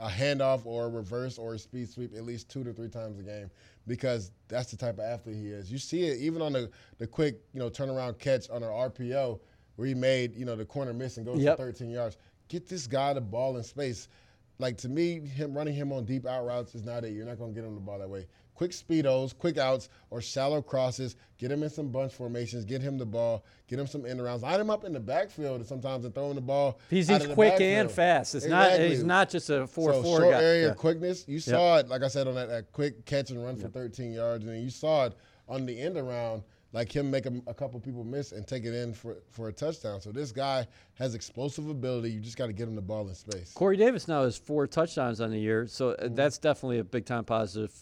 a 0.00 0.08
handoff 0.08 0.64
or 0.64 0.86
a 0.86 0.88
reverse 0.88 1.38
or 1.38 1.54
a 1.54 1.58
speed 1.58 1.88
sweep 1.88 2.14
at 2.16 2.24
least 2.24 2.48
two 2.48 2.64
to 2.64 2.72
three 2.72 2.88
times 2.88 3.18
a 3.18 3.22
game 3.22 3.50
because 3.86 4.32
that's 4.48 4.70
the 4.70 4.76
type 4.76 4.94
of 4.94 5.04
athlete 5.04 5.36
he 5.36 5.48
is. 5.48 5.70
You 5.70 5.78
see 5.78 6.04
it 6.04 6.18
even 6.18 6.42
on 6.42 6.52
the, 6.52 6.70
the 6.98 7.06
quick, 7.06 7.40
you 7.52 7.60
know, 7.60 7.70
turnaround 7.70 8.18
catch 8.18 8.50
on 8.50 8.62
an 8.62 8.70
RPO 8.70 9.38
where 9.76 9.88
he 9.88 9.94
made, 9.94 10.34
you 10.34 10.44
know, 10.44 10.56
the 10.56 10.64
corner 10.64 10.92
miss 10.92 11.16
and 11.16 11.26
goes 11.26 11.38
yep. 11.38 11.56
for 11.58 11.64
13 11.70 11.90
yards. 11.90 12.16
Get 12.48 12.68
this 12.68 12.86
guy 12.86 13.12
the 13.12 13.20
ball 13.20 13.56
in 13.56 13.62
space. 13.62 14.08
Like 14.58 14.76
to 14.78 14.88
me, 14.88 15.20
him 15.20 15.54
running 15.54 15.74
him 15.74 15.92
on 15.92 16.04
deep 16.04 16.26
out 16.26 16.44
routes 16.44 16.74
is 16.74 16.84
not 16.84 17.04
it. 17.04 17.12
You're 17.12 17.26
not 17.26 17.38
going 17.38 17.54
to 17.54 17.60
get 17.60 17.66
him 17.66 17.74
the 17.74 17.80
ball 17.80 17.98
that 17.98 18.08
way 18.08 18.26
quick 18.54 18.70
speedos, 18.70 19.36
quick 19.36 19.58
outs, 19.58 19.88
or 20.10 20.20
shallow 20.20 20.62
crosses. 20.62 21.16
Get 21.38 21.50
him 21.50 21.62
in 21.62 21.70
some 21.70 21.88
bunch 21.88 22.12
formations. 22.12 22.64
Get 22.64 22.80
him 22.80 22.96
the 22.96 23.06
ball. 23.06 23.44
Get 23.68 23.78
him 23.78 23.86
some 23.86 24.06
end 24.06 24.20
arounds. 24.20 24.42
Line 24.42 24.60
him 24.60 24.70
up 24.70 24.84
in 24.84 24.92
the 24.92 25.00
backfield 25.00 25.56
and 25.56 25.66
sometimes 25.66 26.04
and 26.04 26.14
throwing 26.14 26.36
the 26.36 26.40
ball. 26.40 26.78
He's, 26.88 27.08
he's 27.08 27.26
quick 27.26 27.52
backfield. 27.52 27.80
and 27.80 27.90
fast. 27.90 28.34
It's 28.34 28.44
exactly. 28.44 28.78
not. 28.78 28.90
He's 28.90 29.04
not 29.04 29.30
just 29.30 29.50
a 29.50 29.66
four 29.66 29.92
so 29.92 30.02
four 30.02 30.20
short 30.20 30.34
guy. 30.34 30.42
area 30.42 30.68
yeah. 30.68 30.74
quickness. 30.74 31.24
You 31.26 31.40
saw 31.40 31.78
it, 31.78 31.88
like 31.88 32.02
I 32.02 32.08
said, 32.08 32.28
on 32.28 32.34
that, 32.36 32.48
that 32.48 32.72
quick 32.72 33.04
catch 33.04 33.30
and 33.30 33.44
run 33.44 33.56
for 33.56 33.68
13 33.68 34.12
yards, 34.12 34.44
and 34.44 34.62
you 34.62 34.70
saw 34.70 35.06
it 35.06 35.14
on 35.48 35.66
the 35.66 35.78
end 35.78 35.96
around 35.96 36.42
like 36.74 36.94
him 36.94 37.08
make 37.10 37.24
a, 37.24 37.32
a, 37.46 37.54
couple 37.54 37.78
people 37.78 38.02
miss 38.02 38.32
and 38.32 38.46
take 38.46 38.64
it 38.64 38.74
in 38.74 38.92
for, 38.92 39.18
for 39.30 39.48
a 39.48 39.52
touchdown. 39.52 40.00
So 40.00 40.10
this 40.10 40.32
guy 40.32 40.66
has 40.94 41.14
explosive 41.14 41.68
ability. 41.68 42.10
You 42.10 42.20
just 42.20 42.36
got 42.36 42.46
to 42.46 42.52
get 42.52 42.66
him 42.66 42.74
the 42.74 42.82
ball 42.82 43.08
in 43.08 43.14
space. 43.14 43.52
Corey 43.54 43.76
Davis 43.76 44.08
now 44.08 44.24
has 44.24 44.36
four 44.36 44.66
touchdowns 44.66 45.20
on 45.20 45.30
the 45.30 45.38
year, 45.38 45.68
so 45.68 45.90
uh, 45.90 45.96
mm-hmm. 45.96 46.16
that's 46.16 46.36
definitely 46.36 46.80
a 46.80 46.84
big 46.84 47.06
time 47.06 47.24
positive 47.24 47.72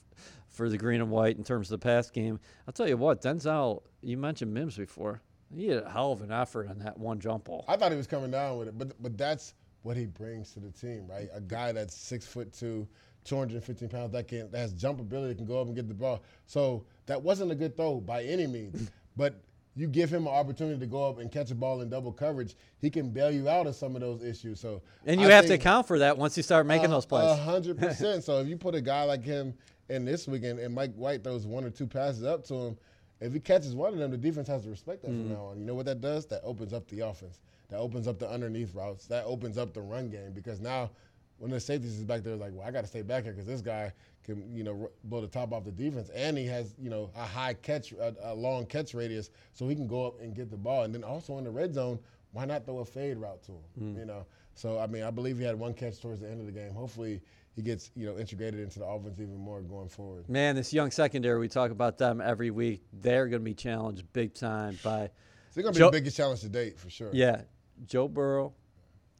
for 0.52 0.68
the 0.68 0.78
green 0.78 1.00
and 1.00 1.10
white 1.10 1.36
in 1.36 1.44
terms 1.44 1.70
of 1.70 1.80
the 1.80 1.84
pass 1.84 2.10
game. 2.10 2.38
I'll 2.66 2.72
tell 2.72 2.88
you 2.88 2.96
what, 2.96 3.22
Denzel, 3.22 3.82
you 4.02 4.16
mentioned 4.16 4.52
Mims 4.52 4.76
before. 4.76 5.20
He 5.54 5.68
had 5.68 5.82
a 5.82 5.90
hell 5.90 6.12
of 6.12 6.22
an 6.22 6.32
effort 6.32 6.68
on 6.68 6.78
that 6.78 6.98
one 6.98 7.20
jump 7.20 7.44
ball. 7.44 7.64
I 7.68 7.76
thought 7.76 7.90
he 7.90 7.96
was 7.96 8.06
coming 8.06 8.30
down 8.30 8.58
with 8.58 8.68
it, 8.68 8.78
but 8.78 9.02
but 9.02 9.18
that's 9.18 9.54
what 9.82 9.96
he 9.96 10.06
brings 10.06 10.52
to 10.52 10.60
the 10.60 10.70
team, 10.70 11.06
right? 11.08 11.28
A 11.34 11.40
guy 11.40 11.72
that's 11.72 11.94
six 11.94 12.26
foot 12.26 12.52
two, 12.52 12.86
215 13.24 13.88
pounds, 13.88 14.12
that 14.12 14.28
can 14.28 14.50
that 14.50 14.58
has 14.58 14.72
jump 14.72 15.00
ability, 15.00 15.34
can 15.34 15.44
go 15.44 15.60
up 15.60 15.66
and 15.66 15.76
get 15.76 15.88
the 15.88 15.94
ball. 15.94 16.22
So 16.46 16.84
that 17.06 17.20
wasn't 17.20 17.52
a 17.52 17.54
good 17.54 17.76
throw 17.76 18.00
by 18.00 18.22
any 18.22 18.46
means, 18.46 18.90
but 19.16 19.42
you 19.74 19.86
give 19.86 20.10
him 20.12 20.26
an 20.26 20.32
opportunity 20.32 20.78
to 20.78 20.86
go 20.86 21.08
up 21.08 21.18
and 21.18 21.30
catch 21.30 21.50
a 21.50 21.54
ball 21.54 21.80
in 21.80 21.88
double 21.88 22.12
coverage, 22.12 22.54
he 22.78 22.90
can 22.90 23.08
bail 23.08 23.30
you 23.30 23.48
out 23.48 23.66
of 23.66 23.74
some 23.74 23.94
of 23.94 24.02
those 24.02 24.22
issues. 24.22 24.60
So 24.60 24.82
and 25.06 25.20
you 25.20 25.28
I 25.28 25.30
have 25.30 25.46
to 25.46 25.54
account 25.54 25.86
for 25.86 25.98
that 26.00 26.18
once 26.18 26.36
you 26.36 26.42
start 26.42 26.66
making 26.66 26.86
uh, 26.86 26.94
those 26.94 27.06
plays. 27.06 27.38
hundred 27.38 27.78
percent. 27.78 28.24
So 28.24 28.40
if 28.40 28.48
you 28.48 28.56
put 28.56 28.74
a 28.74 28.80
guy 28.80 29.04
like 29.04 29.24
him 29.24 29.54
in 29.92 30.05
this 30.05 30.26
weekend 30.26 30.59
and 30.59 30.74
Mike 30.74 30.94
White 30.94 31.22
throws 31.22 31.46
one 31.46 31.64
or 31.64 31.70
two 31.70 31.87
passes 31.87 32.24
up 32.24 32.44
to 32.46 32.55
him, 32.55 32.78
if 33.20 33.33
he 33.33 33.40
catches 33.40 33.74
one 33.74 33.92
of 33.92 33.98
them, 33.98 34.11
the 34.11 34.16
defense 34.16 34.48
has 34.48 34.64
to 34.64 34.70
respect 34.70 35.02
that 35.02 35.11
mm. 35.11 35.22
from 35.22 35.33
now 35.33 35.44
on. 35.46 35.61
You 35.61 35.64
know 35.64 35.74
what 35.74 35.87
that 35.87 36.00
does? 36.00 36.26
That 36.26 36.40
opens 36.42 36.72
up 36.72 36.88
the 36.88 37.00
offense. 37.00 37.40
That 37.68 37.78
opens 37.78 38.09
up 38.09 38.18
the 38.18 38.28
underneath 38.28 38.74
routes. 38.74 39.07
That 39.07 39.24
opens 39.24 39.59
up 39.59 39.72
the 39.72 39.81
run 39.81 40.11
game 40.11 40.33
because 40.33 40.61
now 40.61 40.90
when 41.38 41.50
the 41.50 41.61
safeties 41.61 41.98
is 41.98 42.05
back 42.05 42.22
there, 42.22 42.37
like, 42.37 42.52
well, 42.55 42.66
I 42.66 42.70
got 42.70 42.83
to 42.83 42.87
stay 42.87 43.02
back 43.02 43.24
here 43.24 43.33
because 43.33 43.46
this 43.46 43.61
guy 43.61 43.92
can, 44.24 44.55
you 44.55 44.62
know, 44.62 44.90
blow 45.05 45.20
the 45.20 45.26
top 45.26 45.52
off 45.52 45.64
the 45.64 45.72
defense, 45.72 46.09
and 46.11 46.38
he 46.38 46.46
has, 46.46 46.74
you 46.81 46.88
know, 46.88 47.11
a 47.16 47.24
high 47.24 47.55
catch, 47.55 47.92
a, 47.92 48.14
a, 48.22 48.35
long 48.35 48.64
catch 48.66 48.94
radius, 48.94 49.31
so 49.52 49.66
he 49.66 49.74
can 49.74 49.88
go 49.88 50.07
up 50.07 50.20
and 50.20 50.35
get 50.35 50.50
the 50.50 50.57
ball. 50.57 50.85
And 50.85 50.94
then 50.94 51.02
also 51.02 51.38
in 51.38 51.44
the 51.44 51.50
red 51.50 51.74
zone, 51.74 51.98
why 52.33 52.44
not 52.44 52.64
throw 52.64 52.78
a 52.78 52.85
fade 52.85 53.16
route 53.16 53.42
to 53.44 53.52
him? 53.52 53.61
Mm. 53.81 53.98
You 53.98 54.05
know, 54.05 54.26
so 54.55 54.78
I 54.78 54.87
mean, 54.87 55.02
I 55.02 55.11
believe 55.11 55.38
he 55.38 55.44
had 55.44 55.59
one 55.59 55.74
catch 55.74 56.00
towards 56.00 56.20
the 56.20 56.31
end 56.31 56.40
of 56.40 56.46
the 56.46 56.52
game. 56.52 56.72
Hopefully, 56.72 57.20
he 57.54 57.62
gets, 57.62 57.90
you 57.94 58.06
know, 58.06 58.18
integrated 58.18 58.60
into 58.60 58.78
the 58.78 58.86
offense 58.86 59.20
even 59.20 59.36
more 59.36 59.60
going 59.60 59.88
forward. 59.88 60.28
Man, 60.28 60.56
this 60.56 60.72
young 60.72 60.90
secondary, 60.90 61.38
we 61.38 61.48
talk 61.48 61.70
about 61.70 61.98
them 61.98 62.20
every 62.20 62.50
week. 62.50 62.82
They're 62.92 63.26
going 63.26 63.42
to 63.42 63.44
be 63.44 63.54
challenged 63.54 64.10
big 64.12 64.34
time 64.34 64.78
by. 64.82 65.06
So 65.06 65.10
they're 65.54 65.62
going 65.64 65.74
to 65.74 65.80
be 65.80 65.84
the 65.84 65.90
biggest 65.90 66.16
challenge 66.16 66.40
to 66.40 66.48
date 66.48 66.78
for 66.78 66.88
sure. 66.88 67.10
Yeah, 67.12 67.42
Joe 67.86 68.08
Burrow, 68.08 68.54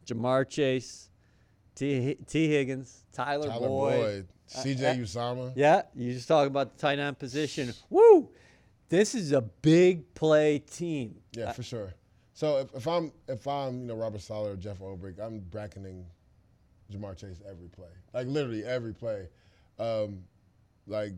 Ja'Marr 0.06 0.48
Chase. 0.48 1.10
T. 1.74 2.16
T. 2.26 2.48
Higgins, 2.48 3.04
Tyler, 3.12 3.48
Tyler 3.48 3.68
Boyd, 3.68 4.00
Boyd 4.00 4.26
C.J. 4.46 4.86
Uh, 4.86 4.90
uh, 4.90 4.96
Uzomah. 4.96 5.52
Yeah, 5.56 5.82
you 5.94 6.12
just 6.12 6.28
talk 6.28 6.46
about 6.46 6.76
the 6.76 6.80
tight 6.80 6.98
end 6.98 7.18
position. 7.18 7.72
Woo! 7.88 8.30
This 8.88 9.14
is 9.14 9.32
a 9.32 9.40
big 9.40 10.14
play 10.14 10.58
team. 10.58 11.16
Yeah, 11.32 11.46
uh, 11.46 11.52
for 11.52 11.62
sure. 11.62 11.94
So 12.34 12.58
if, 12.58 12.74
if, 12.74 12.86
I'm 12.86 13.12
if 13.28 13.46
I'm 13.46 13.80
you 13.80 13.86
know 13.86 13.94
Robert 13.94 14.20
Saleh 14.20 14.52
or 14.52 14.56
Jeff 14.56 14.80
Ulbrich, 14.80 15.18
I'm 15.18 15.40
bracketing 15.40 16.04
Ja'Marr 16.90 17.16
Chase 17.16 17.40
every 17.48 17.68
play, 17.68 17.88
like 18.14 18.26
literally 18.26 18.64
every 18.64 18.94
play. 18.94 19.28
Um, 19.78 20.24
like 20.86 21.12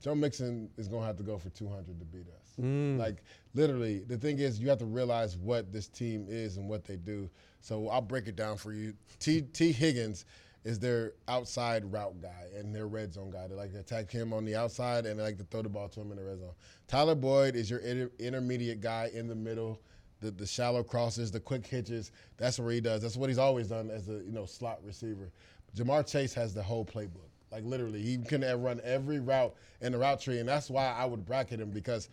Joe 0.00 0.14
Mixon 0.14 0.70
is 0.78 0.88
going 0.88 1.02
to 1.02 1.06
have 1.06 1.16
to 1.16 1.22
go 1.22 1.36
for 1.38 1.50
200 1.50 1.98
to 1.98 2.04
beat 2.06 2.26
us. 2.28 2.54
Like, 2.98 3.22
literally, 3.54 4.00
the 4.00 4.16
thing 4.16 4.38
is, 4.38 4.58
you 4.58 4.68
have 4.68 4.78
to 4.78 4.86
realize 4.86 5.36
what 5.36 5.72
this 5.72 5.88
team 5.88 6.26
is 6.28 6.56
and 6.56 6.68
what 6.68 6.84
they 6.84 6.96
do. 6.96 7.28
So 7.60 7.88
I'll 7.88 8.00
break 8.00 8.26
it 8.26 8.36
down 8.36 8.56
for 8.56 8.72
you. 8.72 8.94
T. 9.18 9.42
T. 9.42 9.72
Higgins 9.72 10.24
is 10.64 10.78
their 10.78 11.12
outside 11.28 11.90
route 11.90 12.20
guy 12.20 12.46
and 12.56 12.74
their 12.74 12.86
red 12.86 13.12
zone 13.12 13.30
guy. 13.30 13.46
They 13.46 13.54
like 13.54 13.72
to 13.72 13.80
attack 13.80 14.10
him 14.10 14.32
on 14.32 14.44
the 14.44 14.56
outside 14.56 15.06
and 15.06 15.18
they 15.18 15.22
like 15.22 15.38
to 15.38 15.44
throw 15.44 15.62
the 15.62 15.68
ball 15.68 15.88
to 15.88 16.00
him 16.00 16.10
in 16.10 16.16
the 16.18 16.24
red 16.24 16.38
zone. 16.38 16.52
Tyler 16.86 17.14
Boyd 17.14 17.54
is 17.54 17.70
your 17.70 17.80
inter- 17.80 18.10
intermediate 18.18 18.80
guy 18.80 19.10
in 19.14 19.26
the 19.26 19.34
middle. 19.34 19.80
The, 20.20 20.30
the 20.30 20.46
shallow 20.46 20.82
crosses, 20.82 21.30
the 21.30 21.40
quick 21.40 21.66
hitches, 21.66 22.12
that's 22.36 22.58
what 22.58 22.68
he 22.74 22.80
does. 22.80 23.00
That's 23.02 23.16
what 23.16 23.30
he's 23.30 23.38
always 23.38 23.68
done 23.68 23.90
as 23.90 24.08
a 24.08 24.14
you 24.14 24.32
know 24.32 24.44
slot 24.44 24.78
receiver. 24.84 25.30
Ja'Marr 25.76 26.06
Chase 26.06 26.34
has 26.34 26.52
the 26.52 26.62
whole 26.62 26.84
playbook. 26.84 27.28
Like 27.50 27.64
literally, 27.64 28.02
he 28.02 28.18
can 28.18 28.42
run 28.62 28.80
every 28.84 29.18
route 29.18 29.54
in 29.80 29.92
the 29.92 29.98
route 29.98 30.20
tree, 30.20 30.38
and 30.38 30.48
that's 30.48 30.68
why 30.70 30.86
I 30.96 31.04
would 31.04 31.24
bracket 31.24 31.58
him 31.60 31.70
because 31.70 32.08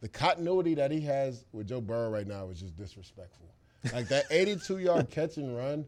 the 0.00 0.08
continuity 0.08 0.74
that 0.74 0.90
he 0.90 1.00
has 1.02 1.44
with 1.52 1.68
Joe 1.68 1.80
Burrow 1.80 2.10
right 2.10 2.26
now 2.26 2.48
is 2.48 2.60
just 2.60 2.76
disrespectful. 2.76 3.46
Like 3.92 4.08
that 4.08 4.24
82 4.30 4.78
yard 4.78 5.08
catch 5.10 5.36
and 5.36 5.56
run, 5.56 5.86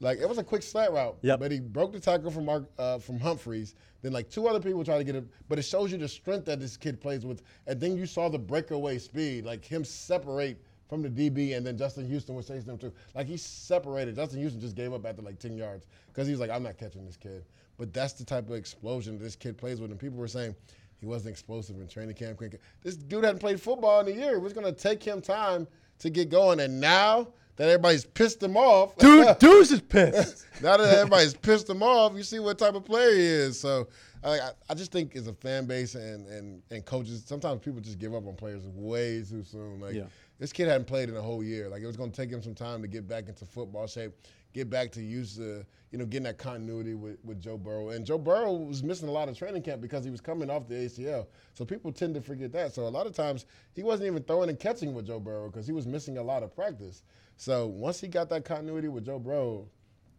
like 0.00 0.18
it 0.20 0.28
was 0.28 0.38
a 0.38 0.44
quick 0.44 0.62
slant 0.62 0.92
route, 0.92 1.16
Yep. 1.22 1.40
but 1.40 1.50
he 1.50 1.58
broke 1.60 1.92
the 1.92 2.00
tackle 2.00 2.30
from 2.30 2.44
Mark 2.44 2.64
uh, 2.78 2.98
from 2.98 3.18
Humphreys. 3.18 3.74
Then 4.02 4.12
like 4.12 4.30
two 4.30 4.46
other 4.46 4.60
people 4.60 4.84
tried 4.84 4.98
to 4.98 5.04
get 5.04 5.16
him, 5.16 5.28
but 5.48 5.58
it 5.58 5.62
shows 5.62 5.90
you 5.90 5.98
the 5.98 6.06
strength 6.08 6.44
that 6.46 6.60
this 6.60 6.76
kid 6.76 7.00
plays 7.00 7.26
with. 7.26 7.42
And 7.66 7.80
then 7.80 7.96
you 7.96 8.06
saw 8.06 8.28
the 8.28 8.38
breakaway 8.38 8.98
speed, 8.98 9.44
like 9.44 9.64
him 9.64 9.84
separate 9.84 10.62
from 10.88 11.02
the 11.02 11.08
DB, 11.08 11.56
and 11.56 11.66
then 11.66 11.76
Justin 11.76 12.06
Houston 12.06 12.34
was 12.34 12.46
chasing 12.46 12.70
him 12.70 12.78
too. 12.78 12.92
Like 13.14 13.26
he 13.26 13.36
separated. 13.36 14.14
Justin 14.16 14.40
Houston 14.40 14.60
just 14.60 14.76
gave 14.76 14.92
up 14.92 15.04
after 15.06 15.22
like 15.22 15.38
10 15.38 15.56
yards 15.56 15.86
because 16.08 16.26
he 16.26 16.32
was 16.32 16.40
like, 16.40 16.50
I'm 16.50 16.62
not 16.62 16.78
catching 16.78 17.04
this 17.04 17.16
kid. 17.16 17.44
But 17.78 17.92
that's 17.92 18.14
the 18.14 18.24
type 18.24 18.48
of 18.48 18.54
explosion 18.54 19.18
this 19.18 19.36
kid 19.36 19.58
plays 19.58 19.80
with. 19.80 19.90
And 19.90 20.00
people 20.00 20.18
were 20.18 20.28
saying 20.28 20.54
he 20.98 21.06
wasn't 21.06 21.32
explosive 21.32 21.80
in 21.80 21.88
training 21.88 22.14
camp. 22.14 22.40
This 22.82 22.96
dude 22.96 23.24
hadn't 23.24 23.40
played 23.40 23.60
football 23.60 24.00
in 24.00 24.08
a 24.08 24.16
year. 24.18 24.34
It 24.34 24.40
was 24.40 24.52
going 24.54 24.66
to 24.66 24.72
take 24.72 25.02
him 25.02 25.20
time 25.20 25.66
to 25.98 26.08
get 26.10 26.30
going. 26.30 26.60
And 26.60 26.80
now 26.80 27.28
that 27.56 27.68
everybody's 27.68 28.04
pissed 28.06 28.42
him 28.42 28.56
off, 28.56 28.96
Dude, 28.98 29.38
Deuce 29.38 29.72
is 29.72 29.80
pissed. 29.82 30.46
now 30.62 30.76
that 30.78 30.94
everybody's 30.98 31.34
pissed 31.34 31.68
him 31.68 31.82
off, 31.82 32.14
you 32.14 32.22
see 32.22 32.38
what 32.38 32.58
type 32.58 32.74
of 32.74 32.84
player 32.84 33.12
he 33.14 33.20
is. 33.26 33.60
So 33.60 33.88
I, 34.24 34.38
I- 34.38 34.50
I 34.70 34.74
just 34.74 34.90
think 34.90 35.14
as 35.16 35.26
a 35.26 35.32
fan 35.34 35.66
base 35.66 35.94
and, 35.96 36.26
and, 36.28 36.62
and 36.70 36.84
coaches, 36.84 37.24
sometimes 37.26 37.60
people 37.60 37.80
just 37.80 37.98
give 37.98 38.14
up 38.14 38.26
on 38.26 38.34
players 38.36 38.62
way 38.74 39.22
too 39.28 39.42
soon. 39.44 39.80
Like 39.80 39.94
Yeah. 39.94 40.04
This 40.38 40.52
kid 40.52 40.68
hadn't 40.68 40.86
played 40.86 41.08
in 41.08 41.16
a 41.16 41.22
whole 41.22 41.42
year. 41.42 41.68
Like 41.68 41.82
it 41.82 41.86
was 41.86 41.96
going 41.96 42.10
to 42.10 42.16
take 42.16 42.30
him 42.30 42.42
some 42.42 42.54
time 42.54 42.82
to 42.82 42.88
get 42.88 43.08
back 43.08 43.28
into 43.28 43.46
football 43.46 43.86
shape, 43.86 44.12
get 44.52 44.68
back 44.68 44.92
to 44.92 45.02
use 45.02 45.36
the 45.36 45.64
you 45.90 45.98
know 45.98 46.04
getting 46.04 46.24
that 46.24 46.36
continuity 46.36 46.94
with, 46.94 47.18
with 47.24 47.40
Joe 47.40 47.56
Burrow. 47.56 47.90
And 47.90 48.04
Joe 48.04 48.18
Burrow 48.18 48.52
was 48.52 48.82
missing 48.82 49.08
a 49.08 49.12
lot 49.12 49.28
of 49.28 49.38
training 49.38 49.62
camp 49.62 49.80
because 49.80 50.04
he 50.04 50.10
was 50.10 50.20
coming 50.20 50.50
off 50.50 50.68
the 50.68 50.74
ACL. 50.74 51.26
So 51.54 51.64
people 51.64 51.90
tend 51.90 52.14
to 52.16 52.20
forget 52.20 52.52
that. 52.52 52.74
So 52.74 52.86
a 52.86 52.88
lot 52.88 53.06
of 53.06 53.14
times 53.14 53.46
he 53.74 53.82
wasn't 53.82 54.08
even 54.08 54.22
throwing 54.24 54.50
and 54.50 54.58
catching 54.58 54.94
with 54.94 55.06
Joe 55.06 55.20
Burrow 55.20 55.48
because 55.48 55.66
he 55.66 55.72
was 55.72 55.86
missing 55.86 56.18
a 56.18 56.22
lot 56.22 56.42
of 56.42 56.54
practice. 56.54 57.02
So 57.36 57.66
once 57.66 58.00
he 58.00 58.08
got 58.08 58.28
that 58.30 58.44
continuity 58.44 58.88
with 58.88 59.06
Joe 59.06 59.18
Burrow, 59.18 59.68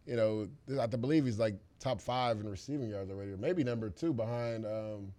you 0.06 0.16
know, 0.16 0.48
I 0.80 0.86
believe 0.86 1.26
he's 1.26 1.38
like 1.38 1.54
top 1.78 2.00
five 2.00 2.40
in 2.40 2.48
receiving 2.48 2.90
yards 2.90 3.10
already, 3.10 3.32
or 3.32 3.36
maybe 3.36 3.62
number 3.62 3.90
two 3.90 4.12
behind. 4.12 4.64
Um, 4.64 5.12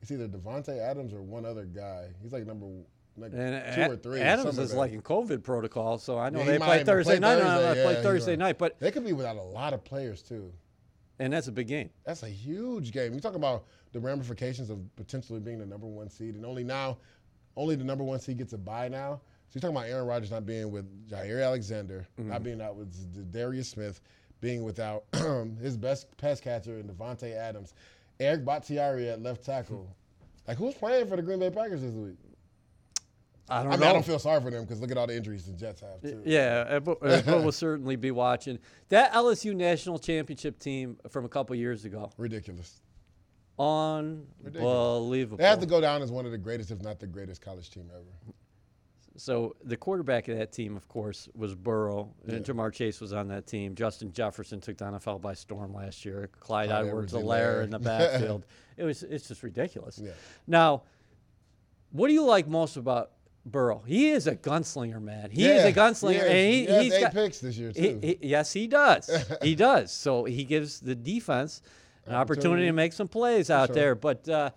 it's 0.00 0.12
either 0.12 0.28
Davante 0.28 0.78
Adams 0.78 1.12
or 1.12 1.22
one 1.22 1.44
other 1.44 1.64
guy. 1.64 2.08
He's 2.22 2.32
like 2.32 2.46
number 2.46 2.66
like 3.20 3.32
And 3.34 3.74
two 3.74 3.92
or 3.92 3.96
three. 3.96 4.20
Adams 4.20 4.58
is 4.58 4.74
like 4.74 4.92
in 4.92 5.02
COVID 5.02 5.42
protocol, 5.42 5.98
so 5.98 6.18
I 6.18 6.30
know 6.30 6.40
Yeah, 6.40 6.44
they 6.46 6.58
play 6.58 6.84
Thursday 6.84 7.18
play 7.18 7.20
night. 7.20 7.38
No, 7.38 7.44
no, 7.44 7.50
Thursday. 7.60 7.74
they 7.74 7.84
play 7.94 8.02
Thursday 8.02 8.32
right. 8.32 8.38
night, 8.38 8.58
but 8.58 8.78
They 8.80 8.90
could 8.90 9.04
be 9.04 9.12
without 9.12 9.36
a 9.36 9.42
lot 9.42 9.72
of 9.72 9.84
players 9.84 10.22
too. 10.22 10.52
and 11.18 11.32
that's 11.32 11.48
a 11.48 11.52
big 11.52 11.66
game. 11.68 11.90
That's 12.04 12.22
a 12.22 12.28
huge 12.28 12.92
game. 12.92 13.12
You 13.14 13.20
talk 13.20 13.34
about 13.34 13.64
the 13.92 14.00
ramifications 14.00 14.70
of 14.70 14.78
potentially 14.96 15.40
being 15.40 15.58
the 15.58 15.66
number 15.66 15.86
one 15.86 16.08
seed, 16.10 16.34
and 16.36 16.44
only 16.46 16.62
now, 16.64 16.98
only 17.56 17.74
the 17.74 17.84
number 17.84 18.04
one 18.04 18.20
seed 18.20 18.38
gets 18.38 18.52
a 18.52 18.58
bye 18.58 18.88
now. 18.88 19.20
So 19.48 19.52
you're 19.56 19.60
talking 19.62 19.76
about 19.76 19.88
Aaron 19.88 20.06
Rodgers 20.06 20.30
not 20.30 20.44
being 20.44 20.70
with 20.70 21.08
Jaire 21.08 21.42
Alexander, 21.44 22.06
Mm-hmm. 22.20 22.28
not 22.30 22.42
being 22.42 22.60
out 22.60 22.76
with 22.76 23.32
Darius 23.32 23.68
Smith, 23.70 24.00
being 24.40 24.62
without 24.62 25.04
his 25.60 25.76
best 25.76 26.14
pass 26.18 26.38
catcher 26.40 26.78
in 26.78 26.86
Davante 26.86 27.34
Adams, 27.34 27.72
Eric 28.20 28.44
Bakhtiari 28.44 29.08
at 29.08 29.22
left 29.22 29.44
tackle. 29.44 29.88
Like 30.46 30.58
who's 30.58 30.74
playing 30.74 31.06
for 31.06 31.16
the 31.16 31.22
Green 31.22 31.38
Bay 31.38 31.50
Packers 31.50 31.80
this 31.82 31.92
week? 31.94 32.16
I 33.50 33.62
don't 33.62 33.68
I 33.68 33.70
mean, 33.72 33.80
know. 33.80 33.88
I 33.88 33.92
don't 33.92 34.04
feel 34.04 34.18
sorry 34.18 34.40
for 34.40 34.50
them 34.50 34.64
because 34.64 34.80
look 34.80 34.90
at 34.90 34.98
all 34.98 35.06
the 35.06 35.16
injuries 35.16 35.46
the 35.46 35.52
Jets 35.52 35.80
have 35.80 36.00
too. 36.02 36.22
Yeah, 36.24 36.64
uh, 36.68 36.80
but, 36.80 36.98
uh, 37.02 37.22
but 37.24 37.42
we'll 37.42 37.52
certainly 37.52 37.96
be 37.96 38.10
watching 38.10 38.58
that 38.90 39.12
LSU 39.12 39.54
national 39.54 39.98
championship 39.98 40.58
team 40.58 40.98
from 41.08 41.24
a 41.24 41.28
couple 41.28 41.56
years 41.56 41.84
ago. 41.84 42.10
Ridiculous. 42.16 42.80
Unbelievable. 43.58 45.36
They 45.38 45.44
have 45.44 45.60
to 45.60 45.66
go 45.66 45.80
down 45.80 46.02
as 46.02 46.12
one 46.12 46.26
of 46.26 46.30
the 46.32 46.38
greatest, 46.38 46.70
if 46.70 46.80
not 46.82 47.00
the 47.00 47.06
greatest, 47.06 47.40
college 47.40 47.70
team 47.70 47.90
ever. 47.92 48.34
So 49.16 49.56
the 49.64 49.76
quarterback 49.76 50.28
of 50.28 50.38
that 50.38 50.52
team, 50.52 50.76
of 50.76 50.86
course, 50.86 51.28
was 51.34 51.56
Burrow. 51.56 52.14
And 52.28 52.44
Ja'Marr 52.44 52.72
Chase 52.72 53.00
was 53.00 53.12
on 53.12 53.26
that 53.28 53.48
team. 53.48 53.74
Justin 53.74 54.12
Jefferson 54.12 54.60
took 54.60 54.78
the 54.78 54.84
NFL 54.84 55.20
by 55.20 55.34
storm 55.34 55.74
last 55.74 56.04
year. 56.04 56.30
Clyde, 56.38 56.68
Clyde 56.68 56.86
Edwards, 56.86 57.12
Edwards-Helaire. 57.12 57.64
In 57.64 57.70
the 57.70 57.78
backfield. 57.80 58.46
it 58.76 58.84
was 58.84 59.02
it's 59.02 59.26
just 59.26 59.42
ridiculous. 59.42 59.98
Yeah. 59.98 60.12
Now, 60.46 60.82
what 61.90 62.06
do 62.06 62.14
you 62.14 62.24
like 62.24 62.46
most 62.46 62.76
about 62.76 63.10
Burrow? 63.48 63.82
He 63.86 64.10
is 64.10 64.26
a 64.26 64.36
gunslinger, 64.36 65.00
man. 65.02 65.30
He 65.30 65.46
is 65.46 65.64
a 65.64 65.72
gunslinger, 65.72 66.12
he 66.12 66.16
is. 66.18 66.24
and 66.24 66.32
he, 66.52 66.60
He 66.60 66.66
has 66.72 66.82
he's 66.84 66.92
eight 66.94 67.00
got 67.00 67.12
picks 67.12 67.38
this 67.40 67.56
year, 67.56 67.72
he- 67.74 67.80
too. 67.92 68.00
he- 68.02 68.18
yes, 68.22 68.52
he 68.52 68.66
does. 68.66 69.10
he 69.42 69.54
does. 69.54 69.90
So 69.92 70.24
he 70.24 70.44
gives 70.44 70.80
the 70.80 70.94
defense 70.94 71.62
an 72.06 72.14
opportunity, 72.14 72.46
Opportunity. 72.48 72.66
to 72.68 72.72
make 72.72 72.92
some 72.92 73.08
plays 73.08 73.50
out 73.50 73.68
sure. 73.68 73.74
there. 73.74 73.94
But 73.94 74.28
uh, 74.28 74.50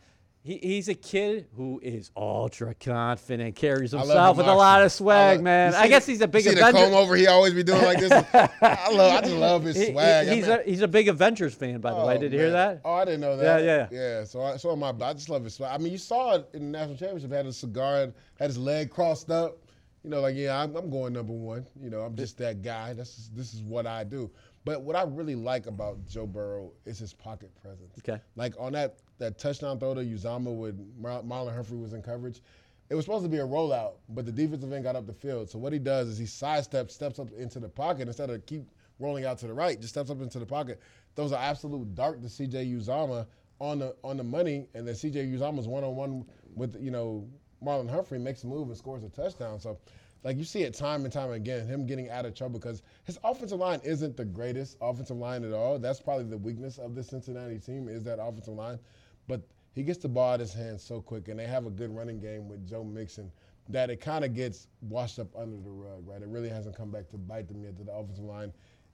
he, 0.43 0.57
he's 0.57 0.89
a 0.89 0.95
kid 0.95 1.47
who 1.55 1.79
is 1.83 2.09
ultra 2.17 2.73
confident, 2.73 3.55
carries 3.55 3.91
himself 3.91 4.37
with 4.37 4.47
a 4.47 4.53
lot 4.53 4.81
of 4.83 4.91
swag, 4.91 5.15
I 5.15 5.33
love- 5.35 5.43
man. 5.43 5.75
I 5.75 5.87
guess 5.87 6.05
he's 6.05 6.21
a 6.21 6.27
big 6.27 6.43
see 6.43 6.55
the 6.55 6.61
comb 6.61 6.93
over 6.93 7.15
he 7.15 7.27
always 7.27 7.53
be 7.53 7.61
doing 7.63 7.83
like 7.83 7.99
this. 7.99 8.11
I 8.33 8.91
love. 8.91 9.13
I 9.13 9.21
just 9.21 9.35
love 9.35 9.63
his 9.63 9.75
He- 9.77 9.85
he- 9.85 9.91
swag. 9.91 10.27
I 10.27 10.33
he's, 10.35 10.47
mean- 10.47 10.59
a, 10.59 10.63
he's 10.63 10.81
a 10.81 10.87
big 10.87 11.07
Avengers 11.09 11.53
fan, 11.53 11.79
by 11.79 11.91
the 11.93 12.03
way. 12.05 12.15
Oh, 12.15 12.19
Did 12.19 12.33
you 12.33 12.39
hear 12.39 12.51
that? 12.51 12.81
Oh, 12.83 12.93
I 12.93 13.05
didn't 13.05 13.21
know 13.21 13.37
that. 13.37 13.63
Yeah, 13.63 13.87
yeah. 13.91 13.99
Yeah. 14.19 14.23
So, 14.23 14.41
I, 14.41 14.57
so 14.57 14.71
am 14.71 14.83
I. 14.83 14.89
I 15.05 15.13
just 15.13 15.29
love 15.29 15.43
his 15.43 15.53
swag. 15.53 15.71
I 15.73 15.77
mean, 15.77 15.91
you 15.91 15.99
saw 15.99 16.35
it 16.35 16.49
in 16.53 16.71
the 16.71 16.77
national 16.79 16.97
championship. 16.97 17.31
Had 17.31 17.45
a 17.45 17.53
cigar, 17.53 18.01
and 18.03 18.13
had 18.39 18.47
his 18.49 18.57
leg 18.57 18.89
crossed 18.89 19.29
up. 19.29 19.57
You 20.03 20.09
know, 20.09 20.21
like 20.21 20.35
yeah, 20.35 20.59
I'm, 20.59 20.75
I'm 20.75 20.89
going 20.89 21.13
number 21.13 21.33
one. 21.33 21.67
You 21.79 21.91
know, 21.91 22.01
I'm 22.01 22.15
just 22.15 22.35
that 22.39 22.63
guy. 22.63 22.93
This 22.93 23.29
this 23.35 23.53
is 23.53 23.61
what 23.61 23.85
I 23.85 24.03
do. 24.03 24.31
But 24.63 24.83
what 24.83 24.95
I 24.95 25.03
really 25.03 25.35
like 25.35 25.65
about 25.65 26.05
Joe 26.07 26.27
Burrow 26.27 26.71
is 26.85 26.99
his 26.99 27.13
pocket 27.13 27.51
presence. 27.61 27.97
Okay. 27.99 28.21
Like 28.35 28.53
on 28.59 28.73
that 28.73 28.97
that 29.17 29.37
touchdown 29.37 29.79
throw 29.79 29.93
to 29.93 30.01
Uzomah 30.01 30.55
when 30.55 30.91
Mar- 30.99 31.23
Marlon 31.23 31.53
Humphrey 31.53 31.77
was 31.77 31.93
in 31.93 32.01
coverage. 32.01 32.41
It 32.89 32.95
was 32.95 33.05
supposed 33.05 33.23
to 33.23 33.29
be 33.29 33.37
a 33.37 33.47
rollout, 33.47 33.93
but 34.09 34.25
the 34.25 34.31
defensive 34.31 34.71
end 34.73 34.83
got 34.83 34.95
up 34.97 35.07
the 35.07 35.13
field. 35.13 35.49
So 35.49 35.57
what 35.57 35.71
he 35.71 35.79
does 35.79 36.09
is 36.09 36.17
he 36.17 36.25
sidesteps, 36.25 36.91
steps 36.91 37.19
up 37.19 37.31
into 37.31 37.59
the 37.59 37.69
pocket 37.69 38.07
instead 38.07 38.29
of 38.29 38.45
keep 38.45 38.65
rolling 38.99 39.25
out 39.25 39.37
to 39.39 39.47
the 39.47 39.53
right, 39.53 39.79
just 39.79 39.93
steps 39.93 40.09
up 40.09 40.21
into 40.21 40.39
the 40.39 40.45
pocket. 40.45 40.81
Throws 41.15 41.31
an 41.31 41.37
absolute 41.39 41.95
dart 41.95 42.21
to 42.21 42.27
CJ 42.27 42.77
Uzomah 42.77 43.25
on 43.59 43.79
the 43.79 43.95
on 44.03 44.17
the 44.17 44.23
money, 44.23 44.67
and 44.73 44.87
then 44.87 44.93
CJ 44.93 45.33
Uzomah's 45.33 45.67
one 45.67 45.83
on 45.83 45.95
one 45.95 46.25
with 46.55 46.75
you 46.81 46.91
know 46.91 47.27
Marlon 47.63 47.89
Humphrey 47.89 48.19
makes 48.19 48.43
a 48.43 48.47
move 48.47 48.67
and 48.67 48.77
scores 48.77 49.03
a 49.03 49.09
touchdown. 49.09 49.59
So 49.59 49.77
like 50.23 50.37
you 50.37 50.43
see 50.43 50.63
it 50.63 50.73
time 50.73 51.03
and 51.03 51.13
time 51.13 51.31
again, 51.31 51.67
him 51.67 51.85
getting 51.85 52.09
out 52.09 52.25
of 52.25 52.35
trouble 52.35 52.59
because 52.59 52.83
his 53.11 53.19
offensive 53.25 53.59
line 53.59 53.81
isn't 53.83 54.15
the 54.15 54.23
greatest 54.23 54.77
offensive 54.79 55.17
line 55.17 55.43
at 55.43 55.51
all. 55.51 55.77
That's 55.77 55.99
probably 55.99 56.23
the 56.25 56.37
weakness 56.37 56.77
of 56.77 56.95
the 56.95 57.03
Cincinnati 57.03 57.59
team 57.59 57.89
is 57.89 58.03
that 58.03 58.19
offensive 58.21 58.53
line. 58.53 58.79
But 59.27 59.41
he 59.73 59.83
gets 59.83 59.99
the 59.99 60.07
ball 60.07 60.29
out 60.31 60.35
of 60.35 60.41
his 60.41 60.53
hands 60.53 60.81
so 60.81 61.01
quick, 61.01 61.27
and 61.27 61.37
they 61.37 61.45
have 61.45 61.65
a 61.65 61.69
good 61.69 61.93
running 61.93 62.19
game 62.21 62.47
with 62.47 62.65
Joe 62.65 62.85
Mixon 62.85 63.29
that 63.67 63.89
it 63.89 63.99
kind 63.99 64.23
of 64.23 64.33
gets 64.33 64.67
washed 64.81 65.19
up 65.19 65.27
under 65.37 65.57
the 65.57 65.69
rug, 65.69 66.07
right? 66.07 66.21
It 66.21 66.29
really 66.29 66.47
hasn't 66.47 66.75
come 66.77 66.89
back 66.89 67.09
to 67.09 67.17
bite 67.17 67.49
them 67.49 67.63
yet. 67.63 67.77
That 67.77 67.87
the 67.87 67.93
offensive 67.93 68.23
line 68.23 68.53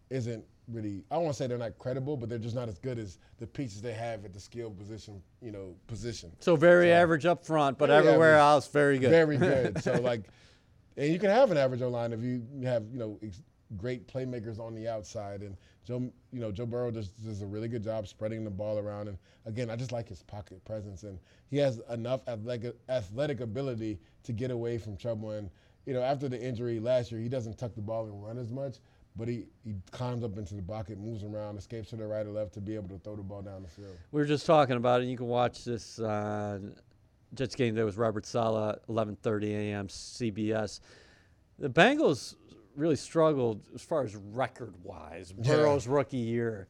isn't 0.09 0.43
really. 0.67 1.03
I 1.11 1.15
don't 1.15 1.25
want 1.25 1.35
to 1.35 1.43
say 1.43 1.45
they're 1.45 1.59
not 1.59 1.77
credible, 1.77 2.17
but 2.17 2.27
they're 2.27 2.39
just 2.39 2.55
not 2.55 2.69
as 2.69 2.79
good 2.79 2.97
as 2.97 3.19
the 3.37 3.45
pieces 3.45 3.83
they 3.83 3.93
have 3.93 4.25
at 4.25 4.33
the 4.33 4.39
skill 4.39 4.71
position, 4.71 5.21
you 5.43 5.51
know, 5.51 5.75
position. 5.85 6.31
So 6.39 6.55
very 6.55 6.91
average 6.91 7.27
up 7.27 7.45
front, 7.45 7.77
but 7.77 7.89
Very 7.89 7.99
everywhere 8.07 8.33
average. 8.33 8.41
else, 8.41 8.67
very 8.67 8.97
good. 8.97 9.11
Very 9.11 9.37
good. 9.37 9.83
so 9.83 9.93
like, 10.01 10.23
and 10.97 11.13
you 11.13 11.19
can 11.19 11.29
have 11.29 11.51
an 11.51 11.57
average 11.57 11.83
O 11.83 11.89
line 11.89 12.13
if 12.13 12.21
you 12.23 12.41
have 12.63 12.83
you 12.91 12.97
know 12.97 13.19
ex- 13.21 13.43
great 13.75 14.07
playmakers 14.07 14.59
on 14.59 14.73
the 14.73 14.87
outside. 14.87 15.41
And 15.41 15.57
Joe, 15.85 16.11
you 16.31 16.39
know, 16.39 16.51
Joe 16.51 16.65
Burrow 16.65 16.91
does, 16.91 17.09
does 17.09 17.41
a 17.41 17.45
really 17.45 17.67
good 17.67 17.83
job 17.83 18.07
spreading 18.07 18.43
the 18.43 18.49
ball 18.49 18.77
around. 18.77 19.07
And 19.09 19.17
again, 19.45 19.69
I 19.69 19.75
just 19.75 19.91
like 19.91 20.07
his 20.07 20.23
pocket 20.23 20.63
presence, 20.65 21.03
and 21.03 21.19
he 21.49 21.57
has 21.57 21.81
enough 21.89 22.21
athletic 22.27 22.75
athletic 22.89 23.41
ability 23.41 23.99
to 24.23 24.33
get 24.33 24.51
away 24.51 24.77
from 24.77 24.97
trouble. 24.97 25.31
And 25.31 25.49
you 25.85 25.93
know, 25.93 26.01
after 26.01 26.29
the 26.29 26.41
injury 26.41 26.79
last 26.79 27.11
year, 27.11 27.21
he 27.21 27.29
doesn't 27.29 27.57
tuck 27.57 27.75
the 27.75 27.81
ball 27.81 28.05
and 28.05 28.23
run 28.23 28.37
as 28.37 28.51
much. 28.51 28.77
But 29.15 29.27
he, 29.27 29.45
he 29.63 29.73
climbs 29.91 30.23
up 30.23 30.37
into 30.37 30.53
the 30.53 30.61
pocket, 30.61 30.99
moves 30.99 31.23
around, 31.23 31.57
escapes 31.57 31.89
to 31.89 31.95
the 31.95 32.05
right 32.05 32.23
or 32.23 32.29
left 32.29 32.53
to 32.53 32.61
be 32.61 32.75
able 32.75 32.89
to 32.89 32.99
throw 32.99 33.15
the 33.15 33.23
ball 33.23 33.41
down 33.41 33.63
the 33.63 33.67
field. 33.67 33.97
We 34.11 34.21
were 34.21 34.27
just 34.27 34.45
talking 34.45 34.75
about 34.75 35.01
it. 35.01 35.05
You 35.05 35.17
can 35.17 35.25
watch 35.25 35.65
this 35.65 35.97
uh, 35.99 36.59
Jets 37.33 37.55
game 37.55 37.73
there 37.73 37.85
was 37.85 37.97
Robert 37.97 38.25
Saleh, 38.25 38.77
11:30 38.87 39.43
a.m. 39.53 39.87
CBS. 39.87 40.81
The 41.59 41.69
Bengals 41.69 42.35
really 42.77 42.95
struggled 42.95 43.61
as 43.75 43.81
far 43.81 44.03
as 44.03 44.15
record-wise. 44.15 45.33
Yeah. 45.37 45.55
Burrow's 45.55 45.87
rookie 45.87 46.17
year. 46.17 46.67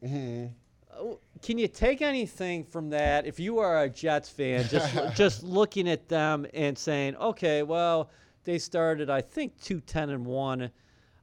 can 1.42 1.58
you 1.58 1.68
take 1.68 2.02
anything 2.02 2.64
from 2.64 2.90
that 2.90 3.26
if 3.26 3.38
you 3.38 3.58
are 3.58 3.82
a 3.82 3.88
Jets 3.88 4.28
fan, 4.28 4.66
just 4.68 4.96
just 5.14 5.42
looking 5.44 5.88
at 5.88 6.08
them 6.08 6.46
and 6.54 6.76
saying, 6.76 7.14
okay, 7.16 7.62
well, 7.62 8.10
they 8.44 8.58
started 8.58 9.10
I 9.10 9.20
think 9.20 9.60
two 9.60 9.80
ten 9.80 10.10
and 10.10 10.26
one. 10.26 10.70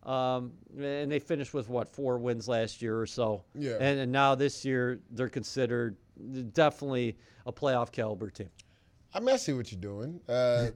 Um, 0.04 0.52
and 0.80 1.12
they 1.12 1.18
finished 1.18 1.56
with 1.56 1.68
what 1.68 1.90
four 1.90 2.20
wins 2.20 2.48
last 2.48 2.80
year 2.80 3.00
or 3.00 3.08
so. 3.08 3.44
Yeah. 3.56 3.78
And, 3.80 4.00
and 4.00 4.12
now 4.12 4.36
this 4.36 4.64
year 4.64 5.00
they're 5.10 5.30
considered 5.30 5.98
definitely 6.54 7.18
a 7.48 7.52
playoff 7.52 7.92
caliber 7.92 8.30
team. 8.30 8.50
I 9.16 9.20
mean, 9.20 9.30
I 9.30 9.38
see 9.38 9.54
what 9.54 9.72
you're 9.72 9.82
doing. 9.82 10.20
Uh, 10.30 10.68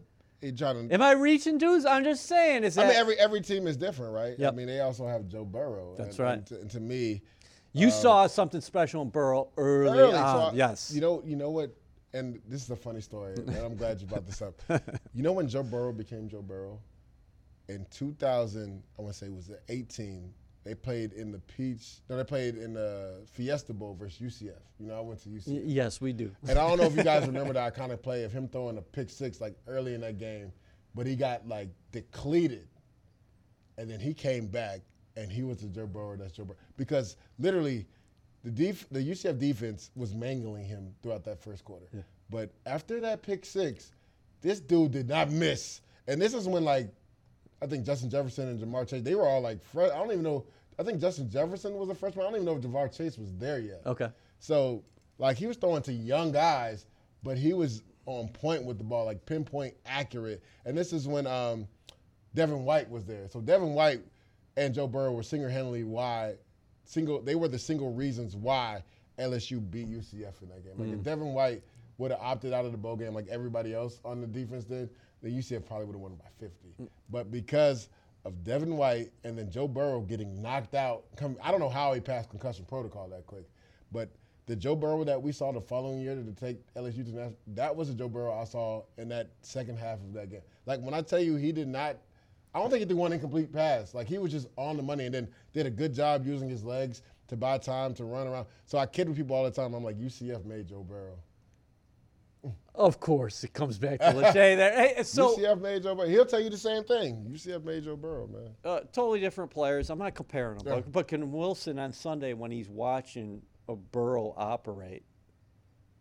trying 0.42 0.88
to. 0.88 0.94
Am 0.94 1.02
I 1.02 1.12
reaching 1.12 1.58
dudes? 1.58 1.86
I'm 1.86 2.04
just 2.04 2.26
saying. 2.26 2.64
Is 2.64 2.76
that 2.76 2.86
I 2.86 2.90
mean, 2.90 2.98
every 2.98 3.20
every 3.20 3.42
team 3.42 3.68
is 3.68 3.78
different, 3.78 4.14
right? 4.14 4.38
Yep. 4.38 4.54
I 4.54 4.56
mean, 4.56 4.68
they 4.68 4.82
also 4.82 5.08
have 5.08 5.28
Joe 5.28 5.46
Burrow. 5.46 5.96
That's 5.98 6.18
and, 6.18 6.26
right. 6.26 6.38
And 6.38 6.46
to, 6.48 6.62
and 6.62 6.72
to 6.72 6.80
me, 6.80 7.22
you 7.74 7.88
um, 7.88 7.92
saw 7.94 8.28
something 8.28 8.62
special 8.62 9.02
in 9.02 9.10
Burrow 9.10 9.50
early, 9.58 10.00
early, 10.00 10.12
so 10.14 10.18
on? 10.18 10.54
I- 10.54 10.58
yes. 10.58 10.92
You 10.94 11.02
know, 11.02 11.22
you 11.26 11.36
know 11.36 11.52
what? 11.52 11.76
And 12.14 12.42
this 12.48 12.64
is 12.64 12.70
a 12.72 12.76
funny 12.76 13.02
story, 13.02 13.36
and 13.36 13.56
I'm 13.56 13.76
glad 13.76 14.02
you 14.02 14.08
brought 14.08 14.26
this 14.26 14.42
up. 14.42 14.60
You 15.14 15.22
know 15.22 15.32
when 15.32 15.48
Joe 15.48 15.64
Burrow 15.64 15.92
became 15.92 16.28
Joe 16.28 16.42
Burrow? 16.42 16.80
In 17.68 17.86
2000, 17.92 18.82
I 18.98 19.02
want 19.02 19.14
to 19.14 19.20
say 19.20 19.28
it 19.28 19.34
was 19.34 19.52
18. 19.70 20.34
They 20.66 20.76
played 20.76 21.14
in 21.14 21.32
the 21.32 21.40
Peach. 21.40 22.02
No, 22.10 22.18
they 22.18 22.24
played 22.24 22.56
in 22.56 22.74
the 22.74 23.26
Fiesta 23.32 23.74
Bowl 23.74 23.96
versus 23.98 24.20
UCF. 24.20 24.60
You 24.80 24.88
know, 24.88 24.98
I 24.98 25.02
went 25.02 25.22
to 25.24 25.30
UCF. 25.30 25.48
Y- 25.48 25.62
yes, 25.66 26.02
we 26.02 26.12
do. 26.14 26.32
And 26.48 26.60
I 26.60 26.68
don't 26.68 26.78
know 26.78 26.84
if 26.86 26.96
you 26.96 27.04
guys 27.04 27.26
remember 27.28 27.54
that 27.54 27.74
iconic 27.74 28.02
play 28.02 28.24
of 28.24 28.32
him 28.32 28.48
throwing 28.48 28.78
a 28.78 28.82
pick 28.82 29.10
six 29.10 29.40
like 29.40 29.56
early 29.68 29.94
in 29.94 30.02
that 30.02 30.18
game, 30.18 30.52
but 30.96 31.08
he 31.08 31.16
got 31.16 31.48
like 31.48 31.70
depleted, 31.92 32.68
and 33.78 33.90
then 33.90 34.00
he 34.00 34.14
came 34.14 34.48
back 34.48 34.82
and 35.16 35.32
he 35.32 35.44
was 35.44 35.58
the 35.58 35.68
Joe 35.68 35.88
Burrow 35.88 36.16
that's 36.18 36.34
Joe 36.34 36.46
Burrow 36.46 36.58
because 36.78 37.16
literally, 37.40 37.88
the 38.44 38.52
def- 38.52 38.88
the 38.90 39.00
UCF 39.00 39.40
defense 39.40 39.92
was 39.96 40.14
mangling 40.14 40.66
him 40.66 40.94
throughout 41.02 41.24
that 41.26 41.42
first 41.42 41.64
quarter. 41.66 41.88
But 42.30 42.52
after 42.66 43.00
that 43.02 43.22
pick 43.22 43.44
six, 43.46 43.92
this 44.42 44.60
dude 44.60 44.92
did 44.92 45.10
not 45.10 45.32
miss, 45.32 45.82
and 46.08 46.22
this 46.22 46.34
is 46.34 46.48
when 46.48 46.64
like 46.64 46.94
I 47.62 47.68
think 47.68 47.86
Justin 47.86 48.10
Jefferson 48.10 48.48
and 48.48 48.60
Ja'Marr 48.60 48.88
Chase 48.88 49.02
they 49.02 49.16
were 49.16 49.28
all 49.28 49.42
like 49.42 49.64
fre- 49.64 49.84
I 49.84 49.98
don't 49.98 50.12
even 50.12 50.24
know. 50.24 50.46
I 50.78 50.84
think 50.84 51.02
Justin 51.02 51.30
Jefferson 51.30 51.76
was 51.76 51.90
a 51.90 51.96
freshman. 51.96 52.26
I 52.26 52.30
don't 52.30 52.42
even 52.42 52.46
know 52.46 52.56
if 52.56 52.64
Ja'Marr 52.64 52.96
Chase 52.96 53.18
was 53.18 53.34
there 53.34 53.60
yet. 53.60 53.82
Okay. 53.86 54.10
So, 54.40 54.84
like, 55.18 55.36
he 55.36 55.46
was 55.46 55.58
throwing 55.58 55.82
to 55.84 55.92
young 55.92 56.32
guys, 56.32 56.86
but 57.22 57.38
he 57.38 57.52
was 57.52 57.84
on 58.06 58.30
point 58.30 58.64
with 58.64 58.78
the 58.78 58.84
ball, 58.84 59.06
like 59.06 59.26
pinpoint 59.26 59.74
accurate. 59.86 60.42
And 60.66 60.78
this 60.78 60.94
is 60.94 61.08
when 61.08 61.28
um, 61.28 61.68
Devin 62.34 62.64
White 62.64 62.90
was 62.90 63.06
there. 63.06 63.28
So 63.30 63.42
Devin 63.42 63.74
White 63.74 64.02
and 64.58 64.74
Joe 64.74 64.88
Burrow 64.88 65.12
were 65.12 65.24
single-handedly 65.24 65.84
why 65.84 66.36
single. 66.86 67.22
They 67.22 67.36
were 67.36 67.48
the 67.48 67.60
single 67.60 67.94
reasons 67.94 68.36
why 68.36 68.84
LSU 69.20 69.70
beat 69.70 69.90
UCF 69.90 70.42
in 70.42 70.50
that 70.50 70.64
game. 70.64 70.74
Like 70.78 70.88
if 70.94 71.04
Devin 71.04 71.34
White 71.34 71.62
would 71.98 72.12
have 72.12 72.20
opted 72.22 72.54
out 72.54 72.66
of 72.66 72.72
the 72.72 72.78
bowl 72.78 72.96
game 72.96 73.14
like 73.14 73.28
everybody 73.28 73.74
else 73.74 74.00
on 74.06 74.22
the 74.22 74.28
defense 74.28 74.64
did, 74.64 74.90
then 75.22 75.32
UCF 75.32 75.66
probably 75.66 75.86
would 75.86 75.94
have 75.94 76.02
won 76.02 76.16
by 76.16 76.30
50. 76.40 76.90
But 77.10 77.32
because 77.32 77.90
of 78.26 78.44
Devin 78.44 78.78
White 78.78 79.12
and 79.24 79.38
then 79.38 79.50
Joe 79.50 79.68
Burrow 79.68 80.02
getting 80.02 80.42
knocked 80.42 80.76
out, 80.76 81.04
come, 81.16 81.38
I 81.42 81.52
don't 81.52 81.60
know 81.60 81.70
how 81.70 81.94
he 81.94 82.00
passed 82.00 82.30
concussion 82.30 82.66
protocol 82.66 83.08
that 83.10 83.26
quick, 83.26 83.46
but 83.92 84.10
the 84.46 84.56
Joe 84.56 84.76
Burrow 84.76 85.04
that 85.04 85.22
we 85.22 85.32
saw 85.32 85.52
the 85.52 85.62
following 85.62 86.02
year 86.02 86.16
to 86.16 86.32
take 86.34 86.58
LSU 86.74 87.06
to 87.06 87.12
national, 87.12 87.38
that 87.48 87.76
was 87.76 87.90
the 87.90 87.94
Joe 87.94 88.10
Burrow 88.10 88.34
I 88.34 88.46
saw 88.46 88.84
in 88.98 89.08
that 89.10 89.30
second 89.42 89.78
half 89.78 90.00
of 90.00 90.14
that 90.14 90.32
game. 90.32 90.42
Like 90.66 90.82
when 90.82 90.94
I 90.94 91.02
tell 91.02 91.20
you 91.20 91.36
he 91.36 91.52
did 91.52 91.68
not, 91.68 91.98
I 92.54 92.60
don't 92.60 92.72
think 92.72 92.80
he 92.80 92.88
threw 92.88 92.98
one 92.98 93.14
incomplete 93.14 93.54
pass. 93.54 93.94
Like 93.94 94.08
he 94.08 94.18
was 94.18 94.32
just 94.32 94.48
on 94.58 94.76
the 94.76 94.84
money 94.84 95.06
and 95.06 95.14
then 95.14 95.28
did 95.54 95.68
a 95.68 95.70
good 95.70 95.94
job 95.94 96.26
using 96.26 96.50
his 96.50 96.64
legs 96.64 97.04
to 97.28 97.38
buy 97.38 97.60
time 97.60 97.94
to 97.94 98.06
run 98.06 98.28
around. 98.28 98.48
So 98.66 98.80
I 98.80 98.88
kid 98.88 99.08
with 99.08 99.18
people 99.18 99.36
all 99.36 99.44
the 99.44 99.52
time. 99.52 99.76
I'm 99.76 99.84
like 99.84 100.00
UCF 100.00 100.46
made 100.46 100.68
Joe 100.68 100.84
Burrow. 100.84 101.20
Of 102.76 103.00
course, 103.02 103.44
it 103.44 103.52
comes 103.54 103.78
back 103.78 104.00
to 104.00 104.06
Lachey 104.14 104.34
there. 104.56 104.72
Hey, 104.96 105.04
so 105.04 105.36
UCF 105.36 105.60
made 105.60 105.84
Joe 105.84 105.96
Burrow. 105.96 106.08
He'll 106.08 106.26
tell 106.26 106.40
you 106.40 106.50
the 106.50 106.58
same 106.58 106.84
thing. 106.86 107.26
UCF 107.30 107.64
made 107.66 107.84
Joe 107.84 107.98
Burrow, 107.98 108.28
man. 108.28 108.56
uh, 108.64 108.80
totally 108.94 109.20
different 109.20 109.52
players. 109.52 109.90
I'm 109.90 110.00
not 110.00 110.16
comparing 110.16 110.60
them, 110.60 110.68
Yeah. 110.68 110.76
but, 110.76 110.92
but 110.94 111.08
can 111.10 111.32
Wilson 111.34 111.78
on 111.78 111.92
Sunday 111.92 112.34
when 112.34 112.52
he's 112.52 112.70
watching 112.70 113.42
a 113.68 113.76
Burrow 113.76 114.34
operate 114.38 115.04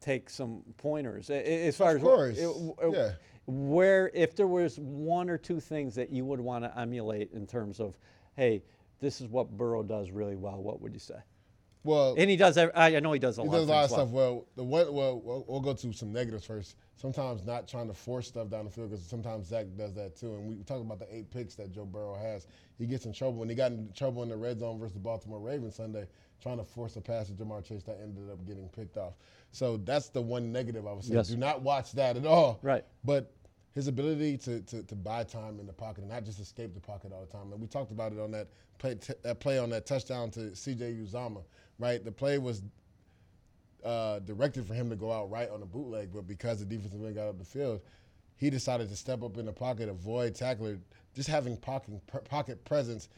take 0.01 0.31
some 0.31 0.63
pointers 0.77 1.29
as 1.31 1.77
far 1.77 1.97
Of 1.97 2.05
as 2.31 2.39
uh, 2.39 2.53
uh, 2.81 2.91
yeah. 2.93 3.11
where 3.47 4.13
if 4.15 4.37
there 4.37 4.47
was 4.47 4.79
one 4.79 5.29
or 5.29 5.37
two 5.37 5.59
things 5.59 5.97
that 5.97 6.11
you 6.11 6.25
would 6.25 6.39
want 6.41 6.63
to 6.63 6.79
emulate 6.79 7.33
in 7.33 7.45
terms 7.49 7.81
of, 7.81 7.99
hey, 8.37 8.63
this 9.01 9.21
is 9.21 9.27
what 9.27 9.51
Burrow 9.57 9.83
does 9.83 10.13
really 10.13 10.37
well. 10.37 10.63
What 10.63 10.81
would 10.81 10.95
you 10.95 11.01
say? 11.01 11.17
Well, 11.85 12.15
And 12.19 12.29
he 12.29 12.37
does. 12.37 12.59
I 12.59 12.91
know 13.01 13.13
he 13.13 13.19
does 13.19 13.39
a 13.39 13.43
He 13.43 13.49
lot. 13.49 13.55
does 13.57 13.69
a 13.69 13.71
lot 13.73 13.85
of 13.85 13.91
well. 13.91 13.99
stuff. 14.01 14.09
Well, 14.11 14.47
the 14.57 14.65
one, 14.65 14.93
well, 14.93 15.21
we'll, 15.21 15.45
we'll 15.49 15.61
go 15.61 15.73
to 15.75 15.93
some 15.93 16.13
negatives 16.13 16.45
first. 16.45 16.77
Sometimes 16.97 17.45
not 17.45 17.69
trying 17.69 17.87
to 17.87 17.95
force 17.95 18.27
stuff 18.27 18.51
down 18.51 18.65
the 18.65 18.71
field 18.71 18.91
because 18.91 19.05
sometimes 19.07 19.47
Zach 19.47 19.67
does 19.77 19.95
that 19.95 20.17
too. 20.17 20.35
And 20.35 20.49
we 20.49 20.57
talk 20.65 20.81
about 20.81 20.99
the 20.99 21.15
eight 21.15 21.31
picks 21.31 21.55
that 21.55 21.71
Joe 21.73 21.85
Burrow 21.85 22.17
has. 22.17 22.47
He 22.79 22.87
gets 22.87 23.07
in 23.07 23.13
trouble 23.13 23.35
when 23.39 23.49
he 23.49 23.55
got 23.55 23.71
in 23.71 23.91
trouble 23.97 24.23
in 24.25 24.29
the 24.29 24.37
red 24.37 24.59
zone 24.59 24.79
versus 24.79 24.95
the 24.95 25.01
Baltimore 25.01 25.39
Ravens 25.39 25.77
Sunday, 25.77 26.07
trying 26.43 26.59
to 26.59 26.65
force 26.65 26.97
a 26.97 27.01
pass 27.01 27.29
to 27.29 27.33
Ja'Marr 27.35 27.65
Chase 27.65 27.85
that 27.85 28.01
ended 28.03 28.29
up 28.31 28.45
getting 28.47 28.69
picked 28.69 28.97
off. 28.97 29.15
So 29.53 29.77
that's 29.79 30.09
the 30.09 30.21
one 30.21 30.51
negative 30.51 30.87
I 30.87 30.93
would 30.93 31.05
say. 31.05 31.15
Yes. 31.15 31.29
Do 31.29 31.37
not 31.37 31.63
watch 31.63 31.93
that 31.93 32.17
at 32.17 32.27
all. 32.27 32.59
Right. 32.63 32.85
But 33.05 33.33
his 33.75 33.87
ability 33.87 34.37
to, 34.39 34.61
to, 34.63 34.83
to 34.83 34.95
buy 34.97 35.23
time 35.23 35.61
in 35.61 35.67
the 35.67 35.73
pocket 35.73 36.01
and 36.01 36.11
not 36.11 36.25
just 36.25 36.41
escape 36.41 36.75
the 36.75 36.81
pocket 36.81 37.13
all 37.13 37.21
the 37.25 37.31
time. 37.33 37.53
And 37.53 37.61
we 37.61 37.69
talked 37.69 37.93
about 37.93 38.13
it 38.13 38.19
on 38.19 38.33
that 38.33 38.49
play, 38.79 38.97
t- 38.97 39.13
that 39.23 39.39
play 39.39 39.59
on 39.59 39.71
that 39.71 39.87
touchdown 39.87 40.33
to 40.33 40.55
C.J. 40.57 40.95
Uzomah, 40.95 41.45
right? 41.79 42.05
The 42.05 42.13
play 42.13 42.39
was 42.39 42.63
uh, 43.85 44.19
directed 44.21 44.67
for 44.67 44.75
him 44.75 44.91
to 44.91 44.97
go 44.97 45.13
out 45.13 45.31
right 45.31 45.51
on 45.51 45.61
the 45.61 45.67
bootleg, 45.67 46.11
but 46.13 46.27
because 46.27 46.59
the 46.59 46.65
defensive 46.65 47.03
end 47.05 47.15
got 47.15 47.29
up 47.29 47.39
the 47.39 47.45
field, 47.45 47.81
he 48.37 48.51
decided 48.51 48.89
to 48.89 48.97
step 48.97 49.23
up 49.23 49.37
in 49.37 49.47
the 49.47 49.53
pocket, 49.53 49.89
avoid 49.89 50.35
tackler, 50.35 50.79
just 51.15 51.29
having 51.29 51.57
pocket, 51.57 51.95
pocket 52.29 52.65
presence, 52.65 53.09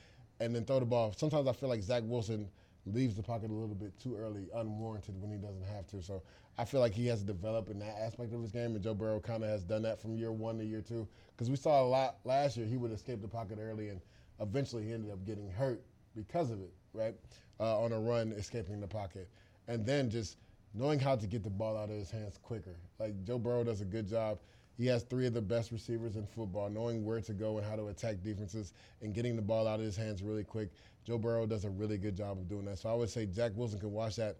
and 0.41 0.55
then 0.55 0.65
throw 0.65 0.81
the 0.81 0.87
ball. 0.87 1.13
Sometimes 1.17 1.47
I 1.47 1.53
feel 1.53 1.69
like 1.69 1.83
Zach 1.83 2.03
Wilson 2.07 2.49
leaves 2.87 3.15
the 3.15 3.23
pocket 3.23 3.51
a 3.51 3.55
little 3.55 3.75
bit 3.75 3.99
too 4.01 4.17
early, 4.17 4.49
unwarranted 4.55 5.21
when 5.21 5.31
he 5.31 5.37
doesn't 5.37 5.65
have 5.65 5.87
to. 5.89 6.03
So 6.03 6.23
I 6.57 6.65
feel 6.65 6.81
like 6.81 6.95
he 6.95 7.07
has 7.09 7.21
to 7.21 7.27
develop 7.27 7.69
in 7.69 7.79
that 7.81 7.97
aspect 8.01 8.33
of 8.33 8.41
his 8.41 8.51
game, 8.51 8.75
and 8.75 8.83
Joe 8.83 8.95
Burrow 8.95 9.21
kind 9.21 9.45
of 9.45 9.51
has 9.51 9.63
done 9.63 9.83
that 9.83 10.01
from 10.01 10.17
year 10.17 10.33
one 10.33 10.59
to 10.59 10.65
year 10.65 10.81
two. 10.81 11.07
Because 11.33 11.51
we 11.51 11.57
saw 11.57 11.83
a 11.83 11.87
lot 11.87 12.17
last 12.25 12.57
year, 12.57 12.67
he 12.67 12.77
would 12.77 12.93
escape 12.93 13.21
the 13.21 13.29
pocket 13.29 13.59
early, 13.61 13.91
and 13.91 14.01
eventually 14.41 14.85
he 14.85 14.93
ended 14.93 15.11
up 15.11 15.25
getting 15.27 15.51
hurt 15.51 15.83
because 16.15 16.51
of 16.51 16.61
it, 16.61 16.73
right? 16.95 17.15
Uh, 17.61 17.79
on 17.79 17.93
a 17.93 18.01
run, 18.01 18.33
escaping 18.33 18.81
the 18.81 18.87
pocket, 18.87 19.29
and 19.69 19.85
then 19.85 20.09
just 20.09 20.39
knowing 20.73 20.99
how 20.99 21.15
to 21.15 21.27
get 21.27 21.43
the 21.43 21.51
ball 21.51 21.77
out 21.77 21.91
of 21.91 21.97
his 21.97 22.11
hands 22.11 22.39
quicker. 22.43 22.77
Like 22.99 23.23
Joe 23.25 23.39
Burrow 23.39 23.65
does 23.65 23.83
a 23.83 23.85
good 23.85 24.09
job. 24.09 24.39
He 24.79 24.87
has 24.87 25.03
three 25.03 25.27
of 25.27 25.35
the 25.35 25.43
best 25.43 25.73
receivers 25.73 26.17
in 26.17 26.27
football, 26.27 26.71
knowing 26.71 27.05
where 27.05 27.21
to 27.21 27.35
go 27.35 27.59
and 27.59 27.67
how 27.67 27.77
to 27.77 27.89
attack 27.89 28.23
defenses 28.23 28.73
and 29.03 29.13
getting 29.13 29.37
the 29.37 29.43
ball 29.43 29.69
out 29.69 29.79
of 29.79 29.85
his 29.85 29.95
hands 29.95 30.23
really 30.23 30.45
quick. 30.45 30.71
Joe 31.05 31.19
Burrow 31.19 31.45
does 31.45 31.67
a 31.67 31.71
really 31.71 31.99
good 31.99 32.17
job 32.17 32.39
of 32.39 32.49
doing 32.49 32.65
that. 32.65 32.79
So 32.79 32.89
I 32.89 32.95
would 32.95 33.11
say 33.11 33.27
Jack 33.27 33.53
Wilson 33.57 33.79
can 33.79 33.93
watch 33.93 34.17
that. 34.17 34.37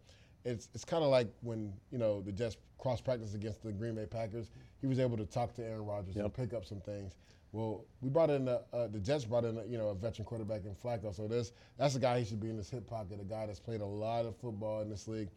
It's 0.47 0.71
it's 0.73 0.85
kind 0.85 1.05
of 1.05 1.11
like 1.11 1.29
when 1.43 1.75
you 1.91 1.99
know 1.99 2.23
the 2.23 2.33
Jets 2.33 2.57
cross 2.81 3.01
practice 3.01 3.35
against 3.35 3.63
the 3.63 3.71
Green 3.73 3.95
Bay 3.95 4.07
Packers. 4.07 4.51
He 4.81 4.87
was 4.87 4.99
able 4.99 5.17
to 5.19 5.27
talk 5.27 5.55
to 5.55 5.65
Aaron 5.65 5.85
Rodgers 5.85 6.17
and 6.17 6.33
pick 6.33 6.55
up 6.55 6.65
some 6.65 6.81
things. 6.81 7.15
Well, 7.53 7.85
we 8.01 8.09
brought 8.09 8.31
in 8.31 8.45
the, 8.45 8.63
uh, 8.73 8.87
the 8.87 9.01
Jets 9.01 9.25
brought 9.25 9.45
in 9.45 9.59
a, 9.59 9.65
you 9.65 9.77
know 9.77 9.89
a 9.89 9.95
veteran 9.95 10.25
quarterback 10.25 10.65
in 10.65 10.75
Flacco, 10.75 11.15
so 11.15 11.27
there's 11.27 11.53
that's 11.77 11.97
a 11.97 11.99
guy 11.99 12.21
he 12.21 12.25
should 12.25 12.41
be 12.41 12.49
in 12.49 12.57
his 12.57 12.71
hip 12.71 12.87
pocket, 12.87 13.21
a 13.21 13.25
guy 13.25 13.47
that's 13.47 13.61
played 13.61 13.81
a 13.81 13.87
lot 13.87 14.25
of 14.25 14.37
football 14.37 14.83
in 14.83 14.89
this 14.89 15.09
league, 15.09 15.29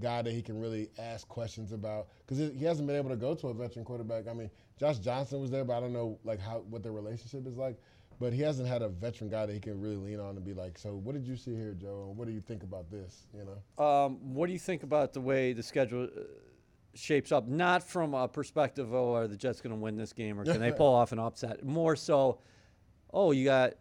guy 0.00 0.22
that 0.22 0.32
he 0.32 0.42
can 0.42 0.60
really 0.60 0.88
ask 0.98 1.26
questions 1.28 1.72
about 1.72 2.06
because 2.24 2.52
he 2.52 2.64
hasn't 2.64 2.86
been 2.86 2.96
able 2.96 3.10
to 3.10 3.16
go 3.16 3.34
to 3.34 3.48
a 3.48 3.54
veteran 3.54 3.84
quarterback. 3.84 4.28
I 4.28 4.32
mean, 4.32 4.50
Josh 4.78 4.98
Johnson 4.98 5.40
was 5.40 5.50
there, 5.50 5.64
but 5.64 5.76
I 5.76 5.80
don't 5.80 5.92
know 5.92 6.18
like 6.24 6.40
how 6.40 6.64
what 6.70 6.82
their 6.82 6.92
relationship 6.92 7.46
is 7.46 7.56
like. 7.56 7.76
But 8.18 8.32
he 8.32 8.40
hasn't 8.40 8.66
had 8.66 8.80
a 8.80 8.88
veteran 8.88 9.28
guy 9.28 9.44
that 9.44 9.52
he 9.52 9.60
can 9.60 9.78
really 9.78 9.96
lean 9.96 10.20
on 10.20 10.36
and 10.36 10.44
be 10.44 10.54
like, 10.54 10.78
so 10.78 10.94
what 10.94 11.14
did 11.14 11.26
you 11.26 11.36
see 11.36 11.54
here, 11.54 11.74
Joe? 11.74 12.06
And 12.08 12.16
what 12.16 12.26
do 12.26 12.32
you 12.32 12.40
think 12.40 12.62
about 12.62 12.90
this? 12.90 13.26
You 13.34 13.44
know. 13.44 13.84
Um, 13.84 14.34
what 14.34 14.46
do 14.46 14.54
you 14.54 14.58
think 14.58 14.84
about 14.84 15.12
the 15.12 15.20
way 15.20 15.52
the 15.52 15.62
schedule 15.62 16.04
uh, 16.04 16.22
shapes 16.96 17.32
up? 17.32 17.46
Not 17.46 17.82
from 17.82 18.14
a 18.14 18.26
perspective, 18.28 18.92
oh, 18.94 19.14
are 19.14 19.28
the 19.28 19.36
Jets 19.36 19.60
going 19.60 19.74
to 19.74 19.80
win 19.80 19.96
this 19.96 20.12
game 20.12 20.38
or 20.40 20.44
can 20.44 20.60
they 20.60 20.72
pull 20.76 20.92
off 20.94 21.12
an 21.12 21.18
upset? 21.18 21.64
More 21.64 21.96
so, 21.96 22.38
oh, 23.12 23.32
you 23.32 23.44
got 23.44 23.74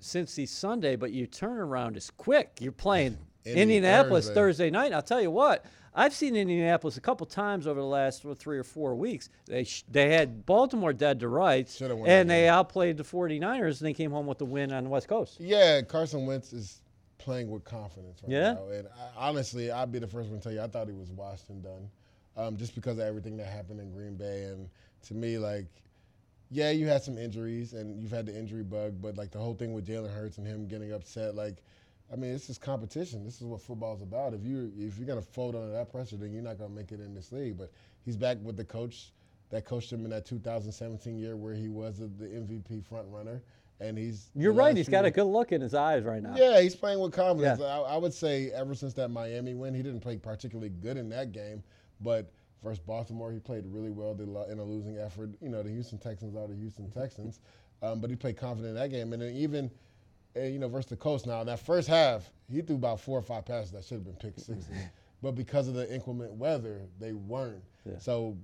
Cincy 0.00 0.48
Sunday, 0.48 0.96
but 0.96 1.12
your 1.12 1.26
turnaround 1.26 1.96
is 1.96 2.10
quick. 2.10 2.58
You're 2.60 2.72
playing 2.72 3.18
Indianapolis 3.44 4.26
Thursday. 4.26 4.34
Thursday. 4.40 4.70
night. 4.70 4.86
And 4.86 4.94
I'll 4.96 5.02
tell 5.02 5.20
you 5.20 5.30
what, 5.30 5.64
I've 5.94 6.14
seen 6.14 6.34
Indianapolis 6.36 6.96
a 6.96 7.00
couple 7.00 7.26
times 7.26 7.66
over 7.66 7.78
the 7.78 7.86
last 7.86 8.24
what, 8.24 8.38
three 8.38 8.58
or 8.58 8.64
four 8.64 8.94
weeks. 8.94 9.28
They 9.46 9.64
sh- 9.64 9.84
they 9.90 10.12
had 10.14 10.46
Baltimore 10.46 10.92
dead 10.92 11.20
to 11.20 11.28
rights, 11.28 11.80
and 11.80 12.30
they 12.30 12.48
outplayed 12.48 12.96
the 12.96 13.04
49ers, 13.04 13.80
and 13.80 13.86
they 13.88 13.92
came 13.92 14.10
home 14.10 14.26
with 14.26 14.38
the 14.38 14.44
win 14.46 14.72
on 14.72 14.84
the 14.84 14.90
West 14.90 15.06
Coast. 15.08 15.38
Yeah, 15.38 15.82
Carson 15.82 16.24
Wentz 16.24 16.52
is 16.52 16.80
playing 17.18 17.50
with 17.50 17.62
confidence 17.64 18.20
right 18.22 18.32
Yeah? 18.32 18.52
now. 18.54 18.66
And 18.68 18.88
I, 18.88 19.28
honestly, 19.28 19.70
I'd 19.70 19.92
be 19.92 19.98
the 19.98 20.06
first 20.08 20.30
one 20.30 20.38
to 20.40 20.42
tell 20.42 20.52
you, 20.52 20.62
I 20.62 20.66
thought 20.66 20.88
he 20.88 20.94
was 20.94 21.10
washed 21.10 21.48
and 21.50 21.62
done 21.62 21.88
um, 22.36 22.56
just 22.56 22.74
because 22.74 22.98
of 22.98 23.04
everything 23.04 23.36
that 23.36 23.46
happened 23.46 23.80
in 23.80 23.90
Green 23.90 24.16
Bay. 24.16 24.44
And 24.44 24.68
to 25.08 25.14
me, 25.14 25.38
like, 25.38 25.66
yeah, 26.50 26.70
you 26.70 26.86
had 26.86 27.02
some 27.02 27.18
injuries 27.18 27.72
and 27.72 28.00
you've 28.00 28.10
had 28.10 28.26
the 28.26 28.38
injury 28.38 28.62
bug, 28.62 29.00
but 29.00 29.16
like 29.16 29.30
the 29.30 29.38
whole 29.38 29.54
thing 29.54 29.72
with 29.72 29.86
Jalen 29.86 30.14
Hurts 30.14 30.38
and 30.38 30.46
him 30.46 30.66
getting 30.66 30.92
upset, 30.92 31.34
like, 31.34 31.62
I 32.12 32.16
mean, 32.16 32.34
it's 32.34 32.46
just 32.46 32.60
competition. 32.60 33.24
This 33.24 33.36
is 33.36 33.44
what 33.46 33.62
football's 33.62 34.02
about. 34.02 34.34
If 34.34 34.44
you 34.44 34.70
if 34.78 34.98
you're 34.98 35.06
gonna 35.06 35.22
fold 35.22 35.56
under 35.56 35.72
that 35.72 35.90
pressure, 35.90 36.16
then 36.16 36.30
you're 36.30 36.42
not 36.42 36.58
gonna 36.58 36.74
make 36.74 36.92
it 36.92 37.00
in 37.00 37.14
this 37.14 37.32
league. 37.32 37.56
But 37.56 37.72
he's 38.04 38.18
back 38.18 38.36
with 38.42 38.56
the 38.56 38.64
coach 38.64 39.12
that 39.48 39.64
coached 39.64 39.90
him 39.90 40.04
in 40.04 40.10
that 40.10 40.26
2017 40.26 41.18
year 41.18 41.36
where 41.36 41.54
he 41.54 41.68
was 41.68 41.98
the 41.98 42.06
MVP 42.06 42.84
front 42.84 43.06
runner, 43.08 43.42
and 43.80 43.96
he's. 43.96 44.30
You're 44.34 44.52
right. 44.52 44.76
He's 44.76 44.90
got 44.90 45.06
a 45.06 45.10
good 45.10 45.24
look 45.24 45.52
in 45.52 45.62
his 45.62 45.72
eyes 45.72 46.04
right 46.04 46.22
now. 46.22 46.34
Yeah, 46.36 46.60
he's 46.60 46.74
playing 46.74 47.00
with 47.00 47.12
confidence. 47.12 47.60
Yeah. 47.60 47.66
I, 47.80 47.94
I 47.94 47.96
would 47.96 48.12
say 48.12 48.50
ever 48.50 48.74
since 48.74 48.92
that 48.94 49.08
Miami 49.08 49.54
win, 49.54 49.72
he 49.72 49.82
didn't 49.82 50.00
play 50.00 50.18
particularly 50.18 50.70
good 50.70 50.98
in 50.98 51.08
that 51.10 51.32
game, 51.32 51.62
but 52.02 52.32
versus 52.62 52.78
Baltimore, 52.78 53.32
he 53.32 53.38
played 53.38 53.64
really 53.66 53.90
well 53.90 54.16
in 54.50 54.58
a 54.58 54.64
losing 54.64 54.98
effort. 54.98 55.30
You 55.40 55.48
know, 55.48 55.62
the 55.62 55.70
Houston 55.70 55.98
Texans 55.98 56.36
are 56.36 56.46
the 56.46 56.54
Houston 56.54 56.90
Texans, 56.90 57.40
um, 57.82 58.00
but 58.00 58.10
he 58.10 58.16
played 58.16 58.36
confident 58.36 58.76
in 58.76 58.82
that 58.82 58.90
game, 58.90 59.12
and 59.12 59.22
then 59.22 59.34
even 59.34 59.70
you 60.36 60.58
know, 60.58 60.68
versus 60.68 60.88
the 60.90 60.96
Colts. 60.96 61.26
Now, 61.26 61.40
in 61.40 61.46
that 61.46 61.60
first 61.60 61.88
half, 61.88 62.30
he 62.50 62.62
threw 62.62 62.76
about 62.76 63.00
four 63.00 63.18
or 63.18 63.22
five 63.22 63.44
passes 63.44 63.72
that 63.72 63.84
should 63.84 63.96
have 63.96 64.04
been 64.04 64.14
picked 64.14 64.40
sixes. 64.40 64.68
but 65.22 65.32
because 65.32 65.68
of 65.68 65.74
the 65.74 65.92
inclement 65.92 66.32
weather, 66.32 66.82
they 66.98 67.12
weren't. 67.12 67.62
Yeah. 67.84 67.98
So 67.98 68.36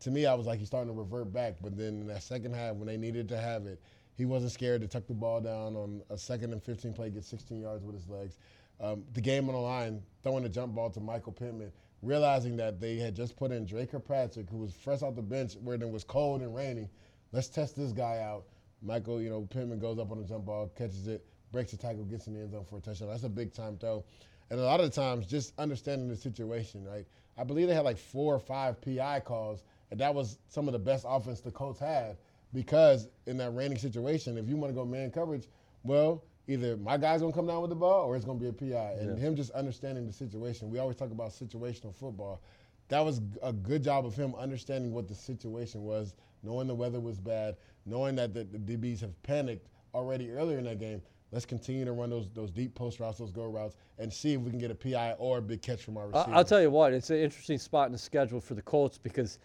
to 0.00 0.10
me, 0.10 0.26
I 0.26 0.34
was 0.34 0.46
like, 0.46 0.58
he's 0.58 0.68
starting 0.68 0.92
to 0.92 0.98
revert 0.98 1.32
back. 1.32 1.56
But 1.62 1.76
then 1.76 2.00
in 2.00 2.06
that 2.08 2.22
second 2.22 2.54
half, 2.54 2.76
when 2.76 2.86
they 2.86 2.96
needed 2.96 3.28
to 3.30 3.38
have 3.38 3.66
it, 3.66 3.80
he 4.16 4.24
wasn't 4.24 4.52
scared 4.52 4.80
to 4.80 4.88
tuck 4.88 5.06
the 5.06 5.14
ball 5.14 5.40
down 5.40 5.76
on 5.76 6.02
a 6.10 6.16
second 6.16 6.52
and 6.52 6.62
15 6.62 6.94
play, 6.94 7.10
get 7.10 7.24
16 7.24 7.60
yards 7.60 7.84
with 7.84 7.94
his 7.94 8.08
legs. 8.08 8.38
Um, 8.80 9.04
the 9.12 9.20
game 9.20 9.48
on 9.48 9.54
the 9.54 9.60
line, 9.60 10.02
throwing 10.22 10.42
the 10.42 10.48
jump 10.48 10.74
ball 10.74 10.90
to 10.90 11.00
Michael 11.00 11.32
Pittman, 11.32 11.72
realizing 12.02 12.56
that 12.56 12.80
they 12.80 12.96
had 12.96 13.14
just 13.14 13.36
put 13.36 13.52
in 13.52 13.64
Dre 13.64 13.86
Kirkpatrick, 13.86 14.48
who 14.50 14.58
was 14.58 14.74
fresh 14.74 15.02
off 15.02 15.14
the 15.14 15.22
bench 15.22 15.54
where 15.62 15.76
it 15.76 15.90
was 15.90 16.04
cold 16.04 16.42
and 16.42 16.54
raining. 16.54 16.88
Let's 17.32 17.48
test 17.48 17.76
this 17.76 17.92
guy 17.92 18.18
out. 18.18 18.44
Michael, 18.82 19.20
you 19.20 19.30
know, 19.30 19.42
Pittman 19.42 19.78
goes 19.78 19.98
up 19.98 20.12
on 20.12 20.18
the 20.18 20.24
jump 20.24 20.44
ball, 20.44 20.70
catches 20.76 21.08
it, 21.08 21.24
breaks 21.52 21.70
the 21.70 21.76
tackle, 21.76 22.04
gets 22.04 22.26
in 22.26 22.34
the 22.34 22.40
end 22.40 22.52
zone 22.52 22.64
for 22.64 22.78
a 22.78 22.80
touchdown. 22.80 23.08
That's 23.08 23.24
a 23.24 23.28
big 23.28 23.52
time 23.52 23.76
throw. 23.78 24.04
And 24.50 24.60
a 24.60 24.62
lot 24.62 24.80
of 24.80 24.92
times, 24.92 25.26
just 25.26 25.52
understanding 25.58 26.08
the 26.08 26.16
situation, 26.16 26.84
right? 26.84 27.06
I 27.36 27.44
believe 27.44 27.66
they 27.66 27.74
had 27.74 27.84
like 27.84 27.98
four 27.98 28.34
or 28.34 28.38
five 28.38 28.80
PI 28.80 29.20
calls, 29.20 29.64
and 29.90 30.00
that 30.00 30.14
was 30.14 30.38
some 30.48 30.68
of 30.68 30.72
the 30.72 30.78
best 30.78 31.04
offense 31.08 31.40
the 31.40 31.50
Colts 31.50 31.80
had 31.80 32.16
because 32.52 33.08
in 33.26 33.36
that 33.38 33.50
raining 33.50 33.78
situation, 33.78 34.38
if 34.38 34.48
you 34.48 34.56
want 34.56 34.72
to 34.72 34.74
go 34.74 34.84
man 34.84 35.10
coverage, 35.10 35.48
well, 35.82 36.22
either 36.48 36.76
my 36.76 36.96
guy's 36.96 37.20
gonna 37.20 37.32
come 37.32 37.46
down 37.46 37.60
with 37.60 37.70
the 37.70 37.76
ball 37.76 38.06
or 38.06 38.16
it's 38.16 38.24
gonna 38.24 38.38
be 38.38 38.48
a 38.48 38.52
PI. 38.52 38.96
And 39.00 39.16
yeah. 39.16 39.24
him 39.24 39.36
just 39.36 39.50
understanding 39.52 40.06
the 40.06 40.12
situation. 40.12 40.70
We 40.70 40.78
always 40.78 40.96
talk 40.96 41.10
about 41.10 41.30
situational 41.30 41.94
football. 41.94 42.42
That 42.88 43.00
was 43.00 43.20
a 43.42 43.52
good 43.52 43.82
job 43.82 44.06
of 44.06 44.14
him 44.14 44.34
understanding 44.36 44.92
what 44.92 45.08
the 45.08 45.14
situation 45.14 45.82
was, 45.82 46.14
knowing 46.42 46.68
the 46.68 46.74
weather 46.74 47.00
was 47.00 47.18
bad, 47.18 47.56
knowing 47.84 48.14
that 48.16 48.32
the, 48.32 48.44
the 48.44 48.58
DBs 48.58 49.00
have 49.00 49.20
panicked 49.24 49.68
already 49.92 50.30
earlier 50.30 50.58
in 50.58 50.64
that 50.64 50.78
game. 50.78 51.02
Let's 51.32 51.46
continue 51.46 51.84
to 51.84 51.92
run 51.92 52.10
those 52.10 52.28
those 52.32 52.52
deep 52.52 52.74
post 52.76 53.00
routes, 53.00 53.18
those 53.18 53.32
go 53.32 53.46
routes, 53.46 53.76
and 53.98 54.12
see 54.12 54.34
if 54.34 54.40
we 54.40 54.50
can 54.50 54.60
get 54.60 54.70
a 54.70 54.74
PI 54.74 55.12
or 55.18 55.38
a 55.38 55.42
big 55.42 55.60
catch 55.60 55.82
from 55.82 55.96
our 55.96 56.06
receiver. 56.06 56.30
I'll 56.32 56.44
tell 56.44 56.62
you 56.62 56.70
what, 56.70 56.92
it's 56.92 57.10
an 57.10 57.16
interesting 57.16 57.58
spot 57.58 57.86
in 57.86 57.92
the 57.92 57.98
schedule 57.98 58.40
for 58.40 58.54
the 58.54 58.62
Colts 58.62 58.96
because 58.96 59.40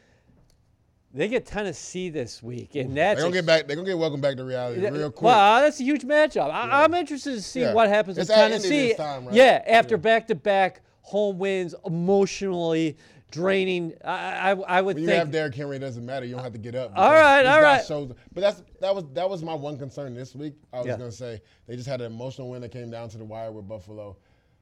they 1.14 1.28
get 1.28 1.46
Tennessee 1.46 2.10
this 2.10 2.42
week, 2.42 2.76
and 2.76 2.96
that's 2.96 3.18
they're 3.18 3.26
gonna 3.26 3.36
get 3.36 3.46
back. 3.46 3.68
They're 3.68 3.76
gonna 3.76 3.88
get 3.88 3.98
welcome 3.98 4.22
back 4.22 4.38
to 4.38 4.44
reality 4.44 4.80
real 4.82 5.12
quick. 5.12 5.24
Well, 5.24 5.62
that's 5.62 5.80
a 5.80 5.84
huge 5.84 6.04
matchup. 6.04 6.50
I, 6.50 6.86
am 6.86 6.94
interested 6.94 7.36
to 7.36 7.42
see 7.42 7.62
yeah. 7.62 7.74
what 7.74 7.90
happens 7.90 8.18
it's 8.18 8.30
with 8.30 8.38
Tennessee. 8.38 8.94
Time, 8.94 9.26
right? 9.26 9.36
Yeah, 9.36 9.62
after 9.68 9.98
back 9.98 10.28
to 10.28 10.36
back 10.36 10.82
home 11.02 11.38
wins, 11.38 11.76
emotionally 11.86 12.98
draining. 13.32 13.94
I, 14.06 14.52
I, 14.52 14.52
I 14.52 14.82
would 14.82 14.96
when 14.96 15.06
think. 15.06 15.14
you 15.14 15.20
have 15.20 15.32
Derrick 15.32 15.56
Henry, 15.56 15.78
it 15.78 15.80
doesn't 15.80 16.06
matter. 16.06 16.26
You 16.26 16.36
don't 16.36 16.44
have 16.44 16.54
to 16.54 16.60
get 16.60 16.76
up. 16.76 16.92
All 16.96 17.12
right, 17.12 17.46
all 17.46 17.62
right. 17.62 17.84
Shows, 17.86 18.14
but 18.34 18.42
that's 18.42 18.64
that 18.80 18.94
was 18.94 19.06
that 19.14 19.30
was 19.30 19.44
my 19.44 19.54
one 19.54 19.78
concern 19.78 20.14
this 20.14 20.36
week. 20.36 20.54
I 20.72 20.78
was 20.78 20.88
yeah. 20.88 20.98
gonna 20.98 21.12
say 21.12 21.42
they 21.68 21.76
just 21.76 21.88
had 21.88 22.02
an 22.02 22.12
emotional 22.12 22.50
win 22.50 22.62
that 22.62 22.72
came 22.72 22.90
down 22.90 23.10
to 23.10 23.18
the 23.18 23.26
wire 23.26 23.52
with 23.52 23.68
Buffalo. 23.68 24.18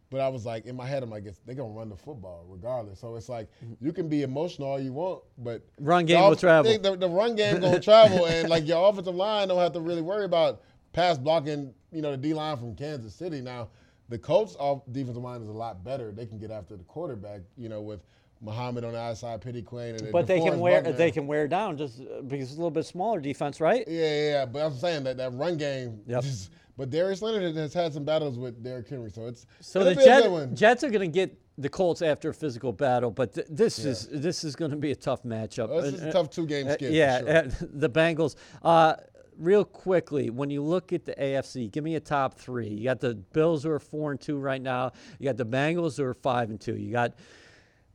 But 0.10 0.22
I 0.22 0.28
was 0.28 0.45
like, 0.45 0.66
in 0.66 0.76
my 0.76 0.88
head, 0.88 1.03
I'm 1.03 1.10
like, 1.10 1.26
they're 1.45 1.55
gonna 1.55 1.70
run 1.70 1.89
the 1.89 1.95
football 1.95 2.43
regardless. 2.47 2.99
So 2.99 3.16
it's 3.16 3.30
like 3.30 3.47
mm-hmm. 3.64 3.86
you 3.86 3.93
can 3.93 4.10
be 4.10 4.24
emotional 4.24 4.68
all 4.68 4.80
you 4.80 4.91
want, 4.91 5.22
but 5.38 5.62
run 5.80 6.05
game 6.05 6.22
will 6.22 6.36
travel. 6.36 6.78
The, 6.78 6.95
the, 6.95 7.07
run 7.07 7.36
game 7.36 7.60
gonna 7.60 7.80
travel, 7.82 8.26
and 8.26 8.49
like 8.49 8.68
your 8.68 8.89
offensive 8.89 9.16
line 9.16 9.47
don't 9.49 9.60
have 9.60 9.74
to 9.74 9.80
really 9.80 10.01
worry 10.01 10.26
about 10.26 10.62
pass 10.93 11.18
blocking. 11.18 11.74
You 11.91 12.01
know, 12.01 12.12
the 12.12 12.18
D 12.18 12.34
line 12.34 12.57
from 12.57 12.76
Kansas 12.76 13.14
City. 13.14 13.41
Now, 13.41 13.70
the 14.10 14.18
Colts' 14.18 14.55
off 14.60 14.82
defensive 14.91 15.22
line 15.22 15.41
is 15.41 15.47
a 15.47 15.53
lot 15.53 15.84
better. 15.84 16.12
They 16.12 16.26
can 16.26 16.39
get 16.39 16.49
after 16.49 16.76
the 16.76 16.84
quarterback. 16.84 17.41
You 17.55 17.70
know, 17.70 17.82
with 17.82 18.01
Muhammad 18.41 18.84
on 18.84 18.93
the 18.93 18.99
outside, 18.99 19.41
Pity 19.41 19.62
Queen, 19.62 19.95
and 19.95 20.12
but 20.12 20.26
they 20.26 20.39
can 20.39 20.60
wear 20.60 20.82
Buckner. 20.82 20.97
they 20.97 21.12
can 21.12 21.28
wear 21.28 21.47
down 21.47 21.78
just 21.78 21.99
uh, 21.99 22.22
because 22.22 22.47
it's 22.47 22.53
a 22.53 22.57
little 22.57 22.72
bit 22.72 22.86
smaller 22.86 23.20
defense, 23.20 23.62
right? 23.62 23.84
Yeah, 23.88 24.01
yeah. 24.01 24.32
yeah. 24.32 24.45
But 24.45 24.66
I'm 24.66 24.74
saying 24.74 25.03
that 25.03 25.18
that 25.18 25.34
run 25.34 25.57
game. 25.57 26.01
Yep. 26.07 26.24
Just, 26.30 26.51
but 26.80 26.89
Darius 26.89 27.21
Leonard 27.21 27.57
has 27.57 27.73
had 27.73 27.93
some 27.93 28.05
battles 28.05 28.39
with 28.39 28.63
Derrick 28.63 28.88
Henry, 28.88 29.11
so 29.11 29.25
it's 29.25 29.45
so 29.59 29.84
the 29.84 29.95
Jet, 29.95 30.53
Jets 30.53 30.82
are 30.86 30.89
going 30.89 31.01
to 31.01 31.13
get 31.13 31.38
the 31.57 31.67
Colts 31.67 32.01
after 32.01 32.30
a 32.30 32.34
physical 32.34 32.71
battle, 32.71 33.11
but 33.11 33.34
th- 33.34 33.47
this 33.49 33.80
yeah. 33.80 33.91
is 33.91 34.07
this 34.09 34.45
is 34.45 34.55
going 34.55 34.71
to 34.71 34.77
be 34.77 34.91
a 34.91 34.95
tough 34.95 35.23
matchup. 35.23 35.67
Oh, 35.69 35.82
this 35.82 35.95
is 35.95 36.03
a 36.03 36.13
tough 36.13 36.30
two 36.30 36.45
game 36.45 36.69
uh, 36.69 36.75
skip. 36.75 36.93
yeah, 36.93 37.19
sure. 37.19 37.43
the 37.73 37.89
Bengals. 37.89 38.38
Uh, 38.63 38.95
real 39.38 39.65
quickly, 39.65 40.30
when 40.30 40.49
you 40.49 40.63
look 40.63 40.93
at 40.93 41.03
the 41.03 41.13
AFC, 41.15 41.69
give 41.69 41.84
me 41.84 41.95
a 41.95 41.99
top 41.99 42.36
three. 42.36 42.69
You 42.69 42.86
got 42.86 43.01
the 43.01 43.15
Bills 43.15 43.63
who 43.63 43.71
are 43.71 43.80
four 43.80 44.11
and 44.11 44.21
two 44.21 44.38
right 44.38 44.61
now. 44.61 44.93
You 45.19 45.25
got 45.25 45.36
the 45.36 45.45
Bengals 45.45 45.97
who 45.97 46.05
are 46.05 46.13
five 46.13 46.49
and 46.49 46.61
two. 46.61 46.77
You 46.77 46.93
got 46.93 47.13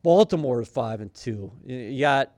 Baltimore 0.03 0.61
is 0.61 0.69
five 0.69 1.01
and 1.01 1.13
two. 1.15 1.51
You 1.65 2.01
got 2.01 2.35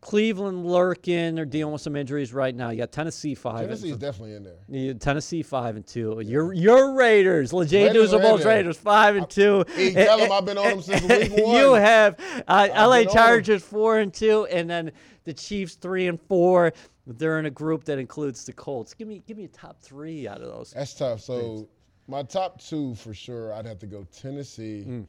Cleveland 0.00 0.64
lurking. 0.66 1.34
They're 1.34 1.44
dealing 1.44 1.72
with 1.72 1.82
some 1.82 1.94
injuries 1.94 2.32
right 2.32 2.54
now. 2.54 2.70
You 2.70 2.78
got 2.78 2.92
Tennessee 2.92 3.34
five. 3.34 3.62
Tennessee's 3.62 3.98
definitely 3.98 4.34
in 4.34 4.44
there. 4.44 4.56
You, 4.68 4.94
Tennessee 4.94 5.42
five 5.42 5.76
and 5.76 5.86
two. 5.86 6.20
Your 6.24 6.52
your 6.54 6.94
Raiders, 6.94 7.52
Leger 7.52 7.90
Douzable's 7.90 8.44
Raiders 8.44 8.78
five 8.78 9.16
and 9.16 9.28
two. 9.28 9.64
Hey, 9.74 9.92
tell 9.92 10.18
them 10.18 10.32
I've 10.32 10.46
been 10.46 10.56
on 10.56 10.68
them 10.68 10.82
since 10.82 11.02
week 11.02 11.32
one. 11.44 11.54
You 11.54 11.74
have 11.74 12.16
uh, 12.48 12.68
L.A. 12.72 13.04
Chargers 13.04 13.62
four 13.62 13.98
and 13.98 14.12
two, 14.12 14.46
and 14.46 14.70
then 14.70 14.92
the 15.24 15.34
Chiefs 15.34 15.74
three 15.74 16.06
and 16.06 16.20
four. 16.20 16.72
They're 17.06 17.38
in 17.38 17.46
a 17.46 17.50
group 17.50 17.84
that 17.84 17.98
includes 17.98 18.44
the 18.44 18.52
Colts. 18.52 18.94
Give 18.94 19.06
me 19.06 19.22
give 19.26 19.36
me 19.36 19.44
a 19.44 19.48
top 19.48 19.80
three 19.80 20.26
out 20.26 20.40
of 20.40 20.48
those. 20.48 20.72
That's 20.74 20.94
tough. 20.94 21.20
So 21.20 21.68
my 22.08 22.22
top 22.22 22.58
two 22.60 22.94
for 22.94 23.12
sure. 23.12 23.52
I'd 23.52 23.66
have 23.66 23.78
to 23.80 23.86
go 23.86 24.06
Tennessee. 24.12 24.84
Mm 24.86 25.06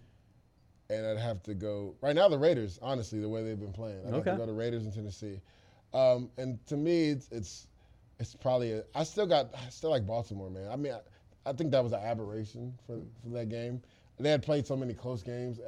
and 0.92 1.06
I'd 1.06 1.18
have 1.18 1.42
to 1.44 1.54
go 1.54 1.96
right 2.02 2.16
now. 2.16 2.28
The 2.28 2.38
Raiders, 2.38 2.78
honestly, 2.82 3.20
the 3.20 3.30
way 3.30 3.44
they've 3.44 3.60
been 3.60 3.74
playing, 3.74 4.00
I'd 4.06 4.14
okay. 4.14 4.30
have 4.30 4.40
to 4.40 4.46
go 4.46 4.46
to 4.46 4.54
Raiders 4.54 4.86
in 4.86 4.92
Tennessee. 4.92 5.40
Um, 5.94 6.30
and 6.38 6.66
to 6.68 6.78
me, 6.78 7.10
it's, 7.10 7.28
it's 7.32 7.68
it's 8.20 8.36
probably 8.36 8.74
a, 8.74 8.84
I 8.94 9.04
still 9.04 9.26
got 9.26 9.54
I 9.56 9.70
still 9.70 9.90
like 9.90 10.06
Baltimore, 10.06 10.50
man. 10.50 10.70
I 10.72 10.76
mean, 10.76 10.94
I, 10.94 11.50
I 11.50 11.54
think 11.54 11.72
that 11.72 11.84
was 11.84 11.94
an 11.94 12.02
aberration 12.02 12.74
for 12.86 13.00
for 13.24 13.30
that 13.30 13.50
game. 13.50 13.82
They 14.20 14.30
had 14.30 14.44
played 14.44 14.68
so 14.68 14.76
many 14.78 14.94
close 14.94 15.24
games. 15.24 15.60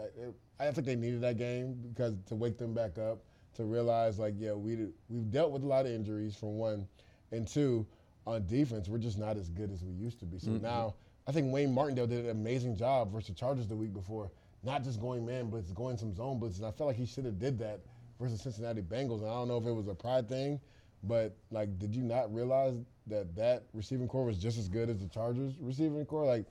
I, 0.60 0.68
I 0.68 0.72
think 0.72 0.86
they 0.86 0.96
needed 0.96 1.22
that 1.22 1.38
game 1.38 1.76
because 1.90 2.14
to 2.28 2.36
wake 2.36 2.60
them 2.60 2.74
back 2.74 3.00
up 3.00 3.24
to 3.56 3.64
realize 3.64 4.20
like 4.20 4.36
yeah 4.38 4.54
we 4.54 4.88
we've 5.10 5.32
dealt 5.32 5.52
with 5.52 5.64
a 5.64 5.66
lot 5.66 5.86
of 5.86 5.92
injuries 5.92 6.36
from 6.36 6.58
one, 6.58 6.88
and 7.32 7.48
two 7.48 7.86
on 8.26 8.46
defense 8.46 8.88
we're 8.88 8.98
just 8.98 9.18
not 9.18 9.36
as 9.36 9.50
good 9.50 9.72
as 9.72 9.84
we 9.84 9.94
used 9.94 10.20
to 10.20 10.26
be. 10.26 10.38
So 10.38 10.52
mm-hmm. 10.52 10.64
now 10.64 10.94
I 11.28 11.32
think 11.32 11.52
Wayne 11.52 11.74
Martindale 11.74 12.08
did 12.08 12.26
an 12.26 12.32
amazing 12.32 12.76
job 12.76 13.12
versus 13.12 13.30
the 13.30 13.34
Chargers 13.34 13.68
the 13.68 13.76
week 13.76 13.94
before 13.94 14.30
not 14.64 14.84
just 14.84 15.00
going 15.00 15.26
man 15.26 15.50
blitz, 15.50 15.72
going 15.72 15.98
some 15.98 16.14
zone 16.14 16.40
blitz. 16.40 16.58
And 16.58 16.66
I 16.66 16.72
felt 16.72 16.88
like 16.88 16.98
he 16.98 17.06
should 17.06 17.26
have 17.26 17.40
did 17.40 17.60
that 17.60 17.82
versus 18.20 18.42
Cincinnati 18.42 18.82
Bengals. 18.82 19.22
And 19.22 19.30
I 19.30 19.34
don't 19.34 19.48
know 19.48 19.58
if 19.58 19.66
it 19.66 19.72
was 19.72 19.88
a 19.88 19.94
pride 19.94 20.30
thing, 20.30 20.60
but 21.04 21.36
like, 21.52 21.78
did 21.80 21.96
you 21.96 22.04
not 22.04 22.34
realize 22.34 22.76
that 23.08 23.36
that 23.36 23.64
receiving 23.74 24.08
core 24.08 24.26
was 24.26 24.38
just 24.38 24.58
as 24.58 24.70
good 24.70 24.90
as 24.90 25.00
the 25.00 25.08
Chargers 25.08 25.54
receiving 25.60 26.06
core? 26.06 26.26
Like, 26.26 26.46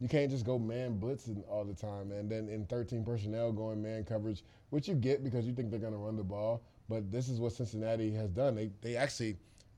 you 0.00 0.08
can't 0.08 0.30
just 0.30 0.44
go 0.46 0.58
man 0.58 0.98
blitzing 0.98 1.42
all 1.48 1.64
the 1.64 1.74
time 1.74 2.12
and 2.12 2.30
then 2.30 2.48
in 2.48 2.64
13 2.66 3.04
personnel 3.04 3.52
going 3.52 3.82
man 3.82 4.04
coverage, 4.04 4.44
which 4.70 4.88
you 4.88 4.94
get 4.94 5.24
because 5.24 5.44
you 5.44 5.52
think 5.52 5.70
they're 5.70 5.80
going 5.80 5.92
to 5.92 5.98
run 5.98 6.16
the 6.16 6.22
ball. 6.22 6.62
But 6.88 7.10
this 7.10 7.28
is 7.28 7.40
what 7.40 7.52
Cincinnati 7.52 8.12
has 8.14 8.30
done. 8.30 8.54
They 8.54 8.70
they 8.80 8.96
actually 8.96 9.36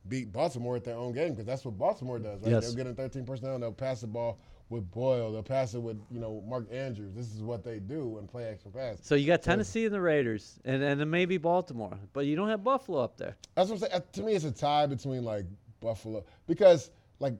beat 0.08 0.32
Baltimore 0.32 0.76
at 0.76 0.84
their 0.84 0.96
own 0.96 1.12
game 1.12 1.30
because 1.30 1.46
that's 1.46 1.64
what 1.64 1.76
Baltimore 1.76 2.18
does. 2.18 2.40
Right? 2.42 2.52
Yes. 2.52 2.66
They'll 2.66 2.76
get 2.76 2.86
in 2.86 2.94
13 2.94 3.24
personnel 3.24 3.54
and 3.54 3.62
they'll 3.62 3.72
pass 3.72 4.02
the 4.02 4.06
ball 4.06 4.38
with 4.70 4.90
Boyle. 4.90 5.32
They'll 5.32 5.42
pass 5.42 5.74
it 5.74 5.82
with 5.82 6.00
you 6.10 6.20
know 6.20 6.42
Mark 6.48 6.66
Andrews. 6.72 7.12
This 7.14 7.34
is 7.34 7.42
what 7.42 7.62
they 7.62 7.78
do 7.78 8.16
and 8.18 8.28
play 8.28 8.44
action 8.44 8.70
pass. 8.72 8.98
So 9.02 9.16
you 9.16 9.26
got 9.26 9.42
Tennessee 9.42 9.82
so, 9.82 9.86
and 9.86 9.94
the 9.94 10.00
Raiders, 10.00 10.58
and 10.64 10.82
and 10.82 10.98
then 10.98 11.10
maybe 11.10 11.36
Baltimore, 11.36 11.98
but 12.12 12.24
you 12.26 12.36
don't 12.36 12.48
have 12.48 12.64
Buffalo 12.64 13.02
up 13.02 13.18
there. 13.18 13.36
That's 13.54 13.68
what 13.68 13.76
I'm 13.76 13.80
saying. 13.80 13.92
Uh, 13.92 14.00
to 14.12 14.22
me, 14.22 14.32
it's 14.32 14.44
a 14.44 14.52
tie 14.52 14.86
between 14.86 15.24
like 15.24 15.44
Buffalo 15.80 16.24
because 16.46 16.90
like. 17.18 17.34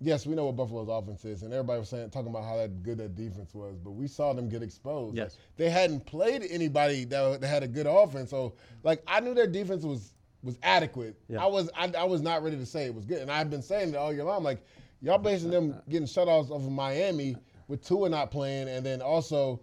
Yes, 0.00 0.26
we 0.26 0.36
know 0.36 0.46
what 0.46 0.54
Buffalo's 0.54 0.88
offense 0.88 1.24
is, 1.24 1.42
and 1.42 1.52
everybody 1.52 1.80
was 1.80 1.88
saying 1.88 2.10
talking 2.10 2.28
about 2.28 2.44
how 2.44 2.56
that 2.56 2.84
good 2.84 2.98
that 2.98 3.16
defense 3.16 3.52
was, 3.52 3.76
but 3.82 3.90
we 3.90 4.06
saw 4.06 4.32
them 4.32 4.48
get 4.48 4.62
exposed. 4.62 5.16
Yes, 5.16 5.34
like, 5.34 5.56
they 5.56 5.70
hadn't 5.70 6.06
played 6.06 6.44
anybody 6.48 7.04
that, 7.06 7.40
that 7.40 7.48
had 7.48 7.64
a 7.64 7.66
good 7.66 7.88
offense, 7.88 8.30
so 8.30 8.54
like 8.84 9.02
I 9.08 9.18
knew 9.18 9.34
their 9.34 9.48
defense 9.48 9.82
was 9.82 10.12
was 10.44 10.56
adequate. 10.62 11.16
Yeah. 11.28 11.42
I 11.42 11.46
was 11.46 11.68
I, 11.76 11.90
I 11.98 12.04
was 12.04 12.22
not 12.22 12.44
ready 12.44 12.56
to 12.56 12.64
say 12.64 12.84
it 12.84 12.94
was 12.94 13.04
good, 13.04 13.18
and 13.22 13.28
I've 13.28 13.50
been 13.50 13.60
saying 13.60 13.88
it 13.88 13.96
all 13.96 14.12
year 14.12 14.22
long. 14.22 14.44
Like 14.44 14.64
Y'all 15.00 15.18
basing 15.18 15.50
them 15.50 15.80
getting 15.88 16.06
shutouts 16.06 16.50
of 16.50 16.68
Miami 16.70 17.36
with 17.68 17.86
Tua 17.86 18.08
not 18.08 18.30
playing, 18.30 18.68
and 18.68 18.84
then 18.84 19.00
also 19.00 19.60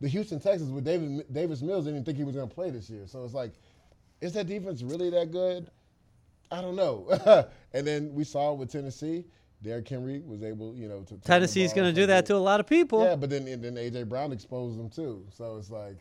the 0.00 0.08
Houston 0.08 0.38
Texans 0.38 0.70
with 0.70 0.84
David 0.84 1.24
Davis 1.32 1.62
Mills 1.62 1.86
didn't 1.86 2.04
think 2.04 2.16
he 2.18 2.24
was 2.24 2.36
going 2.36 2.48
to 2.48 2.54
play 2.54 2.70
this 2.70 2.88
year. 2.88 3.06
So 3.06 3.24
it's 3.24 3.34
like, 3.34 3.52
is 4.20 4.32
that 4.34 4.46
defense 4.46 4.82
really 4.82 5.10
that 5.10 5.32
good? 5.32 5.70
I 6.50 6.60
don't 6.60 6.76
know. 6.76 7.08
and 7.72 7.86
then 7.86 8.14
we 8.14 8.22
saw 8.22 8.52
with 8.52 8.70
Tennessee, 8.70 9.24
Derrick 9.62 9.88
Henry 9.88 10.20
was 10.20 10.44
able, 10.44 10.74
you 10.76 10.88
know, 10.88 11.02
to 11.02 11.16
Tennessee's 11.16 11.72
going 11.72 11.92
to 11.92 11.98
do 12.00 12.06
that 12.06 12.26
to 12.26 12.36
a 12.36 12.38
lot 12.38 12.60
of 12.60 12.66
people. 12.66 13.02
Yeah, 13.02 13.16
but 13.16 13.30
then 13.30 13.44
then 13.46 13.74
AJ 13.74 14.08
Brown 14.08 14.30
exposed 14.32 14.78
them 14.78 14.88
too. 14.88 15.26
So 15.30 15.56
it's 15.56 15.70
like 15.70 15.96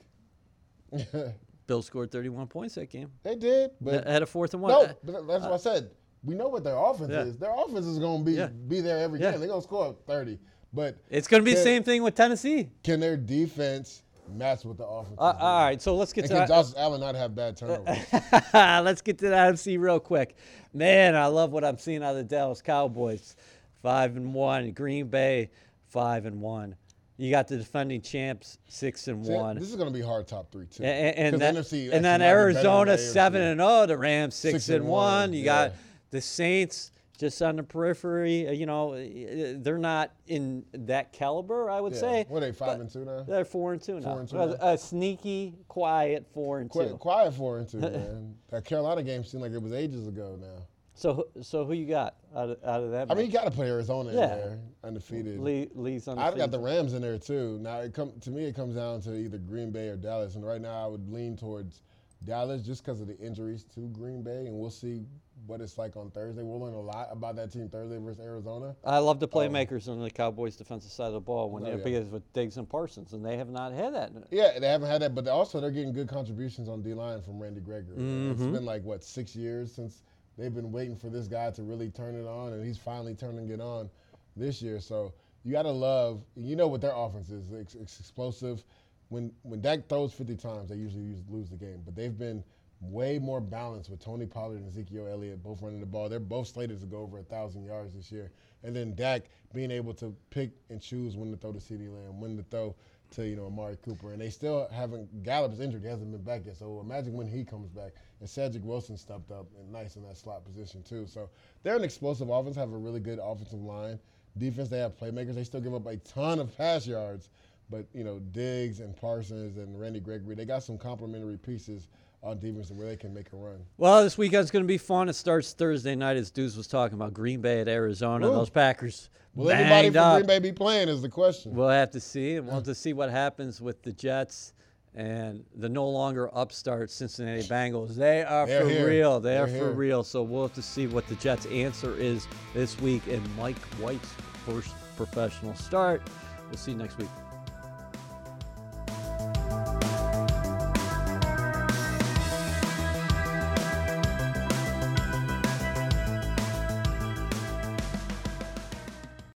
Bill 1.68 1.82
scored 1.82 2.12
31 2.12 2.48
points 2.48 2.76
that 2.76 2.92
game. 2.92 3.12
they 3.24 3.36
did, 3.36 3.72
but 3.82 4.06
Had 4.08 4.22
a 4.22 4.26
fourth 4.28 4.54
and 4.54 4.62
one. 4.62 4.72
no, 4.72 4.84
Uh, 4.84 4.94
but 5.04 5.28
that's 5.28 5.44
what 5.44 5.54
I 5.54 5.58
said. 5.58 5.90
We 6.26 6.36
know 6.36 6.48
what 6.48 6.64
their 6.64 6.76
offense 6.78 7.12
Yeah. 7.12 7.22
is. 7.24 7.38
Their 7.38 7.52
offense 7.56 7.86
is 7.86 8.00
going 8.00 8.20
to 8.20 8.26
be 8.26 8.34
Yeah. 8.38 8.48
be 8.48 8.82
there 8.82 9.00
every 9.00 9.20
game. 9.20 9.40
They're 9.40 9.48
going 9.48 9.62
to 9.62 9.68
score 9.68 9.96
30. 10.08 10.40
But 10.74 10.98
It's 11.10 11.28
going 11.28 11.42
to 11.42 11.46
be 11.46 11.56
the 11.56 11.62
same 11.64 11.84
thing 11.84 12.04
with 12.04 12.16
Tennessee. 12.16 12.70
Can 12.84 13.00
their 13.00 13.16
defense 13.16 14.02
match 14.34 14.66
with 14.66 14.78
the 14.78 14.86
offense? 14.86 15.16
Uh, 15.18 15.34
all 15.40 15.64
right, 15.66 15.82
so 15.82 15.96
let's 15.96 16.12
get 16.12 16.24
And 16.26 16.32
to 16.32 16.38
can 16.40 16.48
Josh 16.48 16.74
Allen 16.76 17.00
not 17.00 17.16
have 17.16 17.34
bad 17.36 17.56
turnovers? 17.56 17.98
Let's 18.54 19.02
get 19.02 19.18
to 19.20 19.30
the 19.30 19.36
NFC 19.36 19.78
real 19.80 20.00
quick. 20.00 20.36
Man, 20.74 21.16
I 21.16 21.28
love 21.28 21.52
what 21.54 21.64
I'm 21.64 21.78
seeing 21.78 22.04
out 22.04 22.12
of 22.12 22.18
the 22.18 22.24
Dallas 22.24 22.62
Cowboys. 22.62 23.36
Five 23.82 24.18
and 24.18 24.34
one. 24.34 24.72
Green 24.72 25.08
Bay, 25.08 25.52
five 25.88 26.26
and 26.26 26.42
one. 26.42 26.76
You 27.18 27.32
got 27.32 27.48
the 27.48 27.56
defending 27.56 28.02
champs, 28.02 28.58
six 28.68 29.08
and 29.08 29.26
See, 29.26 29.32
one. 29.32 29.58
This 29.58 29.70
is 29.70 29.76
going 29.78 29.88
to 29.88 29.98
be 29.98 30.04
hard 30.04 30.28
top 30.28 30.52
three 30.52 30.66
too. 30.66 30.84
And, 30.84 31.34
'Cause 31.36 31.40
then, 31.40 31.56
NFC 31.56 31.90
and 31.94 32.04
then 32.04 32.22
actually 32.22 32.26
might 32.26 32.50
be 32.50 32.54
better 32.54 32.54
than 32.54 32.68
Arizona 32.90 32.98
seven 32.98 33.42
and 33.42 33.60
zero. 33.62 33.86
The 33.86 33.98
Rams 33.98 34.36
six, 34.36 34.52
Six 34.54 34.70
and 34.70 34.76
and 34.82 34.86
one. 34.88 35.14
one, 35.30 35.34
You 35.34 35.40
yeah. 35.40 35.46
got 35.70 35.74
the 36.12 36.22
Saints 36.22 36.92
just 37.18 37.42
on 37.42 37.56
the 37.56 37.64
periphery. 37.64 38.48
uh, 38.48 38.52
You 38.52 38.66
know, 38.66 38.94
uh, 38.94 39.54
they're 39.58 39.78
not 39.78 40.12
in 40.28 40.66
that 40.74 41.14
caliber. 41.14 41.70
I 41.70 41.80
would 41.80 41.94
Yeah. 41.94 42.00
say. 42.00 42.26
What 42.28 42.44
are 42.44 42.48
they 42.48 42.52
five 42.52 42.80
and 42.82 42.90
two 42.90 43.06
now? 43.06 43.24
They're 43.24 43.46
four 43.46 43.74
and 43.74 43.82
two 43.82 44.00
now. 44.00 44.12
Four 44.12 44.20
and 44.20 44.30
two 44.30 44.38
a, 44.38 44.74
a 44.74 44.78
sneaky, 44.78 45.56
quiet 45.68 46.26
four 46.34 46.60
and 46.60 46.70
Quiet, 46.70 46.90
two. 46.90 46.98
quiet 46.98 47.34
four 47.34 47.58
and 47.60 47.68
two, 47.70 47.78
man. 47.80 48.36
That 48.50 48.66
Carolina 48.66 49.02
game 49.04 49.24
seemed 49.24 49.44
like 49.44 49.54
it 49.54 49.62
was 49.62 49.72
ages 49.74 50.08
ago 50.08 50.38
now. 50.40 50.64
So, 50.98 51.14
who- 51.34 51.44
so 51.44 51.66
who 51.66 51.74
you 51.74 51.86
got 51.86 52.16
out 52.36 52.50
of, 52.52 52.58
out 52.64 52.82
of 52.84 52.92
that? 52.92 53.12
I 53.12 53.16
mean, 53.16 53.26
you 53.26 53.32
got 53.32 53.44
to 53.46 53.52
put 53.52 53.68
Arizona 53.68 54.10
in 54.12 54.16
there, 54.16 54.60
undefeated. 54.84 55.40
Lee, 55.40 55.70
Lee's 55.76 56.06
the 56.06 56.14
I've 56.18 56.38
got 56.38 56.52
the 56.52 56.60
Rams 56.60 56.94
in 56.94 57.02
there 57.02 57.18
too. 57.18 57.58
Now, 57.62 57.80
it 57.82 57.94
come 57.94 58.14
to 58.22 58.32
me, 58.32 58.46
it 58.46 58.56
comes 58.56 58.76
down 58.76 59.02
to 59.02 59.14
either 59.16 59.38
Green 59.38 59.72
Bay 59.72 59.88
or 59.90 59.98
Dallas, 59.98 60.36
and 60.36 60.46
right 60.46 60.62
now 60.62 60.84
I 60.86 60.88
would 60.88 61.10
lean 61.12 61.36
towards 61.36 61.82
Dallas 62.26 62.62
just 62.62 62.84
because 62.86 63.02
of 63.02 63.08
the 63.08 63.18
injuries 63.20 63.64
to 63.76 63.82
Green 63.90 64.22
Bay, 64.24 64.46
and 64.48 64.58
we'll 64.58 64.70
see 64.70 65.04
what 65.48 65.62
it's 65.62 65.78
like 65.78 65.96
on 65.96 66.10
Thursday. 66.12 66.42
We'll 66.44 66.60
learn 66.60 66.74
a 66.74 66.82
lot 66.82 67.10
about 67.12 67.36
that 67.36 67.52
team 67.52 67.70
Thursday 67.70 67.98
versus 67.98 68.20
Arizona. 68.20 68.76
I 68.84 68.98
love 69.00 69.20
the 69.20 69.28
playmakers 69.28 69.88
on 69.88 70.02
the 70.02 70.10
Cowboys' 70.10 70.56
defensive 70.56 70.92
side 70.92 71.08
of 71.08 71.14
the 71.14 71.20
ball 71.20 71.50
when 71.52 71.64
Oh, 71.64 71.66
they 71.66 71.78
yeah. 71.78 71.84
because 71.84 72.06
with 72.10 72.32
Diggs 72.34 72.58
and 72.58 72.68
Parsons, 72.70 73.14
and 73.14 73.26
they 73.26 73.38
have 73.38 73.50
not 73.50 73.74
had 73.74 73.94
that. 73.94 74.12
Yeah, 74.32 74.58
they 74.60 74.68
haven't 74.68 74.90
had 74.90 75.02
that, 75.02 75.14
but 75.16 75.28
also 75.28 75.60
they're 75.62 75.72
getting 75.72 75.94
good 75.94 76.08
contributions 76.08 76.68
on 76.70 76.82
D 76.82 76.94
line 76.94 77.22
from 77.22 77.40
Randy 77.40 77.62
Gregory. 77.62 77.98
Mm-hmm. 77.98 78.32
It's 78.32 78.42
been 78.42 78.66
like 78.66 78.84
what 78.84 79.04
six 79.04 79.36
years 79.36 79.72
since 79.74 80.04
they've 80.38 80.54
been 80.54 80.72
waiting 80.72 80.96
for 80.96 81.10
this 81.10 81.28
guy 81.28 81.52
to 81.52 81.64
really 81.64 81.90
turn 81.90 82.16
it 82.16 82.28
on, 82.28 82.54
and 82.54 82.66
he's 82.66 82.78
finally 82.78 83.16
turning 83.16 83.50
it 83.50 83.62
on 83.62 83.90
this 84.36 84.62
year. 84.62 84.80
So 84.80 85.14
you 85.44 85.52
got 85.52 85.64
to 85.64 85.72
love. 85.72 86.24
You 86.36 86.56
know 86.56 86.68
what 86.68 86.82
their 86.82 86.94
offense 86.96 87.30
is? 87.30 87.52
It's, 87.52 87.76
it's 87.76 88.00
explosive. 88.00 88.64
When 89.10 89.32
when 89.44 89.62
Dak 89.62 89.88
throws 89.88 90.12
50 90.14 90.36
times, 90.36 90.70
they 90.70 90.76
usually 90.76 91.16
lose 91.30 91.50
the 91.50 91.58
game. 91.58 91.82
But 91.86 91.96
they've 91.96 92.18
been 92.18 92.44
way 92.82 93.20
more 93.20 93.42
balanced 93.42 93.90
with 93.90 94.00
Tony 94.00 94.26
Pollard 94.26 94.58
and 94.58 94.68
Ezekiel 94.68 95.08
Elliott 95.08 95.44
both 95.44 95.62
running 95.62 95.80
the 95.80 95.86
ball. 95.86 96.10
They're 96.10 96.20
both 96.20 96.48
slated 96.48 96.80
to 96.82 96.86
go 96.86 97.00
over 97.00 97.20
a 97.20 97.24
thousand 97.24 97.66
yards 97.66 97.94
this 97.94 98.12
year. 98.12 98.32
And 98.64 98.76
then 98.76 98.96
Dak 98.96 99.24
being 99.54 99.72
able 99.72 99.94
to 99.96 100.16
pick 100.30 100.52
and 100.70 100.82
choose 100.82 101.16
when 101.16 101.32
to 101.32 101.38
throw 101.38 101.54
to 101.54 101.60
CeeDee 101.60 101.92
Lamb, 101.92 102.20
when 102.20 102.38
to 102.38 102.44
throw 102.44 102.76
to 103.12 103.28
you 103.28 103.36
know 103.36 103.46
Amari 103.46 103.78
Cooper, 103.84 104.12
and 104.12 104.22
they 104.22 104.30
still 104.30 104.68
haven't. 104.72 105.24
Gallup's 105.24 105.60
injured; 105.60 105.84
he 105.84 105.88
hasn't 105.88 106.12
been 106.12 106.24
back 106.24 106.46
yet. 106.46 106.58
So 106.58 106.80
imagine 106.80 107.14
when 107.14 107.28
he 107.28 107.44
comes 107.44 107.70
back. 107.70 107.94
And 108.20 108.30
Cedric 108.30 108.64
Wilson 108.64 108.98
stepped 108.98 109.32
up 109.32 109.46
and 109.60 109.72
nice 109.72 109.96
in 109.96 110.04
that 110.04 110.18
slot 110.18 110.46
position 110.46 110.84
too. 110.84 111.06
So 111.08 111.30
they're 111.64 111.76
an 111.76 111.84
explosive 111.84 112.30
offense. 112.30 112.56
Have 112.56 112.74
a 112.74 112.78
really 112.78 113.00
good 113.00 113.20
offensive 113.22 113.62
line. 113.62 114.00
Defense, 114.38 114.70
they 114.70 114.80
have 114.80 114.98
playmakers. 114.98 115.36
They 115.36 115.44
still 115.44 115.62
give 115.62 115.74
up 115.74 115.86
a 115.86 115.98
ton 115.98 116.40
of 116.40 116.56
pass 116.58 116.88
yards, 116.88 117.30
but 117.70 117.86
you 117.94 118.04
know 118.04 118.20
Diggs 118.20 118.80
and 118.80 118.96
Parsons 118.96 119.58
and 119.58 119.80
Randy 119.80 120.00
Gregory, 120.00 120.36
they 120.36 120.46
got 120.46 120.64
some 120.64 120.78
complementary 120.78 121.38
pieces 121.38 121.88
on 122.26 122.40
defense 122.40 122.72
where 122.72 122.88
they 122.88 122.98
can 122.98 123.14
make 123.14 123.32
a 123.32 123.36
run. 123.36 123.60
Well, 123.78 124.04
this 124.04 124.18
weekend's 124.18 124.50
going 124.52 124.64
to 124.64 124.68
be 124.68 124.80
fun. 124.80 125.08
It 125.10 125.14
starts 125.14 125.54
Thursday 125.54 125.96
night, 125.96 126.18
as 126.18 126.32
Deuce 126.32 126.58
was 126.58 126.68
talking 126.68 126.96
about 126.96 127.14
Green 127.14 127.40
Bay 127.40 127.62
at 127.62 127.68
Arizona. 127.68 128.28
Ooh. 128.28 128.32
Those 128.34 128.50
Packers 128.50 129.10
Will 129.36 129.52
anybody 129.52 129.90
from 129.90 129.98
up. 129.98 130.16
Green 130.18 130.28
Bay 130.28 130.40
be 130.40 130.52
playing? 130.52 130.90
Is 130.90 131.02
the 131.02 131.10
question. 131.10 131.54
We'll 131.54 131.70
have 131.70 131.92
to 131.92 132.00
see, 132.00 132.36
and 132.36 132.48
we'll 132.48 132.56
have 132.56 132.64
to 132.64 132.76
see 132.76 132.94
what 132.94 133.10
happens 133.12 133.62
with 133.62 133.84
the 133.84 133.92
Jets 133.94 134.54
and 134.96 135.44
the 135.56 135.68
no 135.70 135.88
longer 135.90 136.30
upstart 136.36 136.90
Cincinnati 136.90 137.44
Bengals. 137.44 137.96
They 137.96 138.24
are 138.24 138.48
They're 138.48 138.62
for 138.64 138.70
here. 138.70 138.88
real. 138.88 139.20
They 139.20 139.34
They're 139.34 139.44
are 139.44 139.48
for 139.48 139.54
here. 139.54 139.72
real. 139.72 140.04
So 140.04 140.24
we'll 140.24 140.44
have 140.44 140.54
to 140.54 140.62
see 140.62 140.88
what 140.88 141.06
the 141.08 141.16
Jets' 141.16 141.46
answer 141.48 141.96
is 141.96 142.28
this 142.54 142.80
week 142.80 143.06
in 143.08 143.22
Mike 143.36 143.60
White's 143.78 144.10
first 144.46 144.74
professional 144.96 145.54
start. 145.56 146.02
We'll 146.50 146.58
see 146.58 146.72
you 146.72 146.78
next 146.78 146.98
week. 146.98 147.10